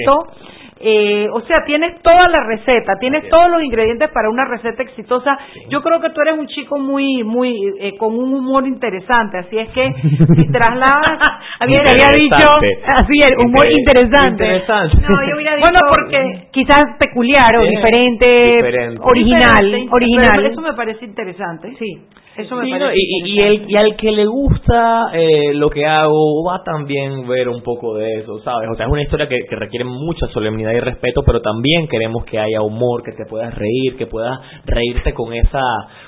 Eh, 0.82 1.28
o 1.32 1.40
sea, 1.42 1.64
tienes 1.64 2.00
toda 2.02 2.28
la 2.28 2.44
receta, 2.44 2.94
tienes 3.00 3.28
todos 3.28 3.50
los 3.50 3.62
ingredientes 3.62 4.10
para 4.10 4.28
una 4.30 4.44
receta 4.44 4.82
exitosa. 4.82 5.38
Yo 5.68 5.80
creo 5.82 6.00
que 6.00 6.10
tú 6.10 6.20
eres 6.20 6.38
un 6.38 6.46
chico 6.48 6.78
muy, 6.78 7.22
muy, 7.24 7.56
eh, 7.80 7.96
con 7.96 8.14
un 8.18 8.34
humor 8.34 8.66
interesante, 8.66 9.38
así 9.38 9.58
es 9.58 9.68
que 9.70 9.92
si 10.36 10.50
trasladas, 10.52 11.18
Había- 11.60 11.82
te 11.84 11.90
había 11.90 12.18
dicho, 12.18 12.48
así 12.86 13.14
el 13.30 13.38
humor 13.46 13.66
interesante. 13.70 14.44
Interesante. 14.44 14.96
No, 15.08 15.28
yo 15.28 15.36
hubiera 15.36 15.54
dicho, 15.56 15.60
Bueno, 15.68 15.78
porque- 15.88 16.48
quizás 16.52 16.96
peculiar 16.98 17.56
o 17.56 17.60
diferente, 17.62 18.26
diferente. 18.56 19.00
original, 19.04 19.64
Diferente, 19.64 19.88
original. 19.94 20.32
pero 20.36 20.48
Eso 20.48 20.60
me 20.60 20.72
parece 20.74 21.04
interesante. 21.04 21.74
Sí, 21.78 22.06
eso 22.36 22.56
me 22.56 22.64
Sí, 22.64 22.70
parece 22.70 22.86
no, 22.86 22.92
y, 22.94 23.40
el, 23.40 23.70
y 23.70 23.76
al 23.76 23.96
que 23.96 24.10
le 24.10 24.26
gusta 24.26 25.10
eh, 25.12 25.52
lo 25.54 25.68
que 25.68 25.84
hago 25.84 26.44
va 26.44 26.56
a 26.56 26.64
también 26.64 27.26
ver 27.28 27.48
un 27.48 27.62
poco 27.62 27.94
de 27.94 28.20
eso, 28.20 28.38
¿sabes? 28.40 28.68
O 28.72 28.74
sea, 28.74 28.86
es 28.86 28.92
una 28.92 29.02
historia 29.02 29.28
que, 29.28 29.40
que 29.48 29.56
requiere 29.56 29.84
mucha 29.84 30.26
solemnidad 30.28 30.72
y 30.72 30.80
respeto, 30.80 31.22
pero 31.24 31.40
también 31.42 31.88
queremos 31.88 32.24
que 32.24 32.38
haya 32.38 32.62
humor, 32.62 33.02
que 33.02 33.12
te 33.12 33.26
puedas 33.28 33.54
reír, 33.54 33.96
que 33.96 34.06
puedas 34.06 34.38
reírte 34.64 35.12
con 35.12 35.34
esa 35.34 35.60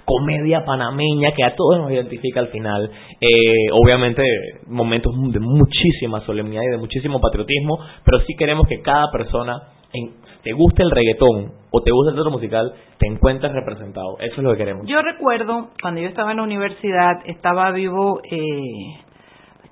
comedia 0.05 0.65
panameña 0.65 1.33
que 1.33 1.45
a 1.45 1.55
todos 1.55 1.79
nos 1.79 1.91
identifica 1.91 2.41
al 2.41 2.49
final. 2.49 2.91
Eh, 3.21 3.71
obviamente, 3.73 4.23
momentos 4.67 5.13
de 5.31 5.41
muchísima 5.41 6.21
solemnidad 6.25 6.63
y 6.63 6.71
de 6.71 6.79
muchísimo 6.79 7.21
patriotismo, 7.21 7.79
pero 8.05 8.21
sí 8.21 8.35
queremos 8.39 8.67
que 8.67 8.81
cada 8.81 9.11
persona, 9.11 9.63
en, 9.93 10.24
te 10.45 10.53
guste 10.53 10.83
el 10.83 10.91
reggaetón 10.91 11.53
o 11.71 11.81
te 11.83 11.91
guste 11.91 12.11
el 12.11 12.17
teatro 12.17 12.31
musical, 12.31 12.73
te 12.99 13.09
encuentres 13.09 13.53
representado. 13.53 14.19
Eso 14.21 14.37
es 14.37 14.43
lo 14.43 14.53
que 14.53 14.59
queremos. 14.59 14.87
Yo 14.87 15.01
recuerdo 15.03 15.71
cuando 15.81 16.01
yo 16.01 16.09
estaba 16.09 16.31
en 16.33 16.37
la 16.37 16.43
universidad, 16.45 17.23
estaba 17.25 17.73
vivo 17.73 18.21
eh, 18.31 19.05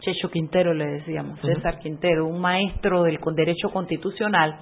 Checho 0.01 0.31
Quintero, 0.31 0.75
le 0.75 0.87
decíamos, 0.87 1.39
César 1.41 1.79
Quintero, 1.79 2.27
un 2.27 2.41
maestro 2.41 3.05
del 3.05 3.18
derecho 3.37 3.68
constitucional, 3.68 4.57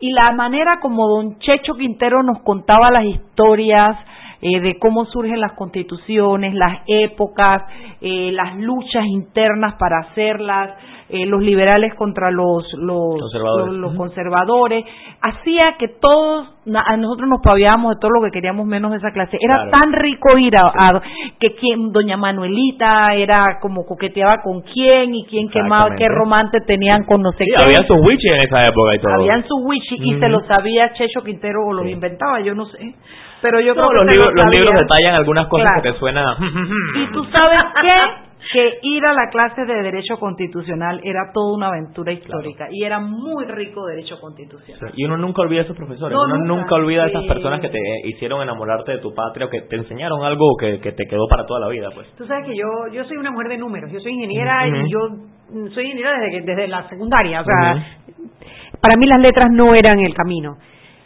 y 0.00 0.12
la 0.12 0.32
manera 0.32 0.78
como 0.80 1.06
don 1.06 1.38
Checho 1.40 1.74
Quintero 1.74 2.22
nos 2.22 2.40
contaba 2.42 2.90
las 2.90 3.04
historias 3.04 3.96
eh, 4.40 4.60
de 4.60 4.78
cómo 4.78 5.04
surgen 5.06 5.40
las 5.40 5.52
constituciones, 5.52 6.54
las 6.54 6.82
épocas, 6.86 7.62
eh, 8.00 8.30
las 8.32 8.56
luchas 8.56 9.04
internas 9.06 9.74
para 9.78 9.98
hacerlas, 10.00 10.74
eh, 11.10 11.24
los 11.26 11.40
liberales 11.42 11.94
contra 11.94 12.30
los, 12.30 12.70
los, 12.74 13.18
Conservadores. 13.18 13.66
los- 13.66 13.76
los 13.78 13.94
conservadores, 13.96 14.84
hacía 15.22 15.76
que 15.78 15.88
todos, 15.88 16.48
a 16.74 16.96
nosotros 16.98 17.28
nos 17.30 17.40
paviábamos 17.42 17.94
de 17.94 18.00
todo 18.00 18.10
lo 18.10 18.20
que 18.22 18.30
queríamos 18.30 18.66
menos 18.66 18.90
de 18.90 18.98
esa 18.98 19.10
clase. 19.10 19.38
Era 19.40 19.54
Claro. 19.56 19.70
tan 19.70 19.92
rico 19.94 20.36
ir 20.38 20.52
a, 20.60 20.66
a- 20.68 21.02
que 21.40 21.54
quien, 21.54 21.92
doña 21.92 22.16
Manuelita 22.18 23.14
era 23.14 23.58
como 23.60 23.86
coqueteaba 23.86 24.42
con 24.42 24.60
quién 24.60 25.14
y 25.14 25.24
quién 25.26 25.48
quemaba, 25.48 25.96
qué 25.96 26.08
romance 26.08 26.58
tenían 26.66 27.04
con 27.04 27.22
no 27.22 27.32
sé 27.32 27.44
Sí, 27.44 27.50
qué. 27.56 27.64
había 27.64 27.78
sus 27.86 27.96
witches 28.06 28.34
en 28.36 28.42
esa 28.42 28.66
época 28.68 28.94
y 28.94 28.98
todo. 29.00 29.14
Habían 29.14 29.44
su 29.48 29.56
wichi 29.64 29.96
y 30.00 30.18
se 30.18 30.28
lo 30.28 30.40
sabía 30.40 30.92
Checho 30.92 31.22
Quintero 31.24 31.60
o 31.66 31.72
los 31.72 31.86
inventaba, 31.86 32.40
yo 32.40 32.54
no 32.54 32.66
sé. 32.66 32.94
Pero 33.42 33.60
yo 33.60 33.74
No, 33.74 33.88
creo 33.88 34.00
que 34.00 34.06
los, 34.06 34.14
libros, 34.14 34.34
lo 34.34 34.42
los 34.44 34.50
libros 34.54 34.74
sabía. 34.74 34.82
detallan 34.82 35.14
algunas 35.14 35.46
cosas 35.48 35.66
Claro. 35.66 35.82
que 35.82 35.92
te 35.92 35.98
suena. 35.98 36.36
Y 36.96 37.12
tú 37.12 37.24
sabes 37.34 37.60
qué? 37.82 37.88
Que 38.50 38.78
ir 38.82 39.04
a 39.04 39.12
la 39.12 39.28
clase 39.30 39.66
de 39.66 39.82
Derecho 39.82 40.16
Constitucional 40.16 41.00
era 41.04 41.32
toda 41.34 41.54
una 41.56 41.66
aventura 41.68 42.12
histórica 42.12 42.68
y 42.70 42.82
era 42.82 42.98
muy 42.98 43.44
rico 43.44 43.84
Derecho 43.84 44.18
Constitucional. 44.20 44.92
Y 44.96 45.04
uno 45.04 45.18
nunca 45.18 45.42
olvida 45.42 45.60
a 45.60 45.64
esos 45.64 45.76
profesores, 45.76 46.16
No, 46.16 46.22
uno 46.24 46.36
nunca. 46.38 46.54
nunca, 46.54 46.74
olvida 46.76 47.02
a 47.02 47.06
esas 47.08 47.24
personas 47.24 47.60
que 47.60 47.68
te 47.68 47.78
hicieron 48.04 48.40
enamorarte 48.40 48.92
de 48.92 48.98
tu 48.98 49.12
patria 49.12 49.46
o 49.46 49.50
que 49.50 49.62
te 49.62 49.76
enseñaron 49.76 50.24
algo 50.24 50.56
que, 50.58 50.80
que 50.80 50.92
te 50.92 51.04
quedó 51.06 51.26
para 51.28 51.44
toda 51.44 51.60
la 51.60 51.68
vida, 51.68 51.90
pues. 51.94 52.06
Tú 52.16 52.24
sabes 52.26 52.46
que 52.46 52.56
yo 52.56 52.64
yo 52.92 53.04
soy 53.04 53.18
una 53.18 53.32
mujer 53.32 53.48
de 53.48 53.58
números, 53.58 53.90
yo 53.92 54.00
soy 54.00 54.12
ingeniera 54.12 54.66
y 54.66 54.90
yo 54.90 54.98
soy 55.74 55.84
ingeniera 55.84 56.12
desde 56.18 56.30
que- 56.38 56.46
desde 56.46 56.68
la 56.68 56.88
secundaria, 56.88 57.42
o 57.42 57.44
sea, 57.44 57.74
para 58.80 58.96
mí 58.98 59.06
las 59.06 59.20
letras 59.20 59.50
no 59.52 59.74
eran 59.74 59.98
el 60.00 60.14
camino. 60.14 60.56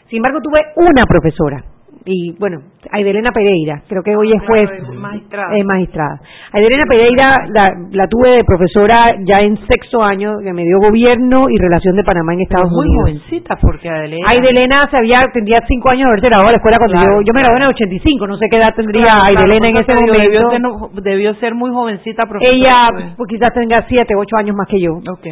Sin 0.08 0.18
embargo, 0.18 0.38
tuve 0.44 0.60
una 0.76 1.02
profesora 1.08 1.64
y 2.04 2.32
bueno, 2.38 2.58
Aidelena 2.90 3.30
Pereira, 3.32 3.82
creo 3.88 4.02
que 4.02 4.16
hoy 4.16 4.32
es 4.32 4.42
juez, 4.46 4.68
Claro, 4.68 4.92
es 4.92 4.98
magistrada. 4.98 5.56
es 5.56 5.64
magistrada. 5.64 6.20
Aidelena 6.52 6.84
Pereira 6.88 7.46
la, 7.48 7.62
la 7.92 8.06
tuve 8.08 8.30
de 8.38 8.44
profesora 8.44 8.96
ya 9.24 9.40
en 9.40 9.56
sexto 9.68 10.02
año, 10.02 10.38
que 10.42 10.52
me 10.52 10.64
dio 10.64 10.78
gobierno 10.80 11.46
y 11.48 11.56
relación 11.58 11.94
de 11.96 12.02
Panamá 12.04 12.34
en 12.34 12.40
Estados 12.42 12.70
muy 12.70 12.86
Unidos. 12.88 13.02
jovencita 13.22 13.56
porque 13.62 13.88
Adelena. 13.88 14.26
Aidelena 14.34 14.82
se 14.90 14.96
había, 14.96 15.18
tendría 15.32 15.58
cinco 15.68 15.92
años 15.92 16.04
de 16.04 16.08
haberse 16.10 16.26
graduado 16.28 16.48
de 16.48 16.52
la 16.52 16.56
escuela 16.58 16.78
cuando 16.78 16.94
Claro, 16.96 17.20
yo, 17.20 17.26
yo 17.26 17.32
me 17.34 17.40
gradué 17.42 17.56
en 17.58 17.62
el 17.62 17.68
85, 17.70 18.26
no 18.26 18.36
sé 18.36 18.46
qué 18.50 18.56
edad 18.56 18.74
tendría 18.74 19.02
Claro, 19.04 19.26
Aidelena 19.26 19.68
en 19.68 19.76
ese 19.76 19.92
momento. 19.94 20.24
Debió 20.24 20.50
ser, 20.50 20.60
no- 20.60 20.90
debió 21.02 21.34
ser 21.36 21.54
muy 21.54 21.70
jovencita 21.70 22.26
profesora. 22.26 22.56
Ella 22.56 23.14
pues, 23.16 23.28
quizás 23.28 23.54
tenga 23.54 23.86
siete, 23.88 24.14
ocho 24.18 24.36
años 24.36 24.56
más 24.56 24.66
que 24.66 24.80
yo. 24.80 24.94
Ok. 24.96 25.26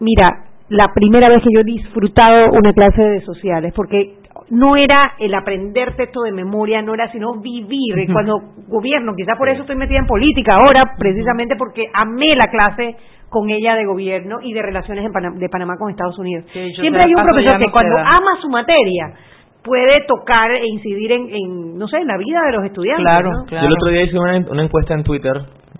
Mira, 0.00 0.46
la 0.68 0.92
primera 0.94 1.28
vez 1.28 1.42
que 1.42 1.50
yo 1.52 1.60
he 1.60 1.64
disfrutado 1.64 2.50
una 2.52 2.72
clase 2.72 3.02
de 3.02 3.20
sociales, 3.22 3.72
porque 3.76 4.14
no 4.52 4.76
era 4.76 5.14
el 5.18 5.32
aprender 5.34 5.96
texto 5.96 6.20
de 6.22 6.30
memoria, 6.30 6.82
no 6.82 6.92
era 6.92 7.10
sino 7.10 7.40
vivir. 7.40 7.98
Y 7.98 8.12
Cuando 8.12 8.38
gobierno, 8.68 9.14
quizás 9.16 9.38
por 9.38 9.48
eso 9.48 9.62
estoy 9.62 9.76
metida 9.76 9.98
en 9.98 10.06
política 10.06 10.56
ahora, 10.62 10.94
precisamente 10.98 11.56
porque 11.56 11.86
amé 11.94 12.36
la 12.36 12.50
clase 12.50 12.96
con 13.30 13.48
ella 13.48 13.74
de 13.76 13.86
gobierno 13.86 14.40
y 14.42 14.52
de 14.52 14.60
relaciones 14.60 15.06
en 15.06 15.38
de 15.38 15.48
Panamá 15.48 15.76
con 15.78 15.90
Estados 15.90 16.18
Unidos. 16.18 16.44
Sí, 16.52 16.70
Siempre 16.74 17.02
hay 17.02 17.14
un 17.14 17.22
profesor 17.22 17.58
que 17.58 17.70
cuando 17.72 17.96
da. 17.96 18.16
ama 18.16 18.32
su 18.42 18.50
materia 18.50 19.14
puede 19.64 20.04
tocar 20.06 20.50
e 20.50 20.66
incidir 20.66 21.12
en, 21.12 21.34
en, 21.34 21.78
no 21.78 21.88
sé, 21.88 21.96
en 21.96 22.08
la 22.08 22.18
vida 22.18 22.42
de 22.44 22.52
los 22.52 22.64
estudiantes. 22.66 23.04
Claro, 23.04 23.30
¿no? 23.30 23.44
claro. 23.46 23.62
Yo 23.62 23.68
el 23.68 23.72
otro 23.72 23.88
día 23.88 24.02
hice 24.02 24.18
una, 24.18 24.36
una 24.50 24.64
encuesta 24.64 24.92
en 24.92 25.02
Twitter. 25.02 25.32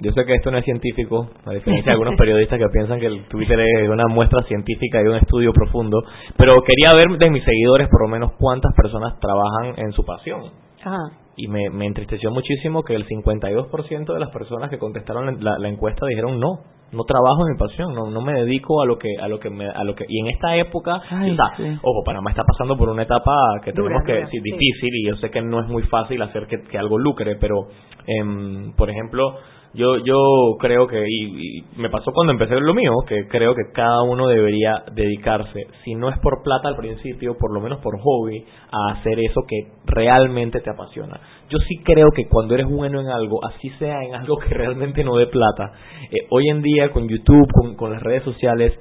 Yo 0.03 0.13
sé 0.13 0.25
que 0.25 0.35
esto 0.35 0.51
no 0.51 0.59
es 0.59 0.65
científico, 0.65 1.31
a 1.47 1.53
diferencia 1.53 1.85
de 1.87 1.93
algunos 1.93 2.17
periodistas 2.17 2.59
que 2.59 2.69
piensan 2.69 2.99
que 2.99 3.07
el 3.07 3.25
Twitter 3.29 3.61
es 3.61 3.89
una 3.89 4.07
muestra 4.09 4.43
científica 4.43 5.01
y 5.01 5.07
un 5.07 5.17
estudio 5.17 5.53
profundo. 5.53 6.03
Pero 6.37 6.55
quería 6.63 6.91
ver 6.95 7.19
de 7.19 7.31
mis 7.31 7.45
seguidores 7.45 7.89
por 7.89 8.03
lo 8.03 8.09
menos 8.09 8.33
cuántas 8.39 8.73
personas 8.75 9.19
trabajan 9.21 9.75
en 9.79 9.93
su 9.93 10.05
pasión. 10.05 10.43
Ajá. 10.85 10.99
y 11.37 11.47
me, 11.47 11.71
me 11.71 11.87
entristeció 11.87 12.33
muchísimo 12.33 12.83
que 12.83 12.95
el 12.95 13.07
52% 13.07 14.13
de 14.13 14.19
las 14.19 14.31
personas 14.31 14.69
que 14.69 14.79
contestaron 14.79 15.39
la, 15.43 15.57
la 15.59 15.69
encuesta 15.69 16.07
dijeron 16.07 16.41
no, 16.41 16.59
no 16.93 17.05
trabajo 17.05 17.47
en 17.47 17.53
mi 17.53 17.59
pasión, 17.59 17.95
no, 17.95 18.11
no 18.11 18.21
me 18.21 18.35
dedico 18.35 18.83
a 18.83 18.87
lo 18.87 18.99
que 18.99 19.09
a 19.21 19.29
lo 19.29 19.41
que 19.41 19.49
me, 19.49 19.67
a 19.69 19.83
lo 19.83 19.95
que 19.95 20.05
y 20.09 20.21
en 20.21 20.29
esta 20.29 20.57
época, 20.57 21.01
Ay, 21.09 21.31
o 21.31 21.35
sea, 21.37 21.57
sí. 21.57 21.79
ojo, 21.83 22.03
Panamá 22.05 22.31
está 22.31 22.43
pasando 22.45 22.77
por 22.77 22.91
una 22.91 23.05
etapa 23.05 23.33
que 23.65 23.73
tenemos 23.73 24.03
que 24.05 24.27
sí, 24.27 24.39
sí. 24.39 24.41
difícil 24.41 24.91
y 24.93 25.09
yo 25.09 25.17
sé 25.17 25.31
que 25.31 25.41
no 25.41 25.61
es 25.61 25.69
muy 25.69 25.85
fácil 25.85 26.21
hacer 26.21 26.47
que, 26.47 26.63
que 26.63 26.79
algo 26.79 26.99
lucre, 26.99 27.37
pero 27.41 27.69
em, 28.07 28.75
por 28.77 28.91
ejemplo, 28.91 29.37
yo 29.75 29.97
yo 30.05 30.17
creo 30.59 30.87
que 30.87 31.03
y, 31.09 31.59
y 31.59 31.65
me 31.77 31.89
pasó 31.91 32.13
cuando 32.13 32.33
empecé 32.33 32.55
lo 32.61 32.75
mío, 32.75 32.93
que 33.07 33.27
creo 33.29 33.55
que 33.55 33.73
cada 33.75 34.03
uno 34.03 34.27
debería 34.29 34.83
dedicarse, 34.95 35.67
si 35.85 35.95
no 35.95 36.09
es 36.11 36.19
por 36.19 36.43
plata 36.43 36.69
al 36.69 36.77
principio, 36.77 37.37
por 37.39 37.53
lo 37.55 37.61
menos 37.61 37.81
por 37.81 37.99
hobby, 37.99 38.45
a 38.71 38.93
hacer 38.93 39.19
eso 39.21 39.41
que 39.49 39.73
realmente 39.87 40.61
te 40.61 40.71
apasiona. 40.71 41.21
Yo 41.49 41.59
sí 41.69 41.77
creo 41.85 42.09
que 42.15 42.29
cuando 42.29 42.55
eres 42.55 42.67
bueno 42.69 43.01
en 43.01 43.09
algo, 43.09 43.41
así 43.47 43.71
sea 43.79 44.03
en 44.03 44.15
algo 44.15 44.37
que 44.39 44.49
realmente 44.55 45.05
no 45.05 45.17
dé 45.17 45.27
plata, 45.27 45.73
eh, 46.11 46.27
hoy 46.31 46.49
en 46.49 46.63
día 46.63 46.91
con 46.91 47.09
YouTube, 47.09 47.47
con, 47.53 47.77
con 47.77 47.93
las 47.93 48.03
redes 48.03 48.23
sociales, 48.25 48.73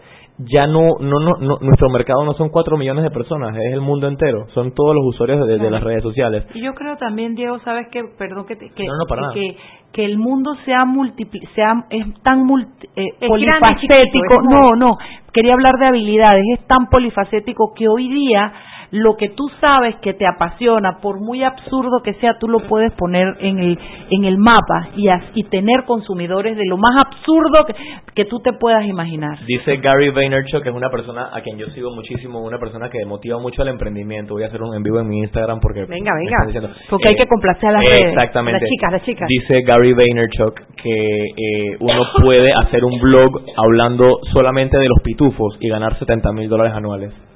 ya 0.52 0.66
no, 0.66 0.96
no, 1.00 1.20
no, 1.20 1.34
no- 1.40 1.58
nuestro 1.62 1.90
mercado 1.90 2.24
no 2.26 2.34
son 2.34 2.50
cuatro 2.50 2.76
millones 2.78 3.04
de 3.04 3.12
personas, 3.12 3.56
es 3.56 3.74
el 3.74 3.82
mundo 3.82 4.08
entero, 4.08 4.48
son 4.54 4.74
todos 4.74 4.96
los 4.96 5.06
usuarios 5.06 5.46
de, 5.46 5.60
de 5.60 5.70
las 5.70 5.84
redes 5.84 6.02
sociales. 6.02 6.46
Y 6.56 6.64
yo 6.64 6.74
creo 6.74 6.96
también, 6.98 7.36
Diego, 7.36 7.60
sabes 7.60 7.88
que, 7.92 8.02
perdón 8.18 8.46
que, 8.48 8.56
No, 8.56 8.94
no, 8.98 9.06
para 9.08 9.22
nada. 9.24 9.34
que, 9.36 9.56
que 9.94 10.06
el 10.06 10.18
mundo 10.18 10.56
sea 10.66 10.86
multipli 10.86 11.42
sea 11.54 11.86
es 11.90 12.06
tan 12.24 12.46
multi- 12.46 12.88
eh, 12.96 13.08
Es 13.20 13.20
grande 13.20 13.22
y 13.22 13.28
polifacético. 13.28 14.06
chiquito, 14.06 14.42
no, 14.50 14.76
no, 14.76 14.98
quería 15.34 15.54
hablar 15.54 15.76
de 15.80 15.88
habilidades. 15.88 16.44
Es 16.58 16.66
tan 16.68 16.88
polifacético 16.90 17.74
que 17.76 17.88
hoy 17.90 18.08
día 18.10 18.52
lo 18.92 19.16
que 19.16 19.30
tú 19.30 19.50
sabes 19.62 19.96
que 20.02 20.14
te 20.14 20.28
apasiona, 20.28 21.00
por 21.02 21.20
muy 21.20 21.44
absurdo 21.44 22.02
que 22.04 22.14
sea, 22.16 22.38
tú 22.40 22.48
lo 22.48 22.60
puedes 22.60 22.92
poner 22.94 23.36
en 23.40 23.60
el 23.60 23.80
en 24.10 24.26
el 24.26 24.38
mapa 24.38 24.90
y, 24.96 25.10
tener 25.52 25.84
consumidores 25.86 26.56
de 26.56 26.66
lo 26.66 26.78
más 26.78 26.96
absurdo 27.06 27.66
que, 27.66 27.76
que 28.14 28.26
tú 28.26 28.40
te 28.40 28.54
puedas 28.54 28.86
imaginar. 28.86 29.40
Dice 29.46 29.78
Gary 29.78 30.10
Vaynerchuk, 30.10 30.64
que 30.64 30.70
es 30.70 30.76
una 30.76 30.90
persona 30.90 31.30
a 31.34 31.42
quien 31.42 31.58
yo 31.58 31.68
sigo 31.68 31.94
muchísimo, 31.94 32.40
una 32.40 32.58
persona 32.58 32.90
que 32.90 33.04
motiva 33.06 33.38
mucho 33.40 33.62
al 33.62 33.68
emprendimiento. 33.68 34.34
Voy 34.34 34.44
a 34.44 34.48
hacer 34.48 34.62
un 34.62 34.74
en 34.76 34.84
vivo 34.84 35.00
en 35.00 35.08
mi 35.08 35.20
Instagram 35.20 35.60
porque 35.60 35.86
Venga, 35.86 36.12
venga. 36.16 36.46
diciendo. 36.46 36.70
Porque 36.90 37.10
hay 37.10 37.16
que 37.16 37.28
complacer 37.28 37.70
a 37.70 37.74
las 37.74 37.84
redes. 37.86 38.14
Exactamente. 38.14 38.62
Las 38.62 38.70
chicas, 38.70 38.92
las 38.92 39.04
chicas. 39.04 39.28
Dice 39.28 39.62
Gary 39.64 39.94
Vaynerchuk 39.94 40.60
que 40.82 40.90
eh, 40.92 41.78
uno 41.80 42.04
puede 42.22 42.52
hacer 42.54 42.84
un 42.84 43.00
blog 43.00 43.42
hablando 43.58 44.20
solamente 44.32 44.78
de 44.78 44.88
los 44.88 45.02
pitufos 45.04 45.58
y 45.60 45.70
ganar 45.70 45.98
70 46.00 46.32
mil 46.34 46.50
dólares 46.50 46.74
anuales. 46.74 47.31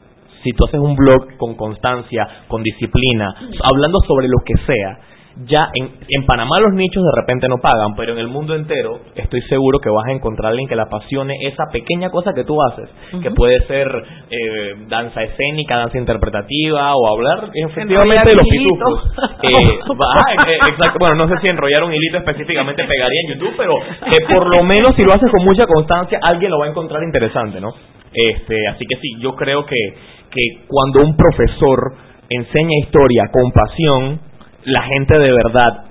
Si 0.45 0.51
tú 0.51 0.65
haces 0.67 0.79
un 0.79 0.95
blog 0.95 1.37
con 1.37 1.55
constancia, 1.55 2.45
con 2.47 2.61
disciplina, 2.61 3.33
hablando 3.63 3.97
sobre 4.07 4.27
lo 4.27 4.37
que 4.45 4.53
sea, 4.67 4.99
ya 5.43 5.69
en, 5.73 5.89
en 6.07 6.25
Panamá 6.25 6.59
los 6.59 6.73
nichos 6.73 7.03
de 7.03 7.21
repente 7.21 7.47
no 7.49 7.57
pagan, 7.57 7.95
pero 7.97 8.13
en 8.13 8.19
el 8.19 8.27
mundo 8.27 8.55
entero 8.55 8.99
estoy 9.15 9.41
seguro 9.49 9.79
que 9.79 9.89
vas 9.89 10.05
a 10.07 10.11
encontrar 10.11 10.47
a 10.47 10.49
alguien 10.51 10.69
que 10.69 10.75
le 10.75 10.83
apasione 10.83 11.33
esa 11.41 11.65
pequeña 11.71 12.09
cosa 12.09 12.31
que 12.33 12.43
tú 12.43 12.55
haces, 12.61 12.89
que 13.21 13.31
puede 13.31 13.59
ser 13.67 13.87
eh, 14.29 14.75
danza 14.87 15.23
escénica, 15.23 15.77
danza 15.77 15.97
interpretativa 15.97 16.93
o 16.95 17.07
hablar 17.13 17.49
efectivamente 17.53 18.29
de 18.29 18.35
los 18.35 18.47
pitufos. 18.47 19.11
Eh, 19.45 19.47
eh, 19.51 20.57
exacto. 20.69 20.97
Bueno, 20.99 21.25
no 21.25 21.27
sé 21.27 21.39
si 21.41 21.47
enrollar 21.47 21.83
un 21.83 21.93
hilito 21.93 22.17
específicamente 22.17 22.83
pegaría 22.83 23.21
en 23.25 23.33
YouTube, 23.33 23.53
pero 23.57 23.77
eh, 23.77 24.25
por 24.31 24.49
lo 24.49 24.63
menos 24.63 24.95
si 24.95 25.03
lo 25.03 25.13
haces 25.13 25.29
con 25.29 25.45
mucha 25.45 25.67
constancia, 25.67 26.19
alguien 26.21 26.49
lo 26.49 26.59
va 26.59 26.65
a 26.65 26.69
encontrar 26.69 27.03
interesante, 27.03 27.59
¿no? 27.61 27.73
Este, 28.15 28.67
así 28.69 28.85
que 28.85 28.95
sí, 28.97 29.09
yo 29.19 29.35
creo 29.35 29.65
que, 29.65 29.75
que 30.31 30.65
cuando 30.67 31.01
un 31.01 31.15
profesor 31.17 31.95
enseña 32.29 32.77
historia 32.81 33.23
con 33.31 33.51
pasión, 33.51 34.19
la 34.65 34.81
gente 34.83 35.19
de 35.19 35.31
verdad 35.31 35.81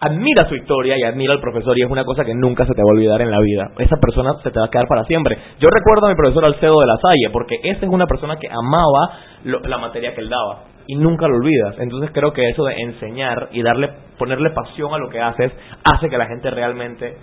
admira 0.00 0.48
su 0.48 0.56
historia 0.56 0.96
y 0.98 1.04
admira 1.04 1.32
al 1.32 1.40
profesor 1.40 1.78
y 1.78 1.82
es 1.82 1.90
una 1.90 2.04
cosa 2.04 2.24
que 2.24 2.34
nunca 2.34 2.64
se 2.66 2.72
te 2.74 2.82
va 2.82 2.90
a 2.90 2.94
olvidar 2.94 3.20
en 3.22 3.30
la 3.30 3.38
vida. 3.40 3.70
Esa 3.78 3.96
persona 3.98 4.32
se 4.42 4.50
te 4.50 4.58
va 4.58 4.66
a 4.66 4.70
quedar 4.70 4.86
para 4.88 5.04
siempre. 5.04 5.36
Yo 5.60 5.68
recuerdo 5.70 6.06
a 6.06 6.10
mi 6.10 6.16
profesor 6.16 6.44
Alcedo 6.44 6.80
de 6.80 6.86
la 6.86 6.96
Salle 6.96 7.30
porque 7.32 7.56
esa 7.62 7.86
es 7.86 7.92
una 7.92 8.06
persona 8.06 8.36
que 8.36 8.48
amaba 8.48 9.18
lo- 9.44 9.60
la 9.60 9.78
materia 9.78 10.12
que 10.14 10.20
él 10.22 10.28
daba 10.28 10.64
y 10.88 10.96
nunca 10.96 11.28
lo 11.28 11.36
olvidas. 11.36 11.76
Entonces 11.78 12.10
creo 12.12 12.32
que 12.32 12.48
eso 12.48 12.64
de 12.64 12.74
enseñar 12.80 13.48
y 13.52 13.62
darle 13.62 13.90
ponerle 14.18 14.50
pasión 14.50 14.92
a 14.92 14.98
lo 14.98 15.08
que 15.08 15.20
haces 15.20 15.52
hace 15.84 16.08
que 16.08 16.18
la 16.18 16.26
gente 16.26 16.50
realmente 16.50 17.14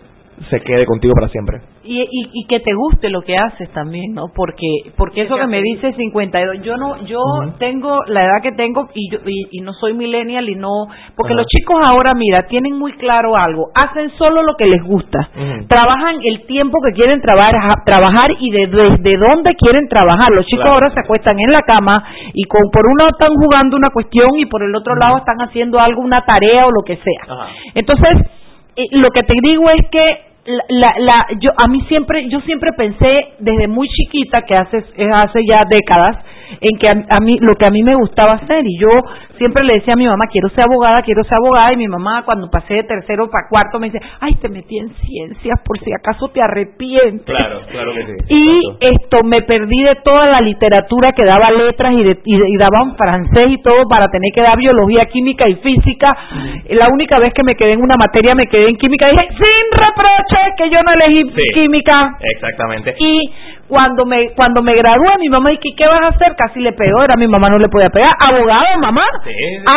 se 0.49 0.61
quede 0.61 0.85
contigo 0.85 1.13
para 1.13 1.27
siempre. 1.29 1.59
y, 1.83 2.01
y, 2.01 2.29
y 2.33 2.45
que 2.47 2.59
te 2.59 2.73
guste 2.73 3.09
lo 3.09 3.21
que 3.21 3.35
haces 3.37 3.69
también, 3.73 4.13
¿no? 4.13 4.27
Porque 4.35 4.67
porque 4.95 5.23
eso 5.23 5.35
que 5.37 5.47
me 5.47 5.61
dice 5.61 5.91
52, 5.93 6.61
yo 6.63 6.77
no 6.77 7.03
yo 7.05 7.19
tengo 7.57 8.03
la 8.07 8.23
edad 8.23 8.41
que 8.43 8.51
tengo 8.53 8.89
y 8.93 9.11
yo 9.11 9.19
y, 9.25 9.57
y 9.57 9.61
no 9.61 9.73
soy 9.73 9.93
millennial 9.93 10.47
y 10.49 10.55
no 10.55 10.87
porque 11.15 11.33
los 11.33 11.45
chicos 11.47 11.77
ahora 11.89 12.13
mira, 12.15 12.43
tienen 12.47 12.77
muy 12.77 12.93
claro 12.93 13.35
algo, 13.35 13.67
hacen 13.75 14.11
solo 14.17 14.43
lo 14.43 14.55
que 14.55 14.65
les 14.67 14.83
gusta. 14.83 15.29
Trabajan 15.67 16.15
el 16.23 16.45
tiempo 16.45 16.77
que 16.85 16.93
quieren 16.93 17.21
trabajar 17.21 17.83
trabajar 17.85 18.31
y 18.39 18.51
de 18.51 18.67
desde 18.67 19.17
dónde 19.17 19.55
quieren 19.55 19.87
trabajar. 19.87 20.27
Los 20.33 20.45
chicos 20.45 20.63
Claro. 20.65 20.75
ahora 20.75 20.93
se 20.93 20.99
acuestan 21.01 21.37
en 21.39 21.47
la 21.51 21.59
cama 21.65 22.03
y 22.33 22.43
con 22.43 22.61
por 22.71 22.85
un 22.85 22.97
lado 22.97 23.11
están 23.17 23.33
jugando 23.35 23.77
una 23.77 23.89
cuestión 23.93 24.37
y 24.37 24.45
por 24.45 24.63
el 24.63 24.75
otro 24.75 24.93
lado 24.95 25.17
están 25.17 25.37
haciendo 25.41 25.79
algo, 25.79 26.01
una 26.01 26.21
tarea 26.25 26.65
o 26.65 26.71
lo 26.71 26.83
que 26.85 26.97
sea. 26.97 27.47
Entonces, 27.75 28.27
eh, 28.75 28.85
lo 28.91 29.09
que 29.09 29.21
te 29.25 29.33
digo 29.41 29.69
es 29.69 29.87
que 29.89 30.28
la, 30.69 30.93
la, 30.97 31.27
yo 31.39 31.51
a 31.55 31.67
mí 31.67 31.81
siempre 31.87 32.27
yo 32.27 32.41
siempre 32.41 32.71
pensé 32.73 33.33
desde 33.39 33.67
muy 33.67 33.87
chiquita 33.87 34.41
que 34.41 34.55
hace 34.55 34.77
hace 35.13 35.45
ya 35.45 35.63
décadas 35.65 36.17
en 36.61 36.77
que 36.79 36.87
a, 36.87 37.15
a 37.17 37.19
mí 37.19 37.37
lo 37.41 37.55
que 37.55 37.65
a 37.67 37.71
mí 37.71 37.83
me 37.83 37.95
gustaba 37.95 38.35
hacer 38.35 38.63
y 38.65 38.77
yo 38.79 38.89
siempre 39.37 39.63
le 39.63 39.75
decía 39.75 39.93
a 39.93 39.97
mi 39.97 40.05
mamá 40.07 40.25
quiero 40.31 40.49
ser 40.49 40.65
abogada 40.65 41.01
quiero 41.05 41.23
ser 41.23 41.35
abogada 41.37 41.67
y 41.73 41.77
mi 41.77 41.87
mamá 41.87 42.23
cuando 42.25 42.49
pasé 42.49 42.75
de 42.75 42.83
tercero 42.83 43.29
para 43.29 43.47
cuarto 43.49 43.79
me 43.79 43.89
dice 43.89 43.99
ay 44.19 44.35
te 44.35 44.49
metí 44.49 44.77
en 44.77 44.89
ciencias 44.95 45.59
por 45.65 45.79
si 45.79 45.91
acaso 45.93 46.27
te 46.29 46.41
arrepientes 46.41 47.25
Claro, 47.25 47.61
claro 47.71 47.93
que 47.93 48.05
sí. 48.05 48.13
y 48.27 48.61
esto 48.81 49.17
me 49.25 49.41
perdí 49.43 49.83
de 49.83 49.95
toda 50.03 50.27
la 50.27 50.41
literatura 50.41 51.11
que 51.15 51.23
daba 51.25 51.51
letras 51.51 51.93
y, 51.93 52.03
de, 52.03 52.19
y, 52.25 52.35
y 52.35 52.57
daban 52.57 52.95
francés 52.97 53.47
y 53.49 53.61
todo 53.61 53.87
para 53.89 54.07
tener 54.09 54.31
que 54.33 54.41
dar 54.41 54.57
biología, 54.57 55.05
química 55.11 55.47
y 55.47 55.55
física. 55.55 56.07
La 56.69 56.87
única 56.91 57.19
vez 57.19 57.33
que 57.33 57.43
me 57.43 57.55
quedé 57.55 57.73
en 57.73 57.79
una 57.81 57.95
materia 57.99 58.33
me 58.35 58.49
quedé 58.49 58.69
en 58.69 58.75
química 58.77 59.07
y 59.07 59.15
dije, 59.15 59.27
sin 59.39 59.65
reproche 59.71 60.53
que 60.57 60.69
yo 60.69 60.81
no 60.83 60.91
elegí 60.93 61.23
Sí. 61.29 61.41
química. 61.53 62.17
Exactamente. 62.19 62.95
Y 62.99 63.31
cuando 63.69 64.03
me 64.05 64.33
cuando 64.35 64.61
me 64.63 64.73
gradué, 64.73 65.15
mi 65.19 65.29
mamá, 65.29 65.53
¿y 65.53 65.57
qué, 65.59 65.69
qué 65.77 65.87
vas 65.87 66.01
a 66.01 66.07
hacer? 66.09 66.35
Casi 66.35 66.59
le 66.59 66.73
pegó, 66.73 66.99
era 67.05 67.15
mi 67.17 67.27
mamá, 67.27 67.47
no 67.49 67.59
le 67.59 67.69
podía 67.69 67.87
pegar. 67.93 68.09
Abogado, 68.19 68.65
mamá. 68.81 69.03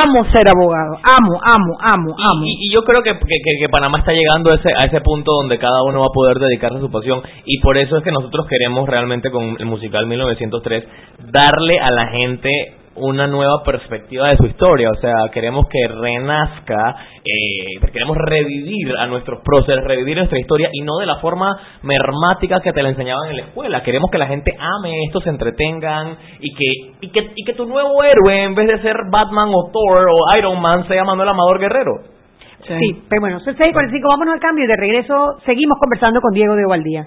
Amo 0.02 0.24
ser 0.32 0.46
abogado, 0.50 0.96
amo, 1.04 1.38
amo, 1.44 1.76
amo, 1.80 2.16
amo. 2.18 2.42
Y, 2.46 2.68
y 2.68 2.72
yo 2.72 2.82
creo 2.84 3.02
que, 3.02 3.12
que, 3.12 3.18
que- 3.20 3.58
que 3.60 3.68
Panamá 3.68 3.98
está 3.98 4.12
llegando 4.12 4.50
a 4.50 4.54
ese, 4.54 4.72
a 4.74 4.86
ese 4.86 5.00
punto 5.02 5.30
donde 5.32 5.58
cada 5.58 5.82
uno 5.84 6.00
va 6.00 6.06
a 6.06 6.14
poder 6.14 6.38
dedicarse 6.38 6.78
a 6.78 6.80
su 6.80 6.90
pasión 6.90 7.20
y 7.44 7.60
por 7.60 7.76
eso 7.76 7.98
es 7.98 8.02
que 8.02 8.10
nosotros 8.10 8.46
queremos 8.48 8.88
realmente 8.88 9.30
con 9.30 9.56
el 9.58 9.66
musical 9.66 10.06
1903 10.06 10.84
darle 11.30 11.78
a 11.78 11.90
la 11.90 12.06
gente 12.08 12.50
una 12.96 13.26
nueva 13.26 13.62
perspectiva 13.64 14.28
de 14.28 14.36
su 14.36 14.46
historia, 14.46 14.90
o 14.90 15.00
sea, 15.00 15.30
queremos 15.32 15.66
que 15.68 15.88
renazca, 15.88 16.96
eh, 17.24 17.80
queremos 17.92 18.16
revivir 18.16 18.96
a 18.98 19.06
nuestros 19.06 19.40
próceres, 19.42 19.84
revivir 19.84 20.16
nuestra 20.16 20.38
historia 20.38 20.68
y 20.72 20.82
no 20.82 20.98
de 20.98 21.06
la 21.06 21.16
forma 21.16 21.56
mermática 21.82 22.60
que 22.60 22.72
te 22.72 22.82
la 22.82 22.90
enseñaban 22.90 23.30
en 23.30 23.36
la 23.36 23.42
escuela, 23.42 23.82
queremos 23.82 24.10
que 24.10 24.18
la 24.18 24.26
gente 24.26 24.54
ame 24.58 25.04
esto, 25.06 25.20
se 25.20 25.30
entretengan 25.30 26.16
y 26.40 26.54
que, 26.54 26.96
y 27.00 27.10
que, 27.10 27.30
y 27.34 27.44
que 27.44 27.54
tu 27.54 27.66
nuevo 27.66 28.02
héroe 28.04 28.44
en 28.44 28.54
vez 28.54 28.66
de 28.66 28.82
ser 28.82 28.96
Batman 29.10 29.48
o 29.48 29.70
Thor 29.72 30.06
o 30.08 30.36
Iron 30.36 30.60
Man 30.60 30.86
sea 30.88 31.04
Manuel 31.04 31.28
Amador 31.28 31.58
Guerrero. 31.58 32.12
Sí, 32.66 33.02
pero 33.08 33.20
bueno, 33.20 33.40
son 33.40 33.56
6.45, 33.56 34.08
vámonos 34.08 34.34
al 34.34 34.40
cambio 34.40 34.64
y 34.64 34.68
de 34.68 34.76
regreso 34.76 35.14
seguimos 35.44 35.78
conversando 35.80 36.20
con 36.20 36.32
Diego 36.32 36.54
de 36.54 36.64
Valdía. 36.68 37.06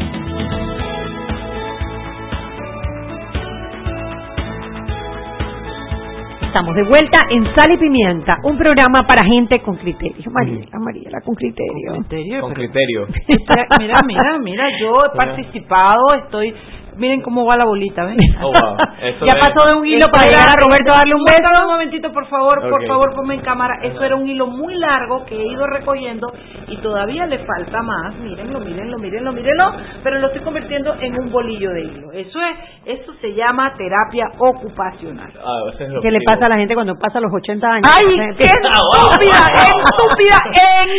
Estamos 6.51 6.75
de 6.75 6.83
vuelta 6.83 7.17
en 7.29 7.45
Sal 7.55 7.71
y 7.71 7.77
Pimienta, 7.77 8.39
un 8.43 8.57
programa 8.57 9.07
para 9.07 9.25
gente 9.25 9.61
con 9.61 9.77
criterio. 9.77 10.29
Mariela, 10.29 10.79
Mariela, 10.79 11.21
con 11.23 11.33
criterio. 11.33 11.93
Con 12.41 12.53
criterio. 12.53 13.07
Mira, 13.79 13.95
mira, 14.05 14.37
mira, 14.37 14.65
yo 14.77 15.05
he 15.05 15.15
participado, 15.15 16.13
estoy... 16.25 16.53
Miren 17.01 17.21
cómo 17.23 17.43
va 17.47 17.57
la 17.57 17.65
bolita, 17.65 18.05
¿ven? 18.05 18.15
Oh, 18.41 18.51
wow. 18.53 18.77
Eso 19.01 19.25
Ya 19.29 19.33
es- 19.35 19.47
pasó 19.47 19.65
de 19.67 19.73
un 19.73 19.85
hilo 19.87 20.07
para 20.11 20.29
llegar 20.29 20.45
a 20.53 20.55
Roberto 20.55 20.91
a 20.91 20.97
darle 20.97 21.15
un 21.15 21.23
beso. 21.23 21.41
Un 21.65 21.71
momentito, 21.71 22.11
por 22.11 22.27
favor, 22.27 22.61
por 22.69 22.85
favor, 22.85 23.15
ponme 23.15 23.33
en 23.35 23.41
cámara. 23.41 23.79
Eso 23.81 24.03
era 24.03 24.15
un 24.15 24.27
hilo 24.27 24.45
muy 24.45 24.75
largo 24.75 25.25
que 25.25 25.35
he 25.35 25.47
ido 25.47 25.65
recogiendo 25.65 26.31
y 26.67 26.77
todavía 26.77 27.25
le 27.25 27.39
falta 27.39 27.81
más. 27.81 28.13
Mírenlo, 28.15 28.59
mírenlo, 28.59 28.99
mírenlo, 28.99 29.31
mírenlo, 29.31 29.71
pero 30.03 30.19
lo 30.19 30.27
estoy 30.27 30.43
convirtiendo 30.43 30.93
en 30.99 31.19
un 31.19 31.31
bolillo 31.31 31.71
de 31.71 31.81
hilo. 31.85 32.11
Eso 32.11 32.39
es, 32.39 32.57
eso 32.99 33.13
se 33.19 33.33
llama 33.33 33.73
terapia 33.75 34.27
ocupacional. 34.37 35.31
Ah, 35.43 35.71
es 35.71 36.01
¿Qué 36.01 36.11
le 36.11 36.19
pasa 36.23 36.45
a 36.45 36.49
la 36.49 36.57
gente 36.57 36.75
cuando 36.75 36.93
pasa 36.99 37.19
los 37.19 37.33
80 37.33 37.67
años? 37.67 37.89
¡Ay, 37.97 38.05
qué 38.37 38.43
estúpida, 38.43 39.39
estúpida, 39.65 40.37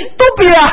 estúpida! 0.08 0.68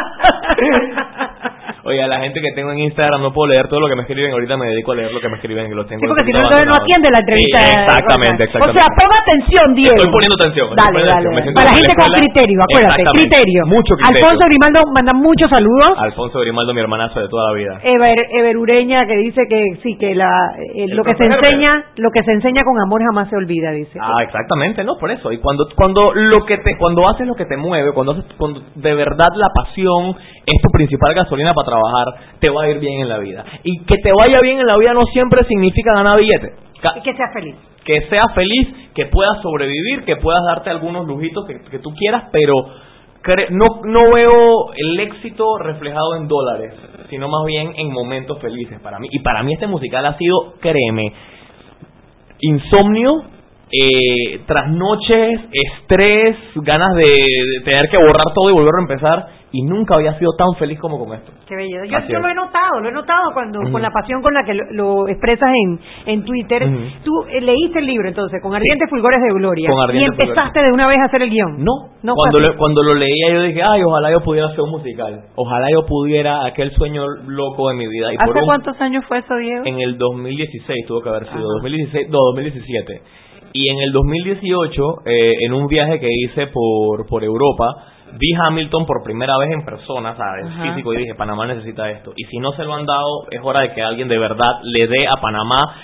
Oye, 1.90 2.04
a 2.04 2.08
la 2.08 2.20
gente 2.22 2.40
que 2.40 2.52
tengo 2.54 2.72
en 2.72 2.86
Instagram 2.86 3.22
no 3.22 3.34
puedo 3.34 3.50
leer 3.50 3.68
todo 3.68 3.80
lo 3.82 3.90
que 3.90 3.96
me 3.96 4.02
escriben. 4.06 4.32
Ahorita 4.32 4.58
me 4.58 4.68
dedico 4.68 4.92
a 4.92 4.96
leer 4.96 5.12
lo 5.12 5.20
que 5.20 5.30
me 5.30 5.36
escriben 5.42 5.66
y 5.66 5.74
lo 5.74 5.86
tengo. 5.90 6.02
Sí, 6.02 6.08
porque 6.08 6.24
si 6.26 6.32
no, 6.32 6.46
no 6.46 6.74
atiende 6.78 7.10
la 7.10 7.20
entrevista. 7.26 7.58
Sí, 7.60 7.74
exactamente, 7.74 8.46
Rosa. 8.46 8.46
exactamente. 8.46 8.70
O 8.70 8.74
sea, 8.78 8.88
ponga 8.94 9.18
atención, 9.26 9.66
Diego. 9.74 9.96
Estoy 9.98 10.12
poniendo 10.14 10.38
atención. 10.38 10.66
Dale, 10.78 11.02
dale. 11.10 11.28
atención. 11.34 11.54
Para 11.58 11.70
gente 11.74 11.94
con 11.98 12.10
criterio, 12.14 12.58
acuérdate, 12.62 13.02
Exactamente. 13.02 13.26
criterio. 13.26 13.62
Mucho 13.66 13.92
criterio. 13.98 14.22
Alfonso 14.22 14.44
Grimaldo 14.46 14.80
manda 14.94 15.14
muchos 15.18 15.50
saludos. 15.50 15.92
Alfonso 15.98 16.38
Grimaldo, 16.46 16.72
mi 16.78 16.82
hermanazo 16.86 17.18
de 17.20 17.28
toda 17.28 17.44
la 17.50 17.54
vida. 17.58 17.74
Ever, 17.82 18.18
Ever 18.38 18.56
Ureña 18.62 19.10
que 19.10 19.18
dice 19.18 19.42
que 19.50 19.82
sí 19.82 19.98
que 19.98 20.14
la 20.14 20.30
eh, 20.78 20.94
lo 20.94 21.02
que 21.04 21.16
se 21.18 21.26
enseña 21.26 21.90
lo 21.98 22.12
que 22.14 22.22
se 22.24 22.32
enseña 22.32 22.62
con 22.62 22.78
amor 22.78 23.02
jamás 23.02 23.30
se 23.30 23.36
olvida 23.36 23.72
dice 23.72 23.98
Ah, 24.02 24.22
exactamente, 24.22 24.84
no, 24.84 24.98
por 25.02 25.10
eso. 25.10 25.32
Y 25.32 25.40
cuando 25.40 25.66
cuando 25.76 26.14
lo 26.14 26.46
que 26.46 26.58
te 26.60 26.78
cuando 26.78 27.08
haces 27.10 27.26
lo 27.26 27.36
que 27.36 27.46
te 27.46 27.58
mueve, 27.58 27.94
cuando 27.94 28.14
haces 28.14 28.26
cuando 28.38 28.62
de 28.76 28.94
verdad 28.94 29.34
la 29.36 29.50
pasión 29.50 30.16
es 30.46 30.62
tu 30.62 30.70
principal 30.72 31.14
gasolina 31.14 31.54
para 31.54 31.66
trabajar, 31.66 31.79
te 32.40 32.50
va 32.52 32.64
a 32.64 32.70
ir 32.70 32.80
bien 32.80 33.02
en 33.02 33.10
la 33.10 33.18
vida. 33.18 33.46
Y 33.64 33.84
que 33.86 33.96
te 33.98 34.12
vaya 34.12 34.38
bien 34.42 34.60
en 34.60 34.66
la 34.66 34.78
vida 34.78 34.94
no 34.94 35.06
siempre 35.14 35.44
significa 35.46 35.94
ganar 35.94 36.20
billetes. 36.20 36.54
Y 36.98 37.02
que 37.02 37.14
sea 37.14 37.32
feliz 37.34 37.56
que 37.90 38.02
seas 38.02 38.36
feliz, 38.36 38.68
que 38.94 39.08
puedas 39.08 39.42
sobrevivir, 39.42 40.04
que 40.06 40.18
puedas 40.18 40.44
darte 40.46 40.70
algunos 40.70 41.08
lujitos 41.08 41.44
que, 41.48 41.60
que 41.72 41.80
tú 41.80 41.90
quieras, 41.96 42.26
pero 42.32 42.54
no, 43.50 43.82
no 43.84 44.14
veo 44.14 44.74
el 44.76 45.00
éxito 45.00 45.58
reflejado 45.58 46.16
en 46.16 46.28
dólares, 46.28 46.74
sino 47.10 47.28
más 47.28 47.46
bien 47.46 47.74
en 47.76 47.92
momentos 47.92 48.40
felices 48.40 48.80
para 48.82 49.00
mí. 49.00 49.08
Y 49.12 49.20
para 49.20 49.44
mí 49.44 49.54
este 49.54 49.68
musical 49.68 50.06
ha 50.06 50.18
sido, 50.18 50.54
créeme, 50.60 51.14
insomnio, 52.40 53.24
eh, 53.72 54.40
trasnoches, 54.48 55.40
estrés, 55.52 56.36
ganas 56.56 56.94
de, 56.96 57.04
de 57.04 57.64
tener 57.66 57.90
que 57.90 57.98
borrar 57.98 58.26
todo 58.34 58.50
y 58.50 58.54
volver 58.54 58.74
a 58.78 58.82
empezar, 58.82 59.28
y 59.52 59.64
nunca 59.64 59.96
había 59.96 60.14
sido 60.20 60.32
tan 60.38 60.54
feliz 60.60 60.80
como 60.80 61.04
con 61.04 61.16
esto. 61.18 61.32
qué 61.48 61.56
belleza 61.56 61.86
yo, 61.86 62.08
yo 62.14 62.20
lo 62.20 62.30
he 62.30 62.36
notado 62.36 62.80
lo 62.82 62.90
he 62.90 62.92
notado 62.92 63.32
cuando 63.34 63.60
con 63.72 63.82
la 63.82 63.90
pasión 63.90 64.22
con 64.22 64.32
la 64.32 64.44
que 64.44 64.54
lo, 64.54 64.64
lo 64.74 65.08
expresas 65.08 65.50
en 65.66 65.80
en 66.06 66.24
Twitter 66.24 66.64
Ujú. 66.70 66.78
tú 67.04 67.12
eh, 67.32 67.42
leíste 67.42 67.80
el 67.80 67.88
libro 67.88 68.08
entonces 68.08 68.40
con 68.44 68.54
ardientes 68.54 68.88
fulgores 68.92 69.20
de 69.20 69.34
gloria 69.34 69.68
Con 69.68 69.96
y 69.96 70.04
empezaste 70.04 70.62
de 70.62 70.72
una 70.72 70.88
vez 70.88 71.00
a 71.00 71.06
hacer 71.06 71.24
el 71.24 71.32
guion 71.32 71.64
No, 71.64 71.74
no 72.04 72.14
cuando, 72.14 72.40
lo, 72.40 72.56
cuando 72.58 72.84
lo 72.84 72.94
leía 72.94 73.34
yo 73.34 73.42
dije, 73.42 73.62
ay, 73.64 73.82
ojalá 73.84 74.12
yo 74.12 74.22
pudiera 74.22 74.50
hacer 74.50 74.60
un 74.62 74.70
musical. 74.70 75.22
Ojalá 75.36 75.66
yo 75.74 75.84
pudiera 75.88 76.46
aquel 76.46 76.70
sueño 76.76 77.04
loco 77.28 77.70
de 77.70 77.76
mi 77.76 77.88
vida. 77.88 78.14
Y 78.14 78.18
por 78.18 78.30
¿Hace 78.30 78.40
un- 78.40 78.46
cuántos 78.46 78.80
años 78.82 79.04
fue 79.08 79.18
eso, 79.18 79.36
Diego? 79.36 79.66
En 79.66 79.80
el 79.82 79.98
2016 79.98 80.86
tuvo 80.88 81.02
que 81.02 81.10
haber 81.10 81.24
sido, 81.24 81.38
Ajá. 81.40 81.54
2016, 81.64 82.08
no, 82.12 82.20
2017. 82.36 83.02
Y 83.54 83.70
en 83.70 83.80
el 83.82 83.92
2018, 83.92 84.82
eh, 85.06 85.34
en 85.46 85.54
un 85.54 85.68
viaje 85.68 86.00
que 86.00 86.08
hice 86.10 86.48
por, 86.48 87.08
por 87.08 87.24
Europa, 87.24 87.66
vi 88.18 88.34
Hamilton 88.34 88.86
por 88.86 89.04
primera 89.04 89.38
vez 89.38 89.52
en 89.52 89.66
persona, 89.66 90.16
¿sabes? 90.16 90.46
Ajá. 90.46 90.64
Físico, 90.72 90.94
y 90.94 90.98
dije, 90.98 91.16
Panamá 91.16 91.46
necesita 91.48 91.90
esto. 91.90 92.14
Y 92.16 92.26
si 92.26 92.38
no 92.38 92.52
se 92.54 92.64
lo 92.64 92.74
han 92.74 92.86
dado, 92.86 93.28
es 93.32 93.40
hora 93.44 93.62
de 93.62 93.74
que 93.74 93.82
alguien 93.82 94.08
de 94.08 94.18
verdad 94.18 94.60
le 94.64 94.88
dé 94.88 95.08
a 95.08 95.18
Panamá 95.22 95.76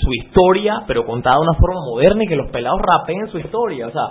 su 0.00 0.12
historia, 0.12 0.82
pero 0.86 1.04
contada 1.04 1.36
de 1.36 1.42
una 1.42 1.58
forma 1.58 1.80
moderna 1.84 2.24
y 2.24 2.26
que 2.28 2.36
los 2.36 2.50
pelados 2.50 2.80
rapeen 2.82 3.26
su 3.28 3.38
historia. 3.38 3.86
O 3.86 3.90
sea, 3.90 4.02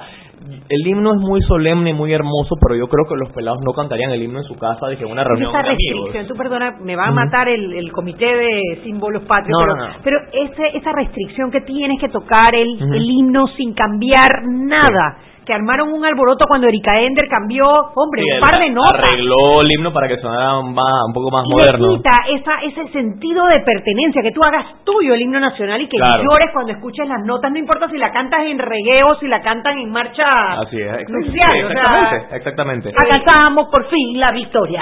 el 0.69 0.87
himno 0.87 1.13
es 1.13 1.19
muy 1.19 1.41
solemne 1.43 1.91
y 1.91 1.93
muy 1.93 2.11
hermoso, 2.13 2.55
pero 2.59 2.75
yo 2.75 2.87
creo 2.87 3.05
que 3.07 3.15
los 3.15 3.31
pelados 3.31 3.59
no 3.65 3.73
cantarían 3.73 4.11
el 4.11 4.23
himno 4.23 4.39
en 4.39 4.45
su 4.45 4.55
casa, 4.57 4.87
dije, 4.87 5.03
en 5.05 5.11
una 5.11 5.23
reunión 5.23 5.49
esa 5.51 5.61
de 5.61 5.69
restricción, 5.69 6.27
tú 6.27 6.35
perdona, 6.35 6.77
me 6.81 6.95
va 6.95 7.07
a 7.07 7.11
matar 7.11 7.47
el, 7.47 7.73
el 7.73 7.91
comité 7.91 8.25
de 8.25 8.81
símbolos 8.83 9.23
patrios, 9.23 9.57
No, 9.59 9.65
pero, 9.65 9.75
no, 9.75 9.87
no. 9.87 9.93
pero 10.03 10.17
ese, 10.33 10.77
esa 10.77 10.91
restricción 10.93 11.51
que 11.51 11.61
tienes 11.61 11.99
que 11.99 12.09
tocar 12.09 12.55
el, 12.55 12.75
Ujú. 12.75 12.93
el 12.93 13.09
himno 13.09 13.47
sin 13.55 13.73
cambiar 13.73 14.29
nada, 14.47 15.17
que 15.45 15.53
armaron 15.53 15.91
un 15.91 16.05
alboroto 16.05 16.45
cuando 16.47 16.67
Erika 16.67 16.99
Ender 17.01 17.27
cambió, 17.27 17.65
hombre, 17.95 18.21
Sí, 18.21 18.29
un 18.37 18.41
par 18.41 18.61
de 18.61 18.69
notas. 18.69 19.01
Arregló 19.09 19.61
el 19.61 19.71
himno 19.73 19.91
para 19.91 20.07
que 20.07 20.17
sonara 20.21 20.61
más- 20.61 21.05
un 21.07 21.13
poco 21.13 21.31
más 21.31 21.43
Y 21.45 21.49
moderno. 21.49 21.87
quita 21.97 22.13
esa, 22.29 22.53
ese 22.61 22.91
sentido 22.93 23.45
de 23.47 23.59
pertenencia, 23.61 24.21
que 24.21 24.31
tú 24.31 24.43
hagas 24.43 24.65
tuyo 24.85 25.13
el 25.15 25.21
himno 25.21 25.39
nacional 25.39 25.81
y 25.81 25.87
que 25.89 25.97
Claro. 25.97 26.21
llores 26.23 26.47
cuando 26.53 26.73
escuches 26.73 27.07
las 27.07 27.25
notas, 27.25 27.51
no 27.51 27.57
importa 27.57 27.89
si 27.89 27.97
la 27.97 28.11
cantas 28.11 28.41
en 28.45 28.59
regueo, 28.59 29.15
si 29.19 29.27
la 29.27 29.41
cantan 29.41 29.79
en 29.79 29.89
marcha 29.91 30.23
Así 30.61 30.77
es, 30.79 30.87
exact- 30.93 31.09
nupcial, 31.09 31.51
sí, 31.57 31.63
o 31.63 31.69
sea, 31.69 31.81
exactamente, 31.81 32.35
exactamente. 32.37 32.93
Alcanzamos 33.01 33.67
por 33.71 33.89
fin 33.89 34.19
la 34.19 34.31
victoria. 34.31 34.81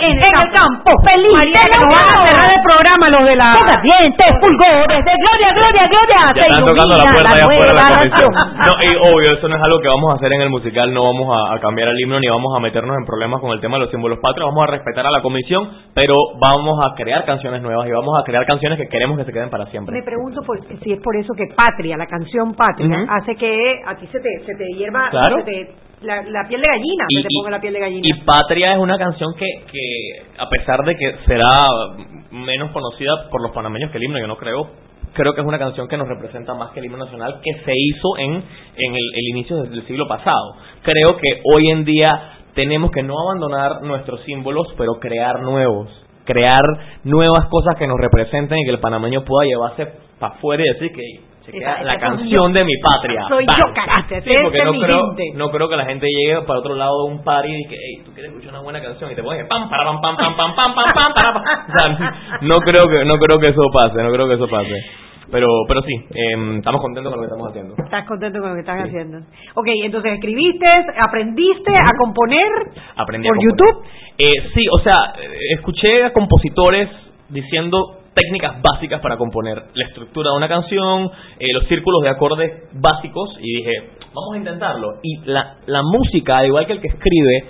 en 0.00 0.16
el, 0.16 0.30
campo, 0.32 0.50
campo, 0.58 0.90
feliz, 1.06 1.32
María, 1.32 1.62
que 1.70 1.78
nos 1.78 1.86
van 1.86 2.08
a 2.10 2.26
cerrar 2.26 2.50
el 2.50 2.62
programa 2.66 3.04
los 3.10 3.24
de 3.30 3.36
la... 3.36 3.50
dientes, 3.82 4.30
fulgores 4.40 5.04
de 5.06 5.12
gloria, 5.22 5.48
gloria, 5.54 5.84
gloria. 5.86 6.20
Ya 6.34 6.42
están 6.50 6.64
tocando 6.66 6.94
la 6.98 7.06
puerta 7.10 7.30
allá 7.30 7.44
afuera 7.46 7.72
la 7.78 7.86
comisión. 7.94 8.30
No, 8.34 8.72
y 8.82 8.88
obvio, 9.14 9.32
eso 9.38 9.46
no 9.48 9.54
es 9.56 9.62
algo 9.62 9.78
que 9.80 9.88
vamos 9.88 9.99
a 10.12 10.14
hacer 10.16 10.32
en 10.32 10.40
el 10.42 10.50
musical, 10.50 10.92
no 10.94 11.02
vamos 11.04 11.28
a, 11.36 11.54
a 11.54 11.60
cambiar 11.60 11.88
el 11.88 12.00
himno 12.00 12.18
ni 12.20 12.28
vamos 12.28 12.52
a 12.56 12.60
meternos 12.60 12.96
en 12.96 13.04
problemas 13.04 13.40
con 13.40 13.50
el 13.52 13.60
tema 13.60 13.76
de 13.76 13.84
los 13.84 13.90
símbolos 13.90 14.18
patrios, 14.22 14.48
vamos 14.48 14.64
a 14.68 14.70
respetar 14.72 15.06
a 15.06 15.10
la 15.10 15.20
comisión, 15.20 15.68
pero 15.94 16.14
vamos 16.40 16.78
a 16.84 16.94
crear 16.96 17.24
canciones 17.24 17.60
nuevas 17.62 17.86
y 17.86 17.90
vamos 17.90 18.14
a 18.18 18.24
crear 18.24 18.46
canciones 18.46 18.78
que 18.78 18.88
queremos 18.88 19.18
que 19.18 19.24
se 19.24 19.32
queden 19.32 19.50
para 19.50 19.66
siempre. 19.66 19.94
Me 19.94 20.02
pregunto 20.04 20.40
por- 20.46 20.60
si 20.64 20.92
es 20.92 21.00
por 21.02 21.16
eso 21.16 21.32
que 21.36 21.44
Patria, 21.54 21.96
la 21.96 22.06
canción 22.06 22.54
Patria, 22.54 22.86
Ujú. 22.88 23.06
hace 23.10 23.36
que 23.36 23.52
a 23.86 23.96
ti 23.96 24.06
se 24.06 24.20
te, 24.20 24.28
se 24.46 24.54
te 24.56 24.64
hierba, 24.78 25.08
Claro. 25.10 25.36
se 25.38 25.42
te- 25.44 25.74
la, 26.02 26.22
la 26.22 26.48
piel 26.48 26.62
de 26.62 26.66
gallina, 26.66 27.04
Y- 27.08 27.16
se 27.16 27.22
te 27.22 27.28
ponga 27.38 27.50
la 27.50 27.60
piel 27.60 27.74
de 27.74 27.80
gallina. 27.80 28.00
Y 28.08 28.12
Patria 28.24 28.72
es 28.72 28.78
una 28.78 28.96
canción 28.96 29.34
que, 29.36 29.46
que, 29.70 30.22
a 30.38 30.48
pesar 30.48 30.82
de 30.84 30.96
que 30.96 31.14
será 31.26 31.50
menos 32.30 32.70
conocida 32.70 33.28
por 33.30 33.42
los 33.42 33.50
panameños 33.52 33.90
que 33.90 33.98
el 33.98 34.04
himno, 34.04 34.18
yo 34.18 34.26
no 34.26 34.36
creo, 34.36 34.68
creo 35.14 35.34
que 35.34 35.40
es 35.40 35.46
una 35.46 35.58
canción 35.58 35.88
que 35.88 35.96
nos 35.96 36.08
representa 36.08 36.54
más 36.54 36.70
que 36.70 36.80
el 36.80 36.86
himno 36.86 36.98
nacional 36.98 37.40
que 37.42 37.52
se 37.64 37.72
hizo 37.74 38.18
en, 38.18 38.34
en 38.34 38.94
el, 38.94 39.10
el 39.14 39.28
inicio 39.30 39.62
del, 39.62 39.86
siglo 39.86 40.06
pasado. 40.06 40.56
Creo 40.82 41.16
que 41.16 41.40
hoy 41.52 41.70
en 41.70 41.84
día 41.84 42.38
tenemos 42.54 42.90
que 42.90 43.02
no 43.02 43.14
abandonar 43.20 43.82
nuestros 43.82 44.22
símbolos, 44.24 44.68
pero 44.76 44.94
crear 45.00 45.40
nuevos. 45.42 45.88
Crear 46.24 46.62
nuevas 47.04 47.46
cosas 47.46 47.76
que 47.78 47.86
nos 47.86 47.98
representen 47.98 48.58
y 48.58 48.64
que 48.64 48.70
el 48.70 48.80
panameño 48.80 49.24
pueda 49.24 49.48
llevarse 49.48 49.92
para 50.18 50.34
afuera 50.34 50.62
y 50.64 50.74
decir 50.74 50.92
que 50.92 51.29
Esa- 51.52 51.82
la 51.82 51.94
esa 51.94 52.00
canción 52.00 52.52
de 52.52 52.64
mi 52.64 52.72
patria. 52.82 53.24
Soy 53.28 53.44
yo, 53.46 53.64
caraste, 53.74 54.22
Sí, 54.22 54.30
porque 54.42 54.64
no 54.64 54.72
creo, 54.72 55.14
no 55.34 55.50
creo 55.50 55.68
que 55.68 55.76
la 55.76 55.84
gente 55.86 56.06
llegue 56.08 56.42
para 56.42 56.58
otro 56.60 56.74
lado 56.74 57.06
de 57.06 57.14
un 57.14 57.24
party 57.24 57.48
y 57.48 57.68
que, 57.68 57.76
hey, 57.76 58.02
tú 58.04 58.12
quieres 58.12 58.30
escuchar 58.32 58.52
una 58.54 58.62
buena 58.62 58.80
canción 58.82 59.10
y 59.10 59.14
te 59.14 59.22
pones 59.22 59.46
pam, 59.46 59.68
para, 59.70 59.84
pam, 59.84 60.00
pam, 60.00 60.16
pam, 60.16 60.36
pam, 60.36 60.54
pam, 60.54 60.74
pam, 60.74 60.84
pam, 60.94 61.12
para, 61.14 61.32
pam. 61.32 61.42
O 61.42 61.78
sea, 61.78 62.38
no 62.42 62.58
creo 62.60 62.88
que, 62.88 63.04
no 63.04 63.14
creo 63.18 63.38
que 63.38 63.48
eso 63.48 63.62
pase, 63.72 64.02
no 64.02 64.10
creo 64.12 64.28
que 64.28 64.34
eso 64.34 64.48
pase. 64.48 64.74
Pero, 65.32 65.46
pero 65.68 65.80
sí, 65.82 65.94
em, 66.12 66.56
estamos 66.58 66.80
contentos 66.80 67.12
con 67.12 67.22
lo 67.22 67.28
que 67.28 67.32
estamos 67.32 67.50
haciendo. 67.50 67.74
Estás 67.84 68.04
contento 68.04 68.40
con 68.40 68.48
lo 68.48 68.54
que 68.56 68.60
estás 68.62 68.82
haciendo. 68.84 69.18
Ok, 69.54 69.68
entonces 69.84 70.14
escribiste, 70.14 70.66
aprendiste 70.98 71.70
a 71.70 71.96
componer 71.98 72.48
Aprendí 72.96 73.28
por 73.28 73.36
a 73.36 73.40
componer. 73.40 73.74
YouTube. 73.76 73.84
Eh, 74.18 74.50
sí, 74.54 74.64
o 74.72 74.78
sea, 74.80 75.12
eh, 75.22 75.30
escuché 75.54 76.04
a 76.04 76.12
compositores 76.12 76.88
diciendo 77.28 77.99
técnicas 78.20 78.60
básicas 78.62 79.00
para 79.00 79.16
componer 79.16 79.62
la 79.74 79.84
estructura 79.86 80.30
de 80.30 80.36
una 80.36 80.48
canción, 80.48 81.10
eh, 81.38 81.46
los 81.52 81.66
círculos 81.68 82.02
de 82.02 82.08
acordes 82.10 82.68
básicos 82.72 83.36
y 83.40 83.56
dije, 83.58 83.90
vamos 84.14 84.34
a 84.34 84.36
intentarlo. 84.36 84.88
Y 85.02 85.18
la, 85.24 85.56
la 85.66 85.82
música, 85.82 86.38
al 86.38 86.46
igual 86.46 86.66
que 86.66 86.72
el 86.72 86.80
que 86.80 86.88
escribe, 86.88 87.44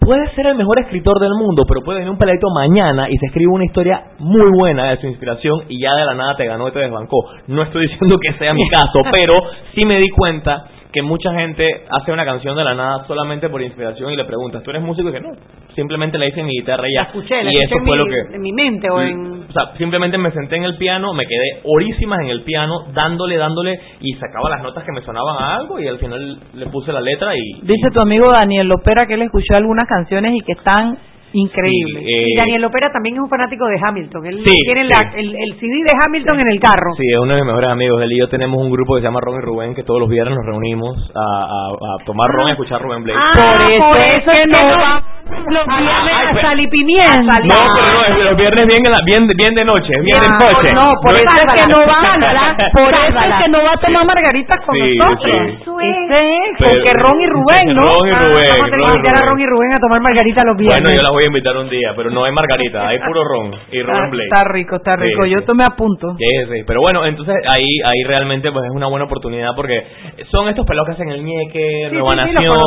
puede 0.00 0.28
ser 0.34 0.46
el 0.46 0.56
mejor 0.56 0.80
escritor 0.80 1.20
del 1.20 1.32
mundo, 1.38 1.64
pero 1.68 1.80
puede 1.84 1.98
venir 1.98 2.10
un 2.10 2.18
peladito 2.18 2.48
mañana 2.54 3.08
y 3.08 3.16
se 3.16 3.26
escribe 3.26 3.52
una 3.52 3.64
historia 3.64 4.02
muy 4.18 4.50
buena 4.58 4.90
de 4.90 5.00
su 5.00 5.06
inspiración 5.06 5.64
y 5.68 5.80
ya 5.80 5.94
de 5.94 6.04
la 6.04 6.14
nada 6.14 6.36
te 6.36 6.46
ganó 6.46 6.68
y 6.68 6.72
te 6.72 6.80
desbancó. 6.80 7.24
No 7.46 7.62
estoy 7.62 7.82
diciendo 7.88 8.18
que 8.20 8.32
sea 8.38 8.52
mi 8.54 8.68
caso, 8.68 9.00
pero 9.12 9.34
sí 9.74 9.84
me 9.84 9.98
di 9.98 10.08
cuenta 10.10 10.64
que 10.92 11.02
mucha 11.02 11.32
gente 11.32 11.66
hace 11.90 12.12
una 12.12 12.24
canción 12.24 12.56
de 12.56 12.64
la 12.64 12.74
nada 12.74 13.04
solamente 13.06 13.48
por 13.48 13.62
inspiración 13.62 14.12
y 14.12 14.16
le 14.16 14.24
preguntas, 14.24 14.62
¿tú 14.62 14.70
eres 14.70 14.82
músico? 14.82 15.08
Y 15.08 15.12
que 15.12 15.20
no, 15.20 15.30
simplemente 15.74 16.18
le 16.18 16.28
hice 16.28 16.42
mi 16.42 16.52
guitarra 16.52 16.88
y 16.88 16.94
ya. 16.94 17.02
La 17.02 17.08
escuché, 17.08 17.42
la 17.42 17.50
y 17.50 17.54
escuché 17.54 17.64
eso 17.64 17.74
en 17.76 17.84
fue 17.86 17.98
mi, 17.98 18.04
lo 18.04 18.06
que... 18.06 18.36
en 18.36 18.42
mi 18.42 18.52
mente 18.52 18.90
o 18.90 19.00
en... 19.00 19.32
O 19.48 19.52
sea, 19.52 19.72
simplemente 19.78 20.18
me 20.18 20.30
senté 20.30 20.56
en 20.56 20.64
el 20.64 20.76
piano, 20.76 21.14
me 21.14 21.24
quedé 21.26 21.60
horísimas 21.64 22.20
en 22.20 22.28
el 22.28 22.42
piano, 22.42 22.86
dándole, 22.92 23.36
dándole, 23.36 23.78
y 24.00 24.12
sacaba 24.14 24.50
las 24.50 24.62
notas 24.62 24.84
que 24.84 24.92
me 24.92 25.00
sonaban 25.00 25.36
a 25.42 25.56
algo, 25.56 25.80
y 25.80 25.88
al 25.88 25.98
final 25.98 26.38
le 26.54 26.66
puse 26.66 26.92
la 26.92 27.00
letra 27.00 27.34
y... 27.36 27.60
Dice 27.62 27.90
tu 27.92 28.00
amigo 28.00 28.30
Daniel 28.30 28.68
Lopera 28.68 29.06
que 29.06 29.14
él 29.14 29.22
escuchó 29.22 29.56
algunas 29.56 29.88
canciones 29.88 30.32
y 30.34 30.40
que 30.40 30.52
están 30.52 30.98
increíbles. 31.32 32.04
Sí, 32.04 32.12
eh, 32.12 32.24
y 32.28 32.36
Daniel 32.36 32.62
Lopera 32.62 32.90
también 32.92 33.16
es 33.16 33.22
un 33.22 33.28
fanático 33.28 33.66
de 33.66 33.76
Hamilton. 33.82 34.26
Él 34.26 34.42
Sí, 34.46 34.56
tiene 34.64 34.82
sí. 34.82 34.88
la- 34.90 35.12
el, 35.18 35.28
el 35.36 35.54
CD 35.60 35.74
de 35.82 35.94
Hamilton 36.04 36.40
en 36.40 36.48
el 36.52 36.60
carro. 36.60 36.92
Sí, 36.96 37.04
es 37.12 37.18
uno 37.18 37.32
de 37.34 37.40
mis 37.40 37.46
mejores 37.46 37.70
amigos. 37.70 38.02
Él 38.02 38.12
y 38.12 38.18
yo 38.18 38.28
tenemos 38.28 38.60
un 38.60 38.70
grupo 38.70 38.94
que 38.94 39.00
se 39.00 39.06
llama 39.06 39.20
Ron 39.22 39.36
y 39.36 39.44
Rubén, 39.44 39.74
que 39.74 39.82
todos 39.82 40.00
los 40.00 40.08
viernes 40.08 40.36
nos 40.36 40.46
reunimos 40.46 40.96
a, 41.14 41.20
a- 41.20 41.72
a 41.72 42.04
tomar 42.04 42.28
ron 42.30 42.46
y 42.48 42.50
a 42.50 42.52
escuchar 42.52 42.80
Rubén 42.82 43.02
Blake. 43.04 43.18
Ah, 43.18 43.32
Por 43.34 43.62
eso 43.72 43.84
por 43.84 43.96
es 43.98 44.22
que 44.24 44.46
no 44.46 44.60
va 44.78 45.02
los 45.32 45.64
Ah, 45.66 45.78
viernes 45.80 46.12
ay, 46.12 46.26
a 46.26 46.30
pero- 46.32 46.42
sal 46.48 46.60
y 46.60 46.66
pimienta. 46.68 47.34
No, 47.48 47.56
pero 47.56 48.18
no, 48.18 48.24
los 48.30 48.36
viernes 48.36 48.66
bien, 48.68 48.82
bien, 49.06 49.22
bien 49.36 49.54
de 49.54 49.64
noche, 49.64 49.92
bien 50.04 50.18
No, 50.20 50.26
en 50.28 50.34
coche. 50.36 50.68
no, 50.74 50.86
por 51.00 51.14
eso 51.16 51.24
es 51.32 51.52
que 51.56 51.66
no 51.72 51.78
va, 51.88 51.96
Sálvala, 52.02 52.56
por 52.76 52.92
eso 52.92 53.18
es 53.18 53.34
que 53.42 53.48
no 53.48 53.58
va 53.64 53.72
a 53.72 53.80
tomar 53.80 54.04
margaritas 54.06 54.60
con 54.66 54.74
Sí, 54.76 54.96
nosotros. 54.96 55.24
sí. 55.24 55.62
Eso 55.62 55.78
es. 55.80 56.52
Porque 56.58 56.90
Ron 57.00 57.20
y 57.20 57.26
Rubén, 57.26 57.66
¿no? 57.74 57.80
Ron 57.88 58.06
y 58.06 58.10
Ah, 58.12 58.18
Rubén. 58.28 58.44
vamos 58.52 58.68
a 58.68 58.70
tener 58.70 58.70
que 58.70 58.76
Ron 58.76 58.92
y 58.92 58.96
invitar 58.96 59.14
a 59.16 59.20
Rubén. 59.20 59.30
Ron 59.32 59.40
y 59.40 59.46
Rubén 59.46 59.72
a 59.72 59.80
tomar 59.80 60.00
margarita 60.02 60.44
los 60.44 60.56
viernes. 60.56 60.82
Bueno, 60.82 60.96
yo 60.96 61.02
las 61.02 61.12
voy 61.12 61.21
a 61.22 61.26
invitar 61.28 61.56
un 61.56 61.68
día, 61.68 61.92
pero 61.96 62.10
no 62.10 62.24
hay 62.24 62.32
margarita, 62.32 62.86
hay 62.88 62.98
puro 62.98 63.22
ron 63.24 63.52
y 63.70 63.78
Está, 63.80 63.92
Rubén 63.92 64.10
Blake. 64.10 64.24
está 64.30 64.44
rico, 64.52 64.76
está 64.76 64.96
Sí, 64.96 65.02
rico. 65.04 65.24
Yo 65.26 65.38
sí. 65.40 65.44
tomé 65.46 65.64
a 65.64 65.76
punto. 65.76 66.14
Sí, 66.18 66.24
sí, 66.52 66.62
pero 66.66 66.80
bueno, 66.82 67.04
entonces 67.06 67.34
ahí 67.48 67.66
ahí 67.84 68.04
realmente 68.06 68.50
pues 68.52 68.64
es 68.66 68.72
una 68.74 68.88
buena 68.88 69.06
oportunidad 69.06 69.50
porque 69.56 69.82
son 70.30 70.48
estos 70.48 70.66
pelados 70.66 70.88
que 70.88 70.92
hacen 70.94 71.10
el 71.10 71.24
ñeque, 71.24 71.88
Sí, 71.90 71.94
Nueva 71.96 72.14
sí, 72.14 72.28
sí, 72.28 72.34
Nación, 72.34 72.60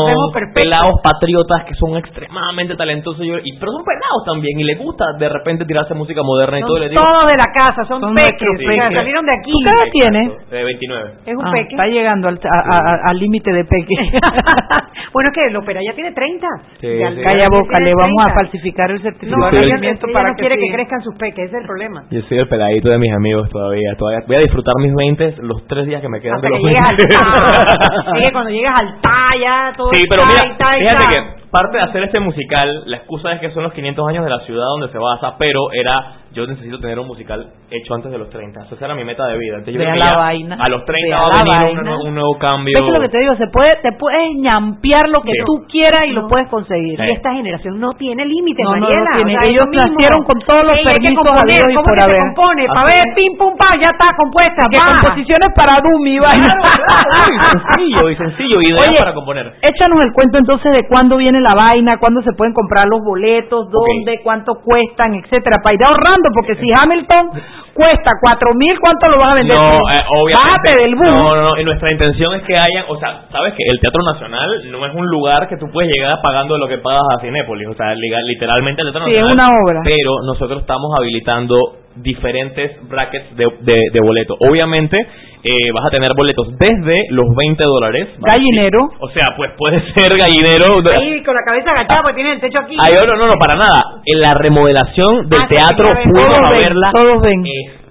pelados 0.53 0.95
patriotas 1.03 1.64
que 1.66 1.76
son 1.76 1.97
extremadamente 1.97 2.76
talentosos, 2.76 3.22
y, 3.26 3.30
pero 3.60 3.72
son 3.72 3.84
pelados 3.86 4.24
también 4.26 4.60
y 4.60 4.64
les 4.64 4.78
gusta 4.78 5.06
de 5.20 5.30
repente 5.30 5.66
tirarse 5.66 5.93
música 5.93 6.22
moderna 6.24 6.58
y 6.58 6.62
Son 6.62 6.68
todo, 6.70 6.80
les 6.80 6.89
digo, 6.89 7.01
todos 7.01 7.28
de 7.28 7.36
la 7.38 7.49
casa, 7.53 7.86
son, 7.88 8.01
Son 8.01 8.16
peques, 8.16 8.38
peques. 8.58 8.93
salieron 8.93 9.26
de 9.26 9.34
aquí. 9.34 9.51
¿Tú 9.51 9.60
qué 9.64 9.70
edad 9.70 9.91
tienes? 9.91 10.49
de 10.49 10.64
29. 10.64 11.10
Es 11.26 11.36
un 11.36 11.45
Ah, 11.45 11.51
peque. 11.51 11.76
Está 11.76 11.88
llegando 11.88 12.28
al 12.30 13.20
límite 13.20 13.51
de 13.51 13.64
peque. 13.66 13.95
bueno, 15.14 15.30
es 15.30 15.36
que 15.36 15.45
el 15.47 15.56
opera 15.58 15.80
ya 15.86 15.93
tiene 15.93 16.12
30. 16.12 16.47
Sí, 16.82 16.88
Ya- 16.99 17.10
sí. 17.12 17.18
ya 17.18 17.24
Calla 17.24 17.47
boca, 17.49 17.76
le 17.84 17.93
vamos 17.95 18.16
a 18.22 18.26
30. 18.34 18.41
Falsificar 18.46 18.91
el 18.91 19.02
certificado 19.02 19.38
No, 19.38 19.52
de 19.52 19.68
nacimiento 19.70 20.08
para 20.14 20.30
no 20.30 20.36
quiere 20.36 20.56
que 20.56 20.68
sí. 20.68 20.74
crezcan 20.74 21.02
sus 21.02 21.16
peques, 21.16 21.46
ese 21.46 21.56
es 21.58 21.62
el 21.62 21.68
problema. 21.68 22.04
Yo 22.12 22.22
soy 22.24 22.38
el 22.39 22.48
peladito 22.48 22.89
de 22.89 22.98
mis 23.00 23.14
amigos 23.14 23.50
todavía, 23.50 23.96
todavía 23.98 24.24
voy 24.28 24.36
a 24.38 24.39
disfrutar 24.39 24.74
mis 24.82 24.93
20 24.93 25.36
los 25.41 25.66
tres 25.68 25.86
días 25.88 26.02
que 26.02 26.10
me 26.10 26.20
quedan 26.22 26.36
Hasta 26.36 26.48
de 26.48 26.54
que 26.54 26.60
los 26.60 26.68
llegues 26.70 26.82
al 26.82 26.96
20. 26.96 27.18
ta. 27.18 28.16
Es 28.18 28.26
que 28.28 28.32
cuando 28.34 28.50
llegas 28.52 28.76
al 28.80 29.02
ta 29.02 29.28
ya 29.41 29.74
todo 29.76 29.89
Sí, 29.93 30.02
pero 30.10 30.24
mira, 30.28 30.56
fíjate 30.80 31.06
que 31.12 31.45
parte 31.56 31.78
de 31.78 31.84
hacer 31.84 32.03
este 32.03 32.20
musical, 32.20 32.84
la 32.86 32.97
excusa 32.97 33.32
es 33.34 33.39
que 33.39 33.51
son 33.51 33.64
los 33.64 33.74
500 33.74 34.08
años 34.10 34.24
de 34.26 34.30
la 34.30 34.39
ciudad 34.41 34.66
donde 34.78 34.89
se 34.91 34.97
basa, 34.97 35.36
pero 35.39 35.60
era, 35.72 36.18
yo 36.34 36.45
necesito 36.45 36.80
tener 36.80 36.99
un 36.99 37.08
musical 37.08 37.47
hecho 37.72 37.95
antes 37.95 38.12
de 38.12 38.18
los 38.18 38.30
30. 38.30 38.66
Esa 38.72 38.86
era 38.86 38.93
mi 38.95 39.03
meta 39.06 39.26
de 39.28 39.38
vida. 39.38 39.58
Entonces 39.60 39.76
yo 39.82 39.89
la 39.89 39.95
ya 40.06 40.18
vaina, 40.18 40.58
a 40.60 40.68
los 40.70 40.84
30 40.86 41.08
vea 41.08 41.18
va 41.24 41.32
a 41.39 41.64
venir 41.64 41.80
un, 41.82 42.08
un 42.08 42.16
nuevo 42.16 42.38
cambio. 42.38 42.74
¿Ves 42.80 42.93
lo 42.93 42.99
que 42.99 43.10
te 43.10 43.20
digo? 43.20 43.36
Se 43.36 43.47
puede, 43.47 43.76
te 43.82 43.91
puedes 43.93 44.36
ñampear 44.36 45.08
lo 45.10 45.22
que 45.22 45.32
Sí. 45.32 45.43
tú 45.45 45.66
quieras 45.72 46.06
y 46.08 46.12
No. 46.14 46.22
lo 46.24 46.28
puedes 46.28 46.47
conseguir. 46.49 46.99
Y 46.99 47.12
esta 47.12 47.34
generación 47.34 47.80
no 47.80 47.93
tiene 47.93 48.26
límites, 48.26 48.64
No, 48.66 48.76
no, 48.76 48.80
no 48.82 48.88
Mariela. 48.88 49.12
tiene. 49.16 49.36
o 49.36 49.39
sea, 49.39 49.49
Ellos 49.49 49.66
nacieron 49.72 50.24
con 50.26 50.39
todos 50.45 50.64
los 50.66 50.74
Sí, 50.76 50.80
hay 50.80 50.95
que 50.95 51.01
permisos 51.08 51.24
componer, 51.26 51.62
y 51.72 51.76
¿Cómo 51.76 51.86
por 51.88 51.95
que 51.95 52.03
se 52.03 52.10
haber. 52.12 52.20
compone? 52.36 52.68
Para 52.68 52.82
Así 52.84 52.93
ver, 52.99 53.03
es. 53.08 53.16
pim, 53.16 53.32
pum, 53.38 53.53
pa, 53.58 53.70
ya 53.80 53.89
está 53.95 54.08
compuesta. 54.18 54.62
Que 54.70 54.78
composiciones 54.84 55.49
para 55.56 55.74
Dumi, 55.82 56.20
vaina. 56.20 56.49
Uy, 57.26 57.36
sencillo 57.47 58.10
y 58.10 58.16
sencillo, 58.16 58.58
ideas 58.62 58.88
Oye, 58.89 58.97
para 58.97 59.14
componer. 59.14 59.53
Échanos 59.62 60.03
el 60.03 60.12
cuento 60.14 60.38
entonces 60.38 60.72
de 60.74 60.84
cuándo 60.88 61.18
viene 61.18 61.39
la 61.46 61.54
vaina, 61.56 61.98
cuándo 62.00 62.22
se 62.22 62.34
pueden 62.34 62.54
comprar 62.54 62.88
los 62.89 63.02
boletos, 63.06 63.70
dónde, 63.70 64.20
cuánto 64.24 64.56
cuestan, 64.64 65.14
etcétera, 65.16 65.62
para 65.64 65.76
ir 65.76 65.84
ahorrando, 65.86 66.30
porque 66.34 66.56
si 66.56 66.66
Hamilton 66.74 67.30
cuesta 67.74 68.12
cuatro 68.22 68.50
mil, 68.56 68.74
¿cuánto 68.80 69.08
lo 69.08 69.18
vas 69.22 69.32
a 69.32 69.36
vender? 69.36 69.56
No, 69.56 69.78
eh, 69.93 70.02
obviamente. 70.18 70.41
Bájate 70.41 70.82
del 70.82 70.96
bus. 70.96 71.22
No, 71.22 71.36
no, 71.36 71.41
no, 71.54 71.60
y 71.60 71.64
nuestra 71.64 71.91
intención 71.91 72.34
es 72.36 72.41
que 72.43 72.54
hayan, 72.58 72.86
o 72.89 72.98
sea, 72.98 73.26
sabes 73.32 73.54
que 73.54 73.64
el 73.70 73.80
Teatro 73.80 74.02
Nacional 74.04 74.50
no 74.72 74.86
es 74.86 74.93
un 74.96 75.06
lugar 75.08 75.48
que 75.48 75.58
tú 75.58 75.68
puedes 75.72 75.91
llegar 75.96 76.18
pagando 76.22 76.58
lo 76.58 76.68
que 76.68 76.78
pagas 76.80 77.04
a 77.16 77.20
Cinépolis, 77.22 77.68
o 77.68 77.74
sea, 77.76 77.93
literalmente 77.96 78.82
el 78.82 78.91
Teatro 78.91 79.06
Sí, 79.08 79.16
es 79.16 79.22
Nacional. 79.22 79.50
una 79.50 79.62
obra. 79.64 79.80
Pero 79.84 80.12
nosotros 80.26 80.62
estamos 80.62 80.91
habilitando 80.98 81.56
diferentes 81.96 82.78
brackets 82.89 83.36
de, 83.36 83.46
de, 83.62 83.74
de 83.93 84.00
boleto. 84.04 84.36
Obviamente, 84.39 84.98
eh, 85.46 85.72
vas 85.74 85.86
a 85.86 85.89
tener 85.91 86.12
boletos 86.18 86.48
desde 86.58 87.04
los 87.12 87.28
20 87.36 87.64
dólares. 87.64 88.10
Gallinero. 88.18 88.80
O 89.00 89.10
sea, 89.10 89.26
pues 89.38 89.52
puede 89.58 89.80
ser 89.96 90.18
gallinero. 90.18 90.82
Ahí 91.00 91.22
con 91.24 91.36
la 91.36 91.43
cabeza 91.46 91.70
agachada 91.72 92.02
porque 92.02 92.16
tiene 92.16 92.34
el 92.34 92.41
techo 92.41 92.60
aquí. 92.60 92.76
Ay, 92.82 92.93
no, 93.06 93.16
no, 93.16 93.28
no, 93.28 93.36
para 93.39 93.56
nada. 93.56 94.02
En 94.06 94.20
la 94.20 94.34
remodelación 94.34 95.30
del 95.30 95.41
Ah, 95.43 95.48
teatro 95.48 95.93
ven. 95.93 96.04
fuimos 96.12 96.26
Todos 96.26 96.50
ven, 96.50 96.60
verla. 96.60 96.89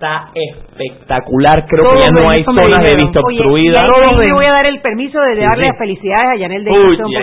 Está 0.04 0.28
espectacular. 0.34 1.66
Creo 1.66 1.90
que 1.92 2.00
ya 2.00 2.10
no 2.12 2.28
hay 2.28 2.44
zonas 2.44 2.64
de 2.84 2.92
vista 2.96 3.20
Oye, 3.24 3.38
obstruidas. 3.40 3.82
y 3.82 3.86
ahí 3.88 4.00
Todos 4.02 4.18
me 4.18 4.24
ven. 4.26 4.34
voy 4.34 4.44
a 4.44 4.52
dar 4.52 4.66
el 4.66 4.80
permiso 4.80 5.18
de 5.20 5.40
darle 5.40 5.62
sí. 5.64 5.68
las 5.68 5.78
felicidades 5.78 6.24
a 6.24 6.36
Yanel 6.36 6.62
Uy, 6.68 6.74
a 6.74 6.76
porque 6.76 7.14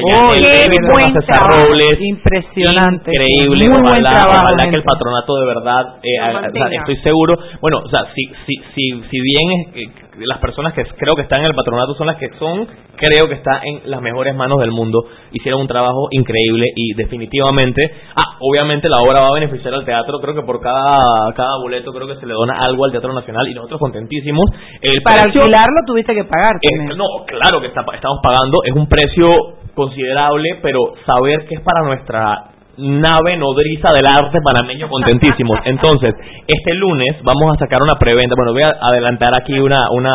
qué 0.71 0.91
buen 0.91 1.17
a 1.17 1.21
trabajo. 1.21 1.65
Robles. 1.67 1.97
Impresionante. 2.01 3.11
Increíble, 3.13 3.69
Muy 3.69 3.81
buen 3.81 3.85
ojalá, 3.85 4.13
trabajo, 4.13 4.43
ojalá 4.43 4.69
que 4.69 4.75
el 4.75 4.83
patronato 4.83 5.35
de 5.35 5.45
verdad, 5.45 5.95
eh, 6.03 6.47
o 6.47 6.51
sea, 6.51 6.67
estoy 6.79 6.95
seguro, 7.03 7.37
bueno, 7.61 7.77
o 7.85 7.89
sea, 7.89 8.05
si, 8.15 8.23
si, 8.47 8.55
si, 8.75 9.03
si 9.09 9.19
bien 9.21 9.51
es, 9.51 9.75
eh, 9.75 9.91
las 10.25 10.39
personas 10.39 10.73
que 10.73 10.83
creo 10.85 11.15
que 11.15 11.21
están 11.23 11.39
en 11.39 11.47
el 11.47 11.55
patronato 11.55 11.95
son 11.95 12.07
las 12.07 12.17
que 12.17 12.29
son, 12.37 12.67
creo 12.97 13.27
que 13.27 13.35
está 13.35 13.61
en 13.63 13.89
las 13.89 14.01
mejores 14.01 14.35
manos 14.35 14.59
del 14.59 14.71
mundo, 14.71 15.03
hicieron 15.31 15.61
un 15.61 15.67
trabajo 15.67 16.07
increíble 16.11 16.67
y 16.75 16.93
definitivamente, 16.95 17.81
ah, 18.15 18.37
obviamente 18.39 18.87
la 18.89 18.97
obra 19.03 19.21
va 19.21 19.27
a 19.29 19.33
beneficiar 19.33 19.73
al 19.73 19.85
teatro, 19.85 20.19
creo 20.19 20.35
que 20.35 20.41
por 20.43 20.59
cada, 20.61 21.33
cada 21.35 21.57
boleto 21.61 21.91
creo 21.93 22.07
que 22.07 22.15
se 22.17 22.25
le 22.25 22.33
dona 22.33 22.55
algo 22.71 22.85
al 22.85 22.91
Teatro 22.91 23.13
Nacional 23.13 23.47
y 23.47 23.53
nosotros 23.53 23.79
contentísimos. 23.79 24.45
El 24.81 25.01
Para 25.03 25.21
precio- 25.27 25.41
alquilarlo 25.41 25.79
tuviste 25.85 26.15
que 26.15 26.23
pagar 26.23 26.55
eh, 26.63 26.95
no, 26.95 27.05
claro 27.27 27.59
que 27.61 27.67
está- 27.67 27.85
estamos 27.93 28.19
pagando, 28.23 28.59
es 28.65 28.73
un 28.73 28.87
precio 28.87 29.27
considerable, 29.75 30.59
pero 30.61 30.79
saber 31.05 31.45
que 31.47 31.55
es 31.55 31.61
para 31.61 31.81
nuestra 31.83 32.47
nave 32.77 33.37
nodriza 33.37 33.89
del 33.93 34.07
arte 34.07 34.39
panameño 34.43 34.87
contentísimos. 34.89 35.59
Entonces, 35.65 36.15
este 36.47 36.75
lunes 36.75 37.17
vamos 37.23 37.55
a 37.55 37.59
sacar 37.59 37.79
una 37.81 37.99
preventa, 37.99 38.33
bueno, 38.35 38.53
voy 38.53 38.63
a 38.63 38.71
adelantar 38.81 39.33
aquí 39.35 39.59
una 39.59 39.89
una 39.91 40.13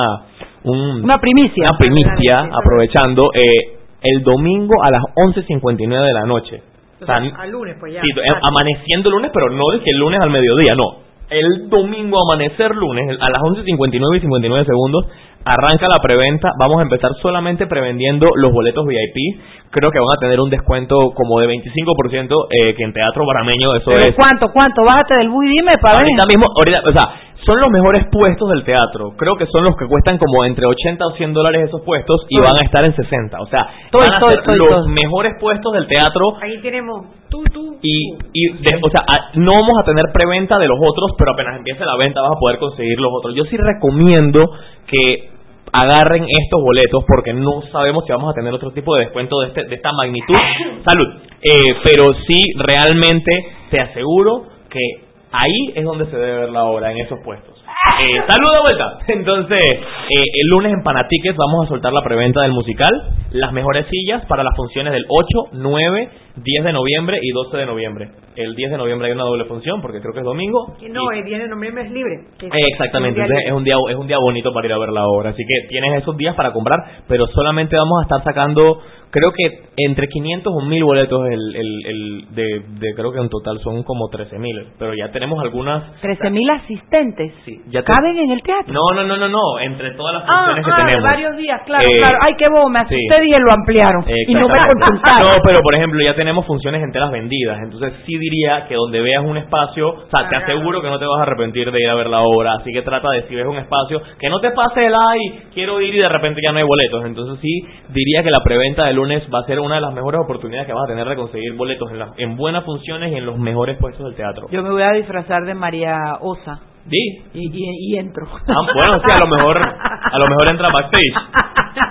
un- 0.64 1.04
Una 1.04 1.14
primicia. 1.20 1.64
una 1.70 1.78
primicia 1.78 2.40
aprovechando 2.40 3.30
eh, 3.34 3.78
el 4.02 4.22
domingo 4.22 4.74
a 4.82 4.90
las 4.90 5.02
11:59 5.14 6.07
de 6.07 6.12
la 6.12 6.22
noche. 6.26 6.62
O 7.00 7.04
sea, 7.07 7.20
lunes, 7.20 7.76
pues 7.78 7.92
ya. 7.92 8.00
Sí, 8.00 8.09
eh, 8.11 8.34
amaneciendo 8.48 9.11
el 9.11 9.14
lunes, 9.16 9.30
pero 9.32 9.50
no 9.50 9.62
de 9.72 9.78
que 9.80 9.90
el 9.92 9.98
lunes 9.98 10.18
al 10.20 10.30
mediodía, 10.30 10.74
no. 10.74 11.05
El 11.31 11.68
domingo 11.68 12.18
amanecer 12.22 12.74
lunes 12.74 13.18
a 13.20 13.31
las 13.31 13.43
11.59 13.43 14.16
y 14.16 14.20
59 14.20 14.64
segundos 14.64 15.07
arranca 15.47 15.87
la 15.87 16.03
preventa. 16.03 16.51
Vamos 16.59 16.81
a 16.81 16.83
empezar 16.83 17.12
solamente 17.22 17.66
prevendiendo 17.66 18.27
los 18.35 18.53
boletos 18.53 18.85
VIP. 18.85 19.41
Creo 19.70 19.91
que 19.91 19.99
van 19.99 20.16
a 20.16 20.20
tener 20.20 20.41
un 20.41 20.51
descuento 20.51 21.12
como 21.14 21.41
de 21.41 21.47
25% 21.47 22.47
eh, 22.51 22.74
que 22.74 22.83
en 22.83 22.93
Teatro 22.93 23.24
Barameño 23.24 23.74
eso 23.77 23.91
¿Pero 23.91 24.11
es... 24.11 24.16
cuánto, 24.16 24.53
cuánto? 24.53 24.83
Bájate 24.85 25.14
del 25.16 25.29
bus 25.31 25.45
y 25.47 25.51
dime 25.51 25.72
para. 25.81 25.99
Ahorita 25.99 26.24
mismo, 26.27 26.47
ahorita, 26.51 26.81
o 26.83 26.93
sea, 26.93 27.26
son 27.47 27.61
los 27.61 27.70
mejores 27.70 28.05
puestos 28.11 28.49
del 28.51 28.64
teatro. 28.64 29.12
Creo 29.16 29.36
que 29.36 29.47
son 29.47 29.62
los 29.64 29.76
que 29.76 29.86
cuestan 29.86 30.18
como 30.18 30.44
entre 30.44 30.66
80 30.66 31.07
o 31.07 31.11
100 31.16 31.32
dólares 31.32 31.68
esos 31.68 31.80
puestos 31.82 32.26
y 32.28 32.38
van 32.38 32.59
a 32.61 32.64
estar 32.64 32.84
en 32.84 32.94
60. 32.94 33.40
O 33.40 33.47
sea, 33.47 33.61
van 33.92 34.14
a 34.14 34.20
ser 34.44 34.57
los 34.59 34.86
mejores 34.88 35.34
puestos 35.40 35.72
del 35.72 35.86
teatro 35.86 36.36
Ahí 36.42 36.59
tenemos 36.61 37.07
tú, 37.30 37.42
tú. 37.53 37.76
y, 37.82 38.14
y 38.34 38.53
de- 38.59 38.80
o 38.82 38.90
sea, 38.90 39.01
a- 39.07 39.30
no 39.34 39.53
vamos 39.53 39.78
a 39.80 39.84
tener 39.84 40.05
preventa 40.12 40.59
de 40.59 40.66
los 40.68 40.78
otros, 40.80 41.12
pero 41.16 41.32
apenas 41.32 41.57
empiece 41.59 41.84
la 41.84 41.97
venta 41.97 42.20
vas 42.20 42.32
a 42.36 42.40
poder 42.40 42.59
conseguir 42.59 42.99
los 43.01 43.12
otros. 43.18 43.34
Yo 43.34 43.44
sí 43.44 43.57
recomiendo 43.57 44.51
que 44.86 45.30
agarren 45.72 46.24
estos 46.24 46.61
boletos 46.62 47.05
porque 47.07 47.32
no 47.34 47.61
sabemos 47.72 48.05
si 48.07 48.12
vamos 48.12 48.30
a 48.30 48.34
tener 48.34 48.53
otro 48.55 48.70
tipo 48.70 48.94
de 48.97 49.05
descuento 49.05 49.40
de, 49.40 49.49
este, 49.49 49.64
de 49.64 49.74
esta 49.74 49.92
magnitud. 49.92 50.34
Salud. 50.86 51.09
Eh, 51.42 51.74
pero 51.84 52.12
sí, 52.26 52.42
realmente 52.57 53.30
te 53.70 53.80
aseguro 53.80 54.44
que 54.70 55.05
ahí 55.33 55.72
es 55.74 55.85
donde 55.85 56.07
se 56.07 56.16
debe 56.16 56.41
ver 56.41 56.51
la 56.51 56.64
obra, 56.64 56.93
en 56.93 56.99
esos 56.99 57.18
puestos. 57.24 57.62
Eh, 57.99 58.20
salud 58.29 58.53
de 58.53 58.61
vuelta. 58.61 58.99
Entonces, 59.09 59.61
eh, 59.61 60.24
el 60.43 60.49
lunes 60.51 60.72
en 60.72 60.83
Panatiques 60.83 61.35
vamos 61.37 61.66
a 61.66 61.68
soltar 61.68 61.93
la 61.93 62.03
preventa 62.03 62.43
del 62.43 62.53
musical, 62.53 62.91
las 63.33 63.53
mejores 63.53 63.87
sillas 63.91 64.24
para 64.27 64.43
las 64.43 64.55
funciones 64.57 64.93
del 64.93 65.05
8, 65.09 65.51
9, 65.53 66.09
10 66.37 66.64
de 66.64 66.72
noviembre 66.72 67.18
y 67.22 67.31
12 67.33 67.57
de 67.57 67.66
noviembre. 67.66 68.09
El 68.35 68.55
10 68.55 68.70
de 68.72 68.77
noviembre 68.79 69.09
hay 69.09 69.14
una 69.14 69.24
doble 69.24 69.45
función 69.45 69.81
porque 69.81 70.01
creo 70.01 70.12
que 70.12 70.20
es 70.20 70.24
domingo. 70.24 70.77
No, 70.91 71.11
el 71.12 71.24
10 71.24 71.39
de 71.43 71.49
noviembre 71.49 71.85
es 71.85 71.91
libre. 71.91 72.14
es- 72.41 72.45
Eh, 72.53 72.66
Exactamente, 72.72 73.20
es 73.22 73.27
un 73.29 73.35
día 73.37 73.47
es 73.47 73.53
un 73.53 73.64
día 73.64 73.77
es 73.91 73.97
un 73.97 74.07
día 74.07 74.18
bonito 74.18 74.53
para 74.53 74.66
ir 74.66 74.72
a 74.72 74.79
ver 74.79 74.91
la 74.91 75.07
obra, 75.07 75.31
así 75.31 75.43
que 75.47 75.68
tienes 75.68 76.03
esos 76.03 76.16
días 76.16 76.35
para 76.35 76.53
comprar, 76.53 76.77
pero 77.09 77.27
solamente 77.29 77.77
vamos 77.77 78.01
a 78.01 78.03
estar 78.03 78.24
sacando 78.24 78.79
creo 79.11 79.33
que 79.33 79.62
entre 79.79 80.09
500 80.09 80.53
o 80.55 80.61
1000 80.66 80.85
boletos 80.85 81.20
el, 81.31 81.57
el, 81.57 81.87
el 81.87 82.35
de, 82.35 82.61
de 82.81 82.95
creo 82.95 83.12
que 83.12 83.20
en 83.20 83.29
total 83.31 83.59
son 83.62 83.83
como 83.85 84.09
13000, 84.11 84.72
pero 84.79 84.93
ya 84.95 85.11
tenemos 85.12 85.41
algunas 85.41 85.85
13.000 86.03 86.51
asistentes. 86.51 87.33
Ya 87.69 87.83
te- 87.83 87.93
¿Caben 87.93 88.19
en 88.19 88.31
el 88.31 88.43
teatro? 88.43 88.73
No, 88.73 88.95
no, 88.95 89.05
no, 89.05 89.17
no, 89.17 89.29
no, 89.29 89.59
entre 89.61 89.93
todas 89.93 90.14
las 90.14 90.23
Ah, 90.27 90.47
funciones 90.55 90.64
que 90.67 90.71
ah, 90.73 90.77
tenemos. 90.87 91.03
varios 91.03 91.37
días, 91.37 91.61
claro, 91.67 91.85
Eh, 91.85 91.99
claro. 92.01 92.19
Ay, 92.23 92.33
qué 92.39 92.49
bobo, 92.49 92.69
me 92.69 92.79
asusté 92.81 92.97
sí. 93.21 93.27
y 93.27 93.31
lo 93.39 93.53
ampliaron. 93.53 94.05
Y 94.29 94.35
no 94.35 94.49
me 94.49 94.55
consultaron. 94.55 95.29
No, 95.29 95.43
pero 95.45 95.59
por 95.62 95.75
ejemplo, 95.75 96.01
ya 96.05 96.14
tenemos 96.14 96.47
funciones 96.47 96.83
enteras 96.83 97.11
vendidas. 97.11 97.59
Entonces, 97.62 97.93
sí 98.07 98.19
diría 98.19 98.67
que 98.67 98.75
donde 98.75 99.01
veas 99.01 99.25
un 99.25 99.37
espacio, 99.37 99.89
o 99.91 100.07
sea, 100.14 100.29
te 100.29 100.37
aseguro 100.37 100.81
que 100.83 100.91
no 100.91 100.99
te 100.99 101.07
vas 101.07 101.19
a 101.21 101.23
arrepentir 101.23 101.71
de 101.71 101.81
ir 101.83 101.89
a 101.91 101.95
ver 101.95 102.09
la 102.09 102.21
obra. 102.21 102.55
Así 102.55 102.73
que 102.73 102.83
trata 102.83 103.09
de, 103.11 103.23
si 103.29 103.35
ves 103.35 103.47
un 103.47 103.57
espacio, 103.59 104.01
que 104.19 104.29
no 104.31 104.41
te 104.41 104.51
pase 104.53 104.87
el 104.87 104.95
ay, 104.95 105.49
quiero 105.55 105.81
ir 105.81 105.95
y 105.95 105.99
de 105.99 106.09
repente 106.09 106.41
ya 106.45 106.53
no 106.53 106.59
hay 106.59 106.64
boletos. 106.64 107.05
Entonces, 107.05 107.39
sí 107.41 107.67
diría 107.89 108.23
que 108.23 108.31
la 108.31 108.43
preventa 108.45 108.85
de 108.87 108.93
lunes 108.95 109.23
va 109.35 109.41
a 109.41 109.45
ser 109.47 109.61
una 109.61 109.77
de 109.77 109.81
las 109.81 109.93
mejores 109.95 110.21
oportunidades 110.23 110.67
que 110.67 110.73
vas 110.73 110.85
a 110.85 110.89
tener 110.89 111.09
de 111.09 111.17
conseguir 111.17 111.55
boletos 111.55 111.91
en, 111.91 111.99
las- 111.99 112.19
en 112.19 112.37
buenas 112.37 112.64
funciones 112.64 113.12
y 113.12 113.17
en 113.17 113.27
los 113.27 113.39
mejores 113.39 113.77
puestos 113.79 114.05
del 114.07 114.14
teatro. 114.14 114.47
Yo 114.51 114.62
me 114.62 114.71
voy 114.71 114.83
a 114.83 114.91
disfrazar 114.93 115.43
de 115.45 115.55
María 115.55 115.97
Osa. 116.21 116.61
Di. 116.87 117.22
Y, 117.34 117.51
y, 117.51 117.95
y 117.95 117.99
entro. 117.99 118.26
Ah, 118.49 118.62
bueno, 118.62 119.03
sí, 119.05 119.11
a 119.11 119.18
lo 119.18 119.37
mejor, 119.37 119.59
a 119.59 120.18
lo 120.18 120.28
mejor 120.28 120.51
entra 120.51 120.70
backstage. 120.70 121.14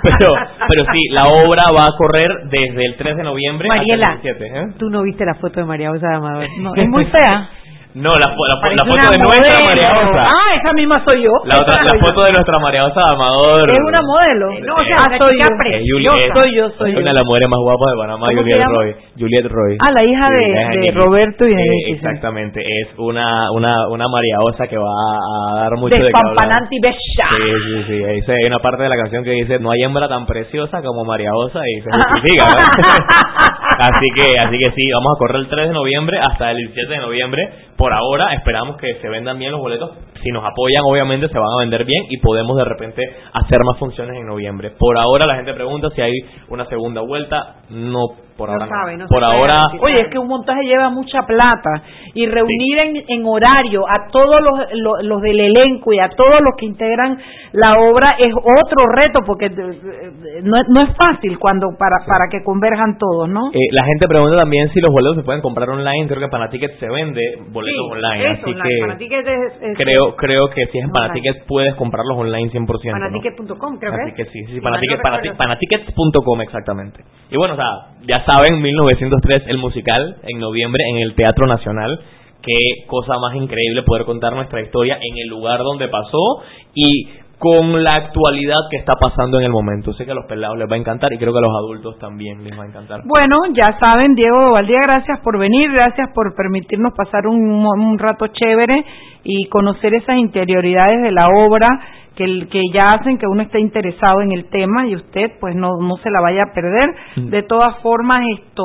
Pero, 0.02 0.34
pero 0.68 0.86
sí, 0.92 1.00
la 1.12 1.26
obra 1.26 1.72
va 1.72 1.86
a 1.86 1.98
correr 1.98 2.32
desde 2.50 2.86
el 2.86 2.96
3 2.96 3.18
de 3.18 3.24
noviembre 3.24 3.68
Mariela, 3.68 4.14
hasta 4.14 4.30
el 4.30 4.38
17. 4.38 4.60
¿eh? 4.60 4.76
tú 4.80 4.90
no 4.90 5.04
viste 5.04 5.26
la 5.26 5.36
foto 5.36 5.60
de 5.60 5.66
María 5.66 5.92
Osa 5.92 6.08
de 6.08 6.16
Amador. 6.16 6.46
No, 6.60 6.76
es 6.76 6.88
muy 6.88 7.06
fea. 7.06 7.50
No, 7.96 8.12
la, 8.12 8.28
fo- 8.36 8.44
la, 8.44 8.56
fo- 8.60 8.68
Parece 8.68 8.76
la 8.76 8.86
foto 8.92 9.00
una 9.00 9.08
de 9.08 9.18
nuestra 9.24 9.56
modelo. 9.56 9.66
María 9.72 9.90
Osa. 10.04 10.24
Ah, 10.28 10.50
esa 10.60 10.72
misma 10.76 10.98
soy 11.06 11.24
yo. 11.24 11.32
La, 11.48 11.56
otra, 11.64 11.76
la 11.80 11.88
soy 11.90 12.00
yo. 12.00 12.06
foto 12.06 12.20
de 12.28 12.32
nuestra 12.36 12.60
María 12.60 12.84
Osa 12.86 13.00
de 13.00 13.12
Amador. 13.16 13.66
Es 13.72 13.80
una 13.88 14.02
modelo. 14.04 14.48
No, 14.68 14.74
o 14.76 14.84
sea, 14.84 14.96
ah, 15.00 15.08
una 15.08 15.18
soy 15.18 15.32
chica 15.40 15.48
yo. 15.80 15.96
yo 16.04 16.12
Juliet. 16.12 16.34
soy 16.36 16.50
yo, 16.60 16.64
soy 16.76 16.90
Es 16.92 16.96
yo. 16.96 17.02
una 17.02 17.12
de 17.16 17.18
las 17.20 17.26
mujeres 17.26 17.48
más 17.48 17.62
guapas 17.64 17.88
de 17.88 17.98
Panamá, 18.04 18.26
¿Cómo 18.28 18.36
se 18.36 18.44
Juliet 18.44 18.60
llama? 18.60 18.76
Roy. 18.76 18.90
Juliet 19.16 19.46
Roy. 19.48 19.74
Ah, 19.80 19.92
la 19.96 20.04
hija 20.04 20.26
de- 20.28 20.54
la 20.54 20.70
de. 20.76 20.92
Roberto 20.92 21.42
y 21.48 21.56
de 21.56 21.64
Eh, 21.64 21.66
sí. 21.88 21.92
Exactamente, 21.96 22.60
es 22.60 22.88
una, 23.00 23.48
una, 23.56 23.88
una 23.88 24.06
María 24.12 24.38
Osa 24.44 24.68
que 24.68 24.76
va 24.78 24.92
a 24.92 25.60
dar 25.64 25.72
mucho 25.80 25.96
de 25.96 26.02
qué 26.04 26.12
hablar. 26.12 26.36
Despampanante 26.36 26.76
y 26.76 26.80
bella. 26.84 27.28
Sí, 27.32 27.48
sí, 27.64 27.76
sí. 27.88 27.98
Ahí 28.04 28.20
se- 28.28 28.34
hay 28.36 28.46
una 28.46 28.60
parte 28.60 28.84
de 28.84 28.90
la 28.92 28.98
canción 29.00 29.24
que 29.24 29.32
dice, 29.40 29.56
no 29.64 29.72
hay 29.72 29.84
hembra 29.88 30.10
tan 30.12 30.26
preciosa 30.28 30.82
como 30.84 31.06
María 31.08 31.32
Osa 31.34 31.62
y 31.64 31.80
se 31.80 31.90
justifica, 31.96 32.44
¿no? 32.44 32.60
así 33.80 34.08
que, 34.20 34.28
así 34.46 34.58
que 34.60 34.72
sí, 34.76 34.84
vamos 34.94 35.14
a 35.16 35.20
correr 35.20 35.38
el 35.42 35.48
3 35.48 35.68
de 35.70 35.74
noviembre 35.74 36.20
hasta 36.20 36.52
el 36.52 36.58
17 36.58 36.92
de 36.94 37.00
noviembre. 37.00 37.42
Por 37.78 37.92
ahora 37.94 38.34
esperamos 38.34 38.78
que 38.78 38.96
se 39.02 39.10
vendan 39.10 39.38
bien 39.38 39.52
los 39.52 39.60
boletos. 39.60 39.92
Si 40.24 40.32
nos 40.32 40.44
apoyan, 40.44 40.82
obviamente 40.86 41.28
se 41.28 41.38
van 41.38 41.52
a 41.54 41.60
vender 41.60 41.84
bien 41.86 42.04
y 42.10 42.18
podemos 42.18 42.56
de 42.58 42.64
repente 42.66 43.02
hacer 43.34 43.60
más 43.66 43.78
funciones 43.78 44.16
en 44.18 44.26
noviembre. 44.26 44.72
Por 44.80 44.98
ahora 44.98 45.28
la 45.28 45.36
gente 45.36 45.54
pregunta 45.54 45.90
si 45.94 46.02
hay 46.02 46.14
una 46.50 46.66
segunda 46.66 47.02
vuelta. 47.02 47.58
No, 47.70 48.00
por 48.38 48.50
ahora 48.50 48.66
no. 48.98 49.06
por 49.08 49.24
ahora, 49.24 49.68
Oye, 49.82 49.96
es 49.96 50.08
que 50.12 50.20
un 50.20 50.28
montaje 50.28 50.64
lleva 50.64 50.90
mucha 50.90 51.22
plata 51.26 51.70
y 52.14 52.26
reunir 52.28 52.78
en, 52.80 53.04
en 53.08 53.26
horario 53.26 53.84
a 53.88 54.08
todos 54.12 54.42
los, 54.42 54.60
los, 54.74 55.04
los 55.04 55.22
del 55.22 55.40
elenco 55.40 55.94
y 55.94 56.00
a 56.00 56.10
todos 56.10 56.42
los 56.42 56.56
que 56.58 56.66
integran 56.66 57.18
la 57.54 57.76
obra 57.80 58.08
es 58.20 58.34
otro 58.36 58.88
reto 58.94 59.20
porque 59.26 59.46
eh, 59.46 59.52
eh, 59.56 60.42
no, 60.44 60.58
es- 60.60 60.68
no 60.70 60.80
es 60.82 60.96
fácil 60.98 61.38
cuando 61.40 61.68
para 61.80 62.06
para 62.06 62.26
que 62.30 62.44
converjan 62.44 62.98
todos, 62.98 63.30
¿no? 63.30 63.48
Eh, 63.54 63.58
la 63.72 63.86
gente 63.86 64.08
pregunta 64.08 64.38
también 64.38 64.70
si 64.74 64.82
los 64.82 64.92
boletos 64.92 65.18
se 65.18 65.24
pueden 65.24 65.42
comprar 65.42 65.70
online. 65.70 66.08
Creo 66.08 66.20
que 66.20 66.28
Panaticket 66.28 66.78
se 66.80 66.90
vende 66.90 67.22
boletos 67.52 67.65
Sí, 67.72 67.78
online. 67.92 68.32
eso, 68.32 68.42
así 68.42 68.52
online. 68.52 69.08
que 69.10 69.20
es- 69.20 69.62
es- 69.62 69.78
creo 69.78 70.16
creo 70.16 70.50
que 70.50 70.66
si 70.68 70.78
es 70.80 70.84
en 70.84 70.90
online. 70.90 70.94
Panaticket 70.94 71.46
puedes 71.48 71.76
comprarlos 71.76 72.18
online 72.18 72.50
100%. 72.52 72.98
¿no? 72.98 73.06
Panaticket.com, 73.06 73.78
creo 73.80 73.94
Así 73.94 74.12
que 74.12 74.16
que 74.16 74.22
es. 74.24 74.30
sí, 74.30 74.46
sí, 74.54 74.62
Panaticket, 74.62 74.98
no. 74.98 75.38
Panaticket.com 75.38 76.42
exactamente. 76.42 77.04
Y 77.32 77.38
bueno, 77.38 77.54
o 77.54 77.58
sea, 77.58 77.96
ya 78.08 78.24
saben, 78.26 78.62
1903 78.62 79.44
el 79.48 79.58
musical 79.58 80.18
en 80.24 80.40
noviembre 80.40 80.84
en 80.90 80.98
el 80.98 81.16
Teatro 81.16 81.48
Nacional. 81.48 82.00
Qué 82.42 82.86
cosa 82.88 83.18
más 83.18 83.36
increíble 83.36 83.82
poder 83.84 84.06
contar 84.06 84.34
nuestra 84.36 84.62
historia 84.62 84.96
en 85.02 85.18
el 85.24 85.30
lugar 85.30 85.60
donde 85.60 85.88
pasó 85.88 86.44
y 86.76 87.10
con 87.38 87.84
la 87.84 87.94
actualidad 87.94 88.56
que 88.72 88.78
está 88.78 88.94
pasando 88.96 89.40
en 89.40 89.46
el 89.46 89.52
momento. 89.52 89.94
Sé 89.94 90.06
que 90.06 90.12
a 90.12 90.16
los 90.16 90.26
pelados 90.26 90.58
les 90.58 90.70
va 90.70 90.76
a 90.76 90.80
encantar 90.80 91.12
y 91.14 91.18
creo 91.18 91.34
que 91.34 91.40
a 91.40 91.42
los 91.42 91.56
adultos 91.56 92.00
también 92.00 92.44
les 92.44 92.58
va 92.58 92.64
a 92.64 92.68
encantar. 92.68 93.02
Bueno, 93.06 93.38
ya 93.54 93.78
saben, 93.80 94.16
Diego 94.16 94.52
Valdía, 94.52 94.80
gracias 94.84 95.20
por 95.20 95.38
venir, 95.38 95.70
gracias 95.72 96.10
por 96.14 96.34
permitirnos 96.36 96.94
pasar 96.96 97.28
un, 97.28 97.38
un 97.66 98.00
rato 98.00 98.28
chévere 98.28 98.86
y 99.24 99.48
conocer 99.50 99.94
esas 99.96 100.18
interioridades 100.18 101.02
de 101.02 101.12
la 101.12 101.28
obra 101.28 101.68
que, 102.16 102.24
el- 102.24 102.48
que 102.48 102.62
ya 102.74 102.86
hacen 102.86 103.18
que 103.18 103.28
uno 103.28 103.42
esté 103.44 103.60
interesado 103.60 104.22
en 104.22 104.32
el 104.32 104.46
tema 104.50 104.88
y 104.88 104.96
usted 104.96 105.32
pues 105.42 105.56
no, 105.56 105.72
no 105.82 105.98
se 105.98 106.10
la 106.10 106.22
vaya 106.22 106.44
a 106.44 106.54
perder. 106.54 106.90
Mm. 107.18 107.30
De 107.30 107.44
todas 107.44 107.78
formas, 107.82 108.22
esto 108.40 108.64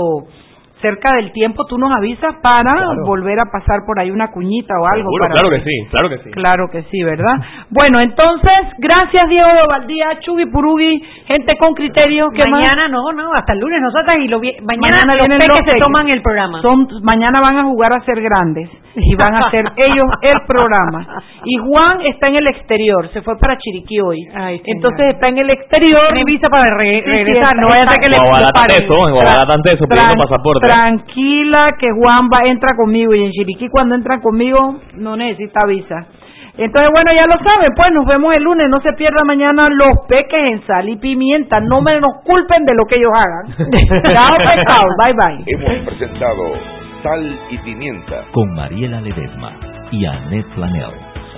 cerca 0.80 1.12
del 1.16 1.32
tiempo 1.32 1.64
tú 1.66 1.76
nos 1.78 1.90
avisas 1.96 2.34
para 2.42 2.72
Claro. 2.72 3.04
volver 3.06 3.38
a 3.40 3.44
pasar 3.50 3.80
por 3.86 3.98
ahí 4.00 4.10
una 4.10 4.28
cuñita 4.30 4.74
o 4.80 4.86
algo. 4.86 5.08
Seguro, 5.10 5.24
para 5.24 5.34
claro 5.34 5.50
que 5.50 5.60
sí, 5.64 5.76
claro 5.90 6.08
que 6.08 6.18
sí. 6.18 6.30
Claro 6.30 6.64
que 6.72 6.82
sí, 6.90 7.02
¿verdad? 7.02 7.34
Bueno, 7.70 8.00
entonces, 8.00 8.52
gracias 8.78 9.28
Diego 9.28 9.48
Valdía, 9.68 10.18
Chubi 10.20 10.46
Purugi, 10.46 11.02
gente 11.26 11.56
con 11.58 11.74
criterio. 11.74 12.28
¿qué 12.34 12.48
más? 12.50 12.60
Mañana 12.62 12.88
no, 12.88 13.12
no, 13.12 13.32
hasta 13.34 13.52
el 13.52 13.60
lunes 13.60 13.80
nosotras 13.80 14.16
y 14.20 14.28
lo 14.28 14.40
vi- 14.40 14.56
mañana, 14.62 15.04
Mañana 15.06 15.14
los 15.16 15.28
peques 15.28 15.48
los 15.48 15.58
se 15.58 15.64
peques. 15.64 15.80
toman 15.80 16.08
el 16.08 16.22
programa. 16.22 16.62
Son, 16.62 16.86
mañana 17.02 17.40
van 17.40 17.58
a 17.58 17.64
jugar 17.64 17.92
a 17.92 18.00
ser 18.04 18.20
grandes 18.20 18.70
y 18.96 19.14
van 19.16 19.34
a 19.34 19.46
hacer 19.48 19.64
ellos 19.76 20.06
el 20.22 20.38
programa. 20.46 21.06
Y 21.44 21.56
Juan 21.58 22.00
está 22.06 22.28
en 22.28 22.36
el 22.36 22.46
exterior, 22.50 23.08
se 23.12 23.22
fue 23.22 23.36
para 23.38 23.56
Chiriquí 23.58 24.00
hoy. 24.00 24.18
Entonces 24.64 25.14
está 25.14 25.28
en 25.28 25.38
el 25.38 25.50
exterior. 25.50 26.08
Tiene 26.12 26.24
visa 26.24 26.48
para 26.48 26.74
re- 26.76 27.02
Sí, 27.04 27.10
sí, 27.12 27.18
regresar, 27.18 27.44
está- 27.54 27.60
no 27.60 27.68
vaya 27.68 27.84
a 27.84 27.88
ser 27.88 27.98
que 28.00 28.10
le 28.10 28.16
En 28.16 28.22
paren. 28.32 28.50
tanto 28.52 28.94
en 29.06 29.12
Guagualá 29.14 29.46
tanto 29.46 29.68
eso, 29.68 29.84
pidiendo 29.86 30.14
pasaporte. 30.24 30.66
Tranquila 30.72 31.72
que 31.78 31.88
Juan 31.90 32.28
va 32.32 32.44
entra 32.44 32.76
conmigo 32.76 33.14
y 33.14 33.24
en 33.24 33.32
Chiriquí 33.32 33.68
cuando 33.68 33.94
entra 33.94 34.20
conmigo 34.20 34.80
no 34.94 35.16
necesita 35.16 35.66
visa. 35.66 36.06
Entonces, 36.56 36.90
bueno, 36.94 37.12
ya 37.12 37.26
lo 37.26 37.42
saben, 37.42 37.72
pues 37.74 37.90
nos 37.92 38.04
vemos 38.06 38.36
el 38.36 38.44
lunes, 38.44 38.68
no 38.68 38.80
se 38.80 38.92
pierda 38.92 39.24
mañana 39.24 39.68
los 39.70 40.06
peques 40.08 40.52
en 40.52 40.66
sal 40.66 40.88
y 40.88 40.96
pimienta, 40.96 41.60
no 41.60 41.80
me 41.80 41.98
nos 42.00 42.22
culpen 42.24 42.64
de 42.64 42.74
lo 42.74 42.84
que 42.86 42.96
ellos 42.96 43.12
hagan. 43.14 43.56
chao, 44.12 44.36
chao, 44.38 44.88
bye 44.98 45.14
bye. 45.14 45.44
Hemos 45.46 45.86
presentado 45.86 46.80
Sal 47.02 47.38
y 47.50 47.58
Pimienta. 47.58 48.24
Con 48.32 48.52
Mariela 48.54 49.00
Ledesma 49.00 49.56
y 49.90 50.04
Annette 50.04 50.54
Planel. 50.54 50.92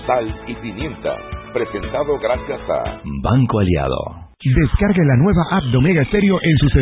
Sal 0.06 0.34
y 0.48 0.54
Pimienta. 0.54 1.16
Presentado 1.52 2.18
gracias 2.18 2.60
a 2.68 2.98
Banco 3.22 3.60
Aliado. 3.60 4.22
Descargue 4.42 5.04
la 5.04 5.16
nueva 5.18 5.42
app 5.52 5.62
de 5.70 5.76
Omega 5.76 6.04
Stereo 6.06 6.36
en 6.42 6.56
su 6.58 6.68
celular. 6.70 6.80